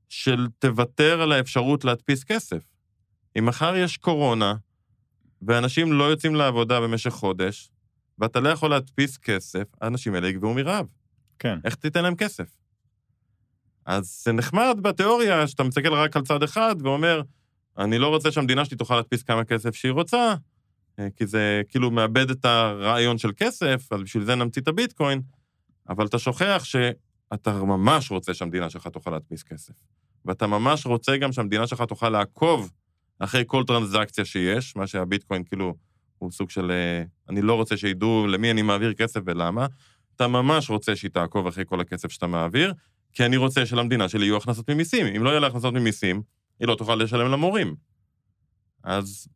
של 0.10 0.48
תוותר 0.60 1.22
על 1.22 1.32
האפשרות 1.32 1.86
להדפיס 1.86 2.24
כסף. 2.24 2.64
אם 3.38 3.46
מחר 3.46 3.76
יש 3.76 3.98
קורונה, 3.98 4.54
ואנשים 5.42 5.94
לא 5.94 6.04
יוצאים 6.04 6.36
לעבודה 6.36 6.82
במשך 6.82 7.10
חודש, 7.10 7.70
ואתה 8.20 8.40
לא 8.40 8.50
יכול 8.50 8.70
להדפיס 8.70 9.18
כסף, 9.18 9.64
האנשים 9.82 10.16
האלה 10.16 10.28
יגבעו 10.28 10.54
מרעב. 10.54 10.86
כן. 11.40 11.60
איך 11.66 11.76
תיתן 11.76 12.04
להם 12.04 12.16
כסף? 12.16 12.58
אז 13.86 14.22
זה 14.26 14.32
נחמד 14.32 14.78
בתיאוריה 14.82 15.48
שאתה 15.48 15.64
מסתכל 15.64 15.94
רק 15.94 16.18
על 16.18 16.24
צד 16.24 16.44
אחד 16.44 16.76
ואומר, 16.84 17.22
אני 17.78 17.98
לא 17.98 18.08
רוצה 18.08 18.32
שהמדינה 18.32 18.66
שלי 18.66 18.78
תוכל 18.78 18.96
להדפיס 18.96 19.24
כמה 19.24 19.44
כסף 19.44 19.76
שהיא 19.76 19.92
רוצה, 19.92 20.36
אה, 21.00 21.08
כי 21.16 21.28
זה 21.28 21.62
כאילו 21.70 21.92
מאבד 21.92 22.30
את 22.30 22.46
הרעיון 22.46 23.18
של 23.18 23.32
כסף, 23.38 23.88
אז 23.92 24.02
בשביל 24.02 24.24
זה 24.24 24.36
נמציא 24.36 24.62
את 24.62 24.68
הביטקוין, 24.68 25.22
אבל 25.90 26.06
אתה 26.06 26.20
שוכח 26.20 26.62
שאתה 26.64 27.64
ממש 27.64 28.12
רוצה 28.12 28.34
שהמדינה 28.34 28.70
שלך 28.70 28.88
תוכל 28.88 29.12
להדפיס 29.12 29.44
כסף. 29.44 29.74
ואתה 30.26 30.48
ממש 30.48 30.86
רוצה 30.86 31.18
גם 31.18 31.32
שהמדינה 31.32 31.68
שלך 31.68 31.82
תוכל 31.82 32.10
לעקוב 32.10 32.72
אחרי 33.20 33.44
כל 33.48 33.64
טרנזקציה 33.64 34.26
שיש, 34.26 34.76
מה 34.76 34.88
שהביטקוין 34.88 35.44
כאילו 35.44 35.76
הוא 36.18 36.32
סוג 36.32 36.50
של, 36.50 36.72
אה, 36.72 37.04
אני 37.30 37.42
לא 37.42 37.54
רוצה 37.54 37.78
שידעו 37.78 38.28
למי 38.28 38.52
אני 38.52 38.62
מעביר 38.62 38.94
כסף 38.94 39.20
ולמה. 39.26 39.68
אתה 40.16 40.28
ממש 40.28 40.70
רוצה 40.70 40.96
שהיא 40.96 41.12
תעקוב 41.12 41.48
אחרי 41.48 41.64
כל 41.68 41.82
הכסף 41.82 42.12
שאתה 42.12 42.28
מעביר, 42.28 42.74
כי 43.14 43.26
אני 43.26 43.38
רוצה 43.38 43.66
שלמדינה 43.66 44.10
שלי 44.10 44.26
יהיו 44.26 44.38
הכנסות 44.38 44.70
ממיסים. 44.70 45.06
אם 45.06 45.24
לא 45.24 45.30
יהיו 45.30 45.40
לה 45.40 45.48
הכנסות 45.48 45.74
ממיסים, 45.74 46.22
היא 46.60 46.68
לא 46.68 46.76
תוכל 46.76 46.96
לשלם 46.96 47.32
למורים. 47.32 47.76
אז 48.84 49.28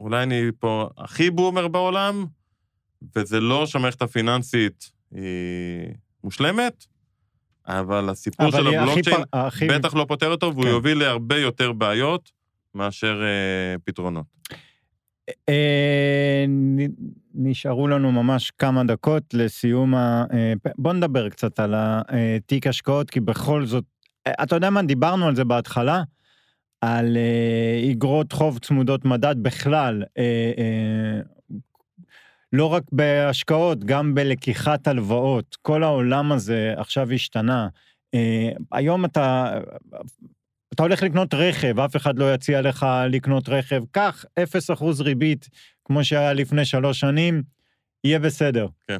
אולי 0.00 0.22
אני 0.22 0.42
פה 0.58 0.88
הכי 0.98 1.30
בומר 1.30 1.68
בעולם, 1.68 2.26
וזה 3.16 3.40
לא 3.40 3.66
שהמערכת 3.66 4.02
הפיננסית 4.02 4.90
היא 5.10 5.22
מושלמת, 6.24 6.84
אבל 7.66 8.08
הסיפור 8.08 8.50
של 8.50 8.66
הבלוקצ'יין 8.66 9.20
הכי... 9.32 9.66
בטח 9.68 9.94
לא 9.94 10.04
פותר 10.08 10.30
אותו, 10.30 10.52
והוא 10.54 10.64
כן. 10.64 10.70
יוביל 10.70 10.98
להרבה 10.98 11.38
יותר 11.38 11.72
בעיות 11.72 12.30
מאשר 12.74 13.22
אה, 13.22 13.78
פתרונות. 13.84 14.26
אה, 15.48 16.44
נשארו 17.34 17.88
לנו 17.88 18.12
ממש 18.12 18.50
כמה 18.58 18.84
דקות 18.84 19.34
לסיום 19.34 19.94
ה... 19.94 20.24
אה, 20.32 20.52
בוא 20.78 20.92
נדבר 20.92 21.28
קצת 21.28 21.60
על 21.60 21.74
התיק 21.76 22.66
השקעות, 22.66 23.10
כי 23.10 23.20
בכל 23.20 23.66
זאת, 23.66 23.84
אתה 24.42 24.56
יודע 24.56 24.70
מה, 24.70 24.82
דיברנו 24.82 25.26
על 25.26 25.36
זה 25.36 25.44
בהתחלה, 25.44 26.02
על 26.80 27.16
איגרות 27.82 28.32
חוב 28.32 28.58
צמודות 28.58 29.04
מדד 29.04 29.34
בכלל, 29.42 30.02
לא 32.52 32.66
רק 32.66 32.82
בהשקעות, 32.92 33.84
גם 33.84 34.14
בלקיחת 34.14 34.88
הלוואות. 34.88 35.56
כל 35.62 35.82
העולם 35.82 36.32
הזה 36.32 36.74
עכשיו 36.76 37.12
השתנה. 37.12 37.68
היום 38.72 39.04
אתה, 39.04 39.58
אתה 40.74 40.82
הולך 40.82 41.02
לקנות 41.02 41.34
רכב, 41.34 41.80
אף 41.80 41.96
אחד 41.96 42.18
לא 42.18 42.34
יציע 42.34 42.60
לך 42.60 42.86
לקנות 43.10 43.48
רכב, 43.48 43.82
קח 43.90 44.24
0% 44.80 44.84
ריבית, 45.00 45.48
כמו 45.84 46.04
שהיה 46.04 46.32
לפני 46.32 46.64
שלוש 46.64 47.00
שנים, 47.00 47.42
יהיה 48.04 48.18
בסדר. 48.18 48.66
כן. 48.88 48.96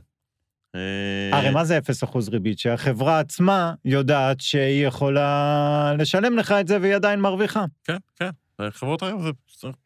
הרי 1.32 1.46
אה, 1.46 1.50
מה 1.50 1.64
זה 1.64 1.78
0% 2.04 2.30
ריבית? 2.30 2.58
שהחברה 2.58 3.20
עצמה 3.20 3.74
יודעת 3.84 4.40
שהיא 4.40 4.86
יכולה 4.86 5.94
לשלם 5.98 6.36
לך 6.36 6.52
את 6.52 6.68
זה 6.68 6.78
והיא 6.80 6.94
עדיין 6.94 7.20
מרוויחה. 7.20 7.64
כן, 7.84 7.96
כן. 8.16 8.30
חברות 8.70 9.02
היום 9.02 9.22
זה, 9.22 9.30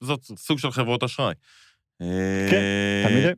זאת 0.01 0.25
סוג 0.37 0.59
של 0.59 0.71
חברות 0.71 1.03
אשראי. 1.03 1.35
כן, 2.51 2.63
תמיד. 3.09 3.37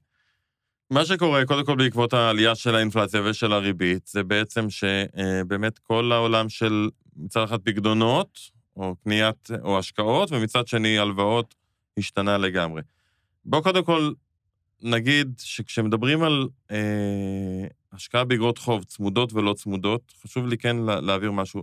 מה 0.90 1.04
שקורה, 1.04 1.44
קודם 1.44 1.66
כל 1.66 1.76
בעקבות 1.76 2.12
העלייה 2.12 2.54
של 2.54 2.74
האינפלציה 2.74 3.22
ושל 3.24 3.52
הריבית, 3.52 4.06
זה 4.06 4.22
בעצם 4.22 4.70
שבאמת 4.70 5.78
כל 5.78 6.12
העולם 6.12 6.48
של 6.48 6.88
מצד 7.16 7.42
אחד 7.42 7.60
פקדונות, 7.60 8.38
או 8.76 8.94
קניית, 9.04 9.48
או 9.62 9.78
השקעות, 9.78 10.32
ומצד 10.32 10.66
שני 10.66 10.98
הלוואות, 10.98 11.54
השתנה 11.98 12.38
לגמרי. 12.38 12.82
בואו 13.44 13.62
קודם 13.62 13.84
כל 13.84 14.12
נגיד 14.82 15.34
שכשמדברים 15.38 16.22
על 16.22 16.48
אה, 16.70 17.66
השקעה 17.92 18.24
באגרות 18.24 18.58
חוב, 18.58 18.84
צמודות 18.84 19.32
ולא 19.32 19.54
צמודות, 19.54 20.12
חשוב 20.22 20.46
לי 20.46 20.58
כן 20.58 20.76
לה, 20.76 21.00
להעביר 21.00 21.32
משהו. 21.32 21.62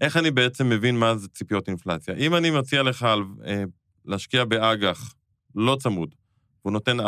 איך 0.00 0.16
אני 0.16 0.30
בעצם 0.30 0.68
מבין 0.68 0.98
מה 0.98 1.16
זה 1.16 1.28
ציפיות 1.28 1.68
אינפלציה? 1.68 2.14
אם 2.14 2.34
אני 2.34 2.50
מציע 2.50 2.82
לך 2.82 3.06
אה, 3.46 3.64
להשקיע 4.04 4.44
באג"ח 4.44 5.14
לא 5.54 5.76
צמוד, 5.80 6.14
והוא 6.64 6.72
נותן 6.72 7.00
4% 7.00 7.02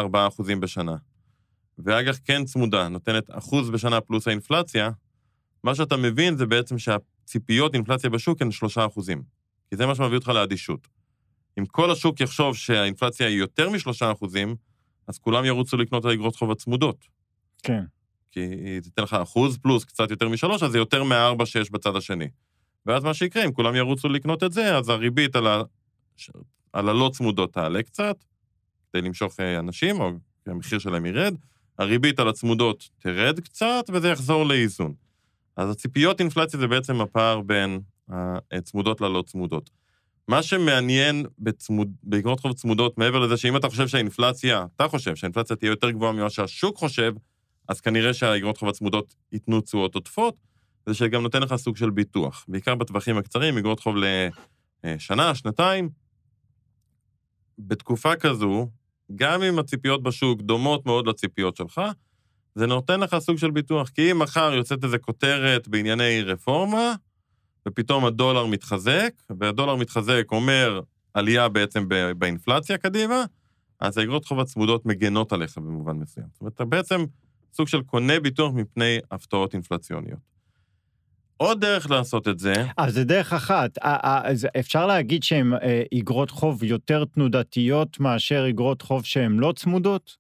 בשנה, 0.61 0.97
ואג"ח 1.79 2.19
כן 2.25 2.45
צמודה, 2.45 2.89
נותנת 2.89 3.25
אחוז 3.31 3.71
בשנה 3.71 4.01
פלוס 4.01 4.29
האינפלציה, 4.29 4.91
מה 5.65 5.75
שאתה 5.75 5.97
מבין 5.97 6.37
זה 6.37 6.47
בעצם 6.47 6.79
שהציפיות 6.79 7.75
אינפלציה 7.75 8.11
בשוק 8.11 8.43
הן 8.43 8.49
3%. 8.77 9.13
כי 9.71 9.77
זה 9.77 9.87
מה 9.87 9.95
שמביא 9.95 10.17
אותך 10.17 10.29
לאדישות. 10.29 10.89
אם 11.59 11.67
כל 11.67 11.91
השוק 11.91 12.21
יחשוב 12.21 12.57
שהאינפלציה 12.57 13.27
היא 13.29 13.39
יותר 13.39 13.71
מ-3%, 13.71 14.27
אז 15.07 15.19
כולם 15.19 15.45
ירוצו 15.45 15.77
לקנות 15.77 16.07
את 16.07 16.11
האגרות 16.11 16.37
חוב 16.37 16.51
הצמודות. 16.51 17.05
כן. 17.63 17.85
כי 18.33 18.41
היא 18.41 18.81
תיתן 18.81 19.03
לך 19.03 19.15
אחוז 19.15 19.59
פלוס 19.59 19.85
קצת 19.85 20.11
יותר 20.11 20.29
משלוש, 20.29 20.63
אז 20.63 20.73
זה 20.73 20.79
יותר 20.79 21.05
מארבע 21.05 21.47
שיש 21.47 21.71
בצד 21.71 21.97
השני. 21.97 22.29
ואז 22.87 23.05
מה 23.05 23.15
שיקרה, 23.15 23.45
אם 23.45 23.53
כולם 23.53 23.75
ירוצו 23.75 24.09
לקנות 24.09 24.43
את 24.43 24.53
זה, 24.53 24.77
אז 24.77 24.89
הריבית 24.89 25.37
על, 25.37 25.47
ה... 25.47 25.63
על 26.73 26.89
הלא 26.89 27.11
צמודות 27.13 27.53
תעלה 27.53 27.83
קצת, 27.83 28.25
כדי 28.93 29.03
למשוך 29.03 29.41
אה, 29.41 29.59
אנשים, 29.59 30.01
או 30.01 30.11
המחיר 30.47 30.79
שלהם 30.79 31.07
ירד, 31.07 31.35
הריבית 31.79 32.21
על 32.21 32.29
הצמודות 32.29 32.89
תרד 32.99 33.41
קצת, 33.41 33.85
וזה 33.93 34.09
יחזור 34.09 34.47
לאיזון. 34.47 34.95
אז 35.57 35.71
הציפיות 35.71 36.21
אינפלציה 36.21 36.61
זה 36.61 36.67
בעצם 36.67 37.01
הפער 37.01 37.41
בין 37.41 37.81
הצמודות 38.53 39.01
ללא 39.01 39.23
צמודות. 39.27 39.71
מה 40.29 40.43
שמעניין 40.43 41.27
בצמוד, 41.39 41.93
באגרות 42.03 42.41
חוב 42.41 42.53
צמודות, 42.53 42.99
מעבר 42.99 43.19
לזה 43.19 43.37
שאם 43.37 43.57
אתה 43.57 43.69
חושב 43.69 43.89
שהאינפלציה, 43.89 44.67
אתה 44.77 44.89
חושב 44.89 45.17
שהאינפלציה 45.17 45.57
תהיה 45.57 45.69
יותר 45.69 45.91
גבוהה 45.91 46.13
ממה 46.13 46.31
שהשוק 46.31 46.77
חושב, 46.77 47.13
אז 47.69 47.81
כנראה 47.81 48.15
שהאגרות 48.15 48.59
חוב 48.59 48.69
הצמודות 48.69 49.15
ייתנו 49.33 49.61
תשואות 49.61 49.95
עודפות, 49.95 50.37
זה 50.87 50.95
שגם 50.95 51.23
נותן 51.23 51.43
לך 51.43 51.55
סוג 51.57 51.77
של 51.77 51.91
ביטוח. 51.91 52.45
בעיקר 52.49 52.75
בטווחים 52.75 53.19
הקצרים, 53.19 53.59
אגרות 53.59 53.81
חוב 53.81 53.97
לשנה, 54.85 55.35
שנתיים. 55.35 55.89
בתקופה 57.59 58.17
כזו, 58.17 58.69
גם 59.15 59.43
אם 59.43 59.59
הציפיות 59.59 60.03
בשוק 60.03 60.43
דומות 60.43 60.87
מאוד 60.87 61.07
לציפיות 61.07 61.57
שלך, 61.57 61.81
זה 62.55 62.67
נותן 62.67 63.01
לך 63.01 63.19
סוג 63.19 63.39
של 63.39 63.51
ביטוח. 63.51 63.89
כי 63.89 64.11
אם 64.13 64.19
מחר 64.19 64.55
יוצאת 64.55 64.85
איזו 64.85 64.97
כותרת 65.01 65.69
בענייני 65.69 66.23
רפורמה, 66.23 66.95
ופתאום 67.69 68.05
הדולר 68.05 68.47
מתחזק, 68.47 69.11
והדולר 69.39 69.77
מתחזק 69.77 70.25
אומר 70.31 70.81
עלייה 71.15 71.49
בעצם 71.49 71.89
באינפלציה 72.19 72.79
קדימה, 72.79 73.25
אז 73.81 73.99
האגרות 73.99 74.25
חוב 74.25 74.41
הצמודות 74.41 74.87
מגנות 74.87 75.33
עליך 75.33 75.59
במובן 75.59 75.97
מסוים. 75.97 76.27
זאת 76.33 76.41
אומרת, 76.41 76.55
אתה 76.55 76.65
בעצם 76.65 77.05
סוג 77.53 77.69
של 77.69 77.83
קונה 77.83 78.21
ביטוח 78.21 78.53
מפני 78.55 78.99
הפתעות 79.11 79.55
אינפלציוניות. 79.55 80.35
עוד 81.37 81.61
דרך 81.61 81.91
לעשות 81.91 82.29
את 82.29 82.39
זה... 82.39 82.67
אז 82.77 82.95
זה 82.95 83.05
דרך 83.05 83.33
אחת. 83.33 83.79
אפשר 84.61 84.87
להגיד 84.87 85.23
שהן 85.23 85.53
איגרות 85.93 86.31
חוב 86.31 86.63
יותר 86.63 87.05
תנודתיות 87.05 88.01
מאשר 88.01 88.45
איגרות 88.47 88.83
חוב 88.83 89.05
שהן 89.05 89.39
לא 89.39 89.53
צמודות? 89.57 90.17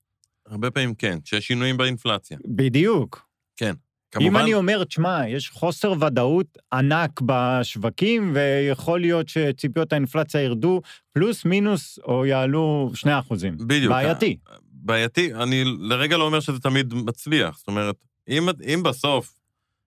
הרבה 0.46 0.70
פעמים 0.70 0.94
כן, 0.94 1.18
כשיש 1.24 1.46
שינויים 1.46 1.76
באינפלציה. 1.76 2.38
בדיוק. 2.46 3.28
כן. 3.56 3.74
כמובן... 4.14 4.36
אם 4.36 4.36
אני 4.36 4.54
אומר, 4.54 4.84
תשמע, 4.84 5.28
יש 5.28 5.50
חוסר 5.50 5.92
ודאות 6.00 6.58
ענק 6.72 7.20
בשווקים, 7.20 8.32
ויכול 8.34 9.00
להיות 9.00 9.28
שציפיות 9.28 9.92
האינפלציה 9.92 10.40
ירדו 10.40 10.80
פלוס 11.12 11.44
מינוס 11.44 11.98
או 12.04 12.26
יעלו 12.26 12.90
2 12.94 13.18
אחוזים. 13.18 13.56
בדיוק. 13.56 13.92
בעייתי. 13.92 14.36
בעייתי, 14.72 15.34
אני 15.34 15.64
לרגע 15.80 16.16
לא 16.16 16.24
אומר 16.24 16.40
שזה 16.40 16.60
תמיד 16.60 16.94
מצליח. 16.94 17.58
זאת 17.58 17.68
אומרת, 17.68 17.96
אם, 18.28 18.48
אם 18.74 18.82
בסוף 18.82 19.34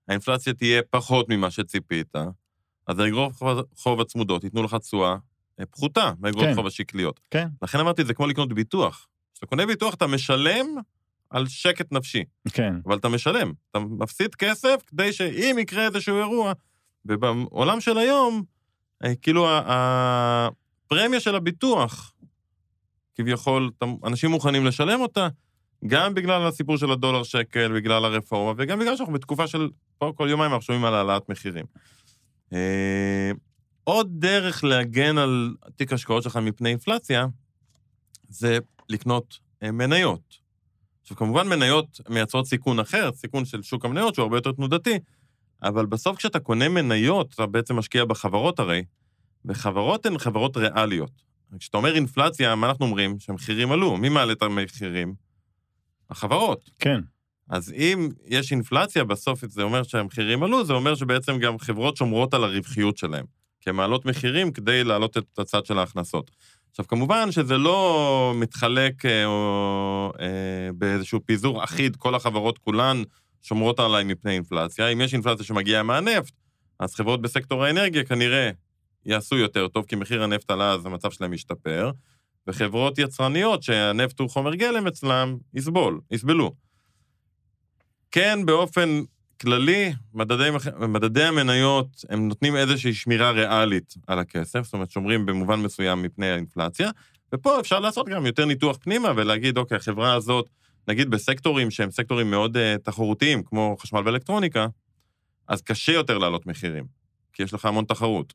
האינפלציה 0.08 0.54
תהיה 0.54 0.82
פחות 0.90 1.30
ממה 1.30 1.52
שציפית, 1.52 2.16
אז 2.88 3.00
האגרות 3.00 3.34
חוב, 3.34 3.60
חוב 3.76 4.02
הצמודות 4.02 4.44
ייתנו 4.44 4.64
לך 4.64 4.76
תשואה 4.76 5.16
אה, 5.60 5.66
פחותה 5.66 6.12
מהאגרות 6.20 6.46
כן. 6.46 6.56
חוב 6.56 6.68
השקליות. 6.68 7.20
כן. 7.32 7.48
לכן 7.62 7.80
אמרתי, 7.80 8.06
זה 8.06 8.14
כמו 8.14 8.28
לקנות 8.28 8.54
ביטוח. 8.54 9.08
כשאתה 9.34 9.46
קונה 9.46 9.66
ביטוח, 9.66 9.94
אתה 9.94 10.08
משלם 10.08 10.66
על 11.30 11.48
שקט 11.48 11.92
נפשי. 11.92 12.24
כן. 12.50 12.74
אבל 12.86 12.98
אתה 12.98 13.10
משלם, 13.10 13.54
אתה 13.72 13.80
מפסיד 13.80 14.36
כסף 14.36 14.82
כדי 14.88 15.14
שאם 15.14 15.56
יקרה 15.60 15.86
איזשהו 15.86 16.18
אירוע, 16.18 16.54
ובעולם 17.06 17.82
של 17.82 17.98
היום, 17.98 18.44
אה, 19.04 19.16
כאילו 19.16 19.48
הפרמיה 19.50 21.20
של 21.20 21.36
הביטוח, 21.36 22.14
כביכול, 23.16 23.72
אנשים 24.06 24.32
מוכנים 24.32 24.66
לשלם 24.66 25.02
אותה, 25.02 25.28
גם 25.88 26.14
בגלל 26.14 26.48
הסיפור 26.48 26.78
של 26.78 26.92
הדולר 26.92 27.24
שקל, 27.24 27.72
בגלל 27.76 28.06
הרפורמה, 28.06 28.54
וגם 28.58 28.80
בגלל 28.80 28.98
שאנחנו 28.98 29.14
בתקופה 29.14 29.48
של, 29.48 29.70
פה 29.98 30.14
כל 30.16 30.28
יומיים 30.30 30.52
אנחנו 30.52 30.62
שומעים 30.62 30.86
על 30.86 30.94
העלאת 30.94 31.30
מחירים. 31.30 31.66
אה, 32.54 33.32
עוד 33.84 34.08
דרך 34.12 34.64
להגן 34.64 35.18
על 35.18 35.56
תיק 35.76 35.94
השקעות 35.94 36.24
שלך 36.24 36.36
מפני 36.36 36.70
אינפלציה, 36.70 37.26
זה 38.30 38.58
לקנות 38.90 39.40
אה, 39.64 39.72
מניות. 39.72 40.47
עכשיו, 41.08 41.18
כמובן 41.18 41.48
מניות 41.48 42.02
מייצרות 42.10 42.46
סיכון 42.46 42.80
אחר, 42.80 43.10
סיכון 43.14 43.46
של 43.46 43.62
שוק 43.62 43.86
המניות, 43.86 44.16
שהוא 44.16 44.24
הרבה 44.24 44.38
יותר 44.38 44.52
תנודתי, 44.52 45.00
אבל 45.64 45.86
בסוף 45.86 46.18
כשאתה 46.18 46.40
קונה 46.40 46.70
מניות, 46.70 47.34
אתה 47.34 47.46
בעצם 47.46 47.76
משקיע 47.76 48.06
בחברות 48.06 48.60
הרי, 48.60 48.84
וחברות 49.46 50.06
הן 50.06 50.18
חברות 50.18 50.58
ריאליות. 50.58 51.12
כשאתה 51.60 51.78
אומר 51.78 51.96
אינפלציה, 51.96 52.56
מה 52.56 52.70
אנחנו 52.70 52.86
אומרים? 52.86 53.20
שהמחירים 53.20 53.72
עלו. 53.72 53.98
מי 53.98 54.10
מעלה 54.10 54.34
את 54.34 54.42
המחירים? 54.42 55.14
החברות. 56.10 56.70
כן. 56.80 57.00
אז 57.50 57.74
אם 57.74 58.10
יש 58.26 58.52
אינפלציה, 58.52 59.04
בסוף 59.04 59.46
זה 59.46 59.64
אומר 59.64 59.84
שהמחירים 59.84 60.44
עלו, 60.44 60.66
זה 60.66 60.74
אומר 60.74 60.96
שבעצם 60.96 61.40
גם 61.40 61.60
חברות 61.60 61.98
שומרות 61.98 62.34
על 62.34 62.44
הרווחיות 62.44 62.98
שלהן. 62.98 63.26
כי 63.62 63.70
הן 63.70 63.76
מעלות 63.76 64.06
מחירים 64.06 64.52
כדי 64.52 64.84
להעלות 64.84 65.18
את 65.18 65.40
הצד 65.40 65.66
של 65.66 65.80
ההכנסות. 65.80 66.32
עכשיו, 66.80 66.88
כמובן 66.88 67.32
שזה 67.32 67.58
לא 67.58 68.34
מתחלק 68.36 69.06
אה, 69.06 69.26
או, 69.26 70.12
אה, 70.20 70.70
באיזשהו 70.76 71.20
פיזור 71.26 71.64
אחיד, 71.64 71.96
כל 71.96 72.16
החברות 72.16 72.58
כולן 72.58 73.04
שומרות 73.42 73.80
עליי 73.80 74.04
מפני 74.04 74.32
אינפלציה. 74.32 74.88
אם 74.88 75.02
יש 75.02 75.14
אינפלציה 75.14 75.46
שמגיעה 75.46 75.84
מהנפט, 75.84 76.34
אז 76.80 76.96
חברות 76.96 77.22
בסקטור 77.22 77.64
האנרגיה 77.64 78.04
כנראה 78.04 78.52
יעשו 79.06 79.38
יותר 79.38 79.68
טוב, 79.68 79.86
כי 79.86 79.96
מחיר 79.96 80.24
הנפט 80.24 80.52
עלה, 80.52 80.72
אז 80.72 80.86
המצב 80.86 81.12
שלהם 81.12 81.34
ישתפר, 81.34 81.92
וחברות 82.48 83.00
יצרניות 83.00 83.64
שהנפט 83.64 84.20
הוא 84.20 84.30
חומר 84.30 84.56
גלם 84.56 84.88
אצלם, 84.88 85.38
יסבול, 85.54 86.00
יסבלו. 86.12 86.54
כן, 88.12 88.46
באופן 88.46 89.02
כללי, 89.42 89.94
מדדי, 90.14 90.50
מדדי 90.88 91.24
המניות, 91.24 92.06
הם 92.10 92.28
נותנים 92.28 92.56
איזושהי 92.56 92.94
שמירה 92.94 93.32
ריאלית 93.32 93.94
על 94.08 94.20
הכסף, 94.20 94.64
זאת 94.64 94.74
אומרת, 94.74 94.92
שומרים 94.92 95.26
במובן 95.26 95.60
מסוים 95.60 96.02
מפני 96.02 96.30
האינפלציה, 96.30 96.92
ופה 97.34 97.60
אפשר 97.60 97.80
לעשות 97.80 98.10
גם 98.10 98.26
יותר 98.26 98.46
ניתוח 98.46 98.78
פנימה 98.82 99.12
ולהגיד, 99.16 99.58
אוקיי, 99.58 99.78
החברה 99.78 100.14
הזאת, 100.14 100.50
נגיד 100.88 101.10
בסקטורים 101.10 101.72
שהם 101.72 101.92
סקטורים 101.92 102.32
מאוד 102.32 102.58
uh, 102.58 102.60
תחרותיים, 102.84 103.44
כמו 103.44 103.76
חשמל 103.80 104.02
ואלקטרוניקה, 104.06 104.68
אז 105.48 105.62
קשה 105.62 105.92
יותר 105.92 106.18
להעלות 106.18 106.46
מחירים, 106.46 106.86
כי 107.34 107.44
יש 107.44 107.54
לך 107.54 107.66
המון 107.66 107.86
תחרות. 107.86 108.34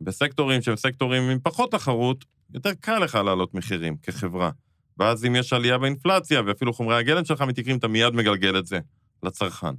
בסקטורים 0.00 0.62
שהם 0.62 0.76
סקטורים 0.76 1.22
עם 1.22 1.38
פחות 1.42 1.70
תחרות, 1.70 2.24
יותר 2.54 2.70
קל 2.80 2.98
לך 2.98 3.14
להעלות 3.14 3.54
מחירים 3.54 3.96
כחברה. 4.02 4.50
ואז 4.98 5.24
אם 5.24 5.36
יש 5.36 5.52
עלייה 5.52 5.78
באינפלציה, 5.78 6.42
ואפילו 6.46 6.72
חומרי 6.72 6.96
הגלם 6.96 7.24
שלך 7.24 7.42
מתייקרים, 7.42 7.78
אתה 7.78 7.88
מיד 7.88 8.14
מגלגל 8.14 8.58
את 8.58 8.66
זה 8.66 8.78
לצרכן. 9.22 9.74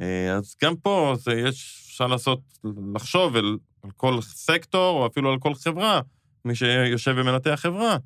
אה, 0.00 0.34
אז 0.36 0.56
גם 0.62 0.76
פה 0.76 1.14
זה 1.18 1.32
יש, 1.32 1.86
אפשר 1.90 2.06
לעשות, 2.06 2.40
לחשוב 2.94 3.36
על, 3.36 3.58
על 3.82 3.90
כל 3.96 4.20
סקטור, 4.22 5.00
או 5.00 5.06
אפילו 5.06 5.32
על 5.32 5.38
כל 5.38 5.54
חברה, 5.54 6.00
מי 6.44 6.54
שיושב 6.54 7.14
ומנתח 7.16 7.54
חברה. 7.56 7.96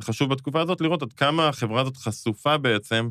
חשוב 0.00 0.30
בתקופה 0.30 0.60
הזאת 0.60 0.80
לראות 0.80 1.02
עד 1.02 1.12
כמה 1.12 1.48
החברה 1.48 1.80
הזאת 1.80 1.96
חשופה 1.96 2.58
בעצם 2.58 3.08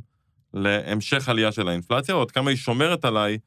להמשך 0.53 1.29
עלייה 1.29 1.51
של 1.51 1.67
האינפלציה, 1.67 2.15
או 2.15 2.21
עד 2.21 2.32
כמה 2.32 2.49
היא 2.49 2.57
שומרת 2.57 3.05
עליי 3.05 3.38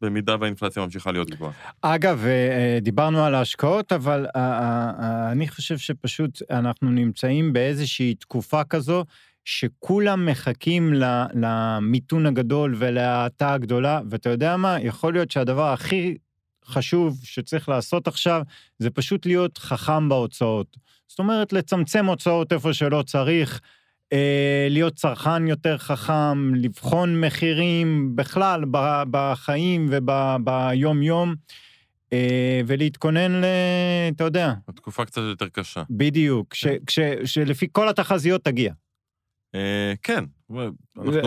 במידה 0.00 0.36
והאינפלציה 0.40 0.82
ממשיכה 0.82 1.12
להיות 1.12 1.30
גבוהה. 1.30 1.52
אגב, 1.80 2.24
אה, 2.26 2.78
דיברנו 2.80 3.24
על 3.24 3.34
ההשקעות, 3.34 3.92
אבל 3.92 4.26
אה, 4.36 5.32
אני 5.32 5.48
חושב 5.48 5.78
שפשוט 5.78 6.42
אנחנו 6.50 6.90
נמצאים 6.90 7.52
באיזושהי 7.52 8.14
תקופה 8.14 8.64
כזו 8.64 9.04
שכולם 9.44 10.26
מחכים 10.26 10.92
למיתון 11.34 12.26
הגדול 12.26 12.74
ולהאטה 12.78 13.52
הגדולה, 13.52 14.00
ואתה 14.10 14.30
יודע 14.30 14.56
מה? 14.56 14.76
יכול 14.80 15.12
להיות 15.12 15.30
שהדבר 15.30 15.72
הכי 15.72 16.16
חשוב 16.66 17.20
שצריך 17.22 17.68
לעשות 17.68 18.08
עכשיו, 18.08 18.42
זה 18.78 18.90
פשוט 18.90 19.26
להיות 19.26 19.58
חכם 19.58 20.08
בהוצאות. 20.08 20.76
זאת 21.08 21.18
אומרת, 21.18 21.52
לצמצם 21.52 22.06
הוצאות 22.06 22.52
איפה 22.52 22.72
שלא 22.72 23.02
צריך, 23.02 23.60
אה, 24.12 24.66
להיות 24.70 24.94
צרכן 24.94 25.46
יותר 25.46 25.78
חכם, 25.78 26.54
לבחון 26.54 27.20
מחירים 27.20 28.16
בכלל 28.16 28.64
בחיים 29.10 29.88
וביום-יום. 29.90 31.34
אה, 32.12 32.60
ולהתכונן 32.66 33.32
ל... 33.32 33.44
אתה 34.16 34.24
יודע. 34.24 34.52
בתקופה 34.68 35.04
קצת 35.04 35.20
יותר 35.20 35.48
קשה. 35.48 35.82
בדיוק, 35.90 36.54
ש, 36.54 36.66
כש, 36.86 36.98
שלפי 37.24 37.66
כל 37.72 37.88
התחזיות 37.88 38.44
תגיע. 38.44 38.72
אה, 39.54 39.92
כן, 40.02 40.24
אנחנו 40.96 41.20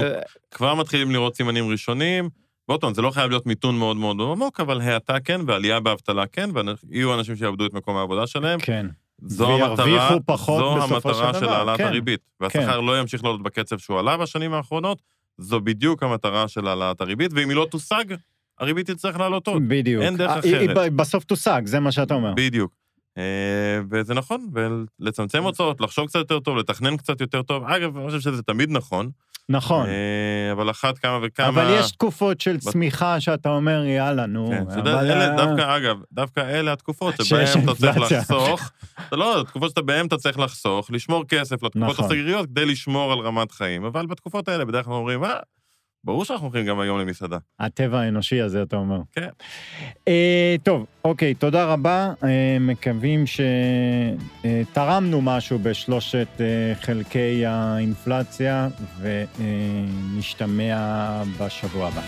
כבר 0.52 0.76
מתחילים 0.76 1.12
לראות 1.12 1.36
סימנים 1.36 1.70
ראשונים. 1.70 2.30
ועוד 2.70 2.82
פעם, 2.82 2.94
זה 2.94 3.02
לא 3.02 3.12
חייב 3.12 3.30
להיות 3.30 3.46
מיתון 3.46 3.78
מאוד 3.78 3.98
מאוד 3.98 4.18
עמוק, 4.22 4.60
אבל 4.60 4.82
האטה 4.82 5.20
כן, 5.20 5.42
ועלייה 5.48 5.80
באבטלה 5.80 6.28
כן, 6.28 6.50
ויהיו 6.90 7.14
אנשים 7.14 7.36
שיאבדו 7.36 7.66
את 7.66 7.74
מקום 7.74 7.98
העבודה 7.98 8.28
שלהם. 8.28 8.60
כן. 8.60 8.86
זו 9.22 9.66
המטרה, 9.66 10.18
זו 10.46 10.84
המטרה 10.84 11.34
של 11.34 11.50
העלאת 11.50 11.78
כן, 11.78 11.86
הריבית. 11.86 12.20
והשכר 12.40 12.80
כן. 12.80 12.86
לא 12.86 13.00
ימשיך 13.00 13.24
לעלות 13.24 13.44
בקצב 13.44 13.78
שהוא 13.78 14.00
עלה 14.00 14.18
בשנים 14.18 14.54
האחרונות, 14.54 15.02
זו 15.38 15.62
בדיוק 15.62 16.04
המטרה 16.04 16.48
של 16.48 16.68
העלאת 16.68 17.02
הריבית, 17.02 17.32
ואם 17.34 17.50
היא 17.50 17.56
לא 17.56 17.68
תושג, 17.72 18.06
הריבית 18.60 18.90
תצטרך 18.92 19.20
לעלות 19.20 19.48
עוד. 19.48 19.64
בדיוק. 19.68 20.04
אין 20.04 20.18
דרך 20.18 20.32
אחרת. 20.32 20.78
היא 20.78 20.92
בסוף 20.92 21.24
תושג, 21.24 21.62
זה 21.66 21.80
מה 21.80 21.92
שאתה 21.92 22.14
אומר. 22.14 22.34
בדיוק. 22.36 22.74
אה, 23.18 23.24
וזה 23.92 24.14
נכון, 24.14 24.50
ולצמצם 25.00 25.44
הוצאות, 25.44 25.82
לחשוב 25.82 26.08
קצת 26.08 26.20
יותר 26.20 26.40
טוב, 26.40 26.58
לתכנן 26.58 26.98
קצת 26.98 27.22
יותר 27.22 27.42
טוב. 27.42 27.64
אגב, 27.64 27.98
אני 27.98 28.06
חושב 28.08 28.20
שזה 28.20 28.44
תמיד 28.44 28.72
נכון. 28.72 29.10
נכון. 29.50 29.86
אה, 29.88 30.52
אבל 30.52 30.70
אחת 30.70 30.98
כמה 30.98 31.20
וכמה... 31.24 31.48
אבל 31.48 31.76
יש 31.80 31.92
תקופות 31.92 32.42
של 32.42 32.58
צמיחה 32.60 33.20
שאתה 33.20 33.50
אומר, 33.50 33.84
יאללה, 33.86 34.26
נו. 34.26 34.50
כן, 34.50 34.80
אבל... 34.80 35.12
אלה, 35.12 35.36
דווקא, 35.38 35.78
אגב, 35.78 35.98
דווקא 36.12 36.40
אלה 36.40 36.74
התקופות 36.74 37.16
שבהן 37.24 37.64
אתה 37.64 37.76
צריך 37.76 37.98
לחסוך. 37.98 38.72
לא, 39.12 39.42
התקופות 39.42 39.70
שאתה 39.70 39.82
בהן 39.82 40.08
אתה 40.08 40.18
צריך 40.18 40.40
לחסוך, 40.40 40.92
לשמור 40.92 41.24
כסף 41.28 41.64
לתקופות 41.64 41.90
נכון. 41.90 42.06
הסגריות 42.06 42.46
כדי 42.46 42.66
לשמור 42.66 43.12
על 43.12 43.20
רמת 43.20 43.52
חיים, 43.52 43.86
אבל 43.86 44.06
בתקופות 44.06 44.48
האלה 44.48 44.66
בדרך 44.66 44.86
כלל 44.86 44.94
אומרים, 44.94 45.24
אה, 45.24 45.40
ברור 46.08 46.26
שאנחנו 46.26 46.48
הולכים 46.48 46.66
גם 46.66 46.80
היום 46.80 47.00
למסעדה. 47.00 47.38
הטבע 47.60 48.00
האנושי 48.00 48.42
הזה, 48.42 48.62
אתה 48.62 48.76
אומר. 48.76 49.00
כן. 49.12 49.28
אה, 50.08 50.56
טוב, 50.64 50.86
אוקיי, 51.06 51.34
תודה 51.34 51.66
רבה. 51.66 52.14
אה, 52.24 52.58
מקווים 52.60 53.24
שתרמנו 54.44 55.22
משהו 55.22 55.60
בשלושת 55.60 56.28
אה, 56.40 56.74
חלקי 56.82 57.46
האינפלציה, 57.46 58.68
ונשתמע 59.02 61.24
בשבוע 61.40 61.88
הבא. 61.88 62.02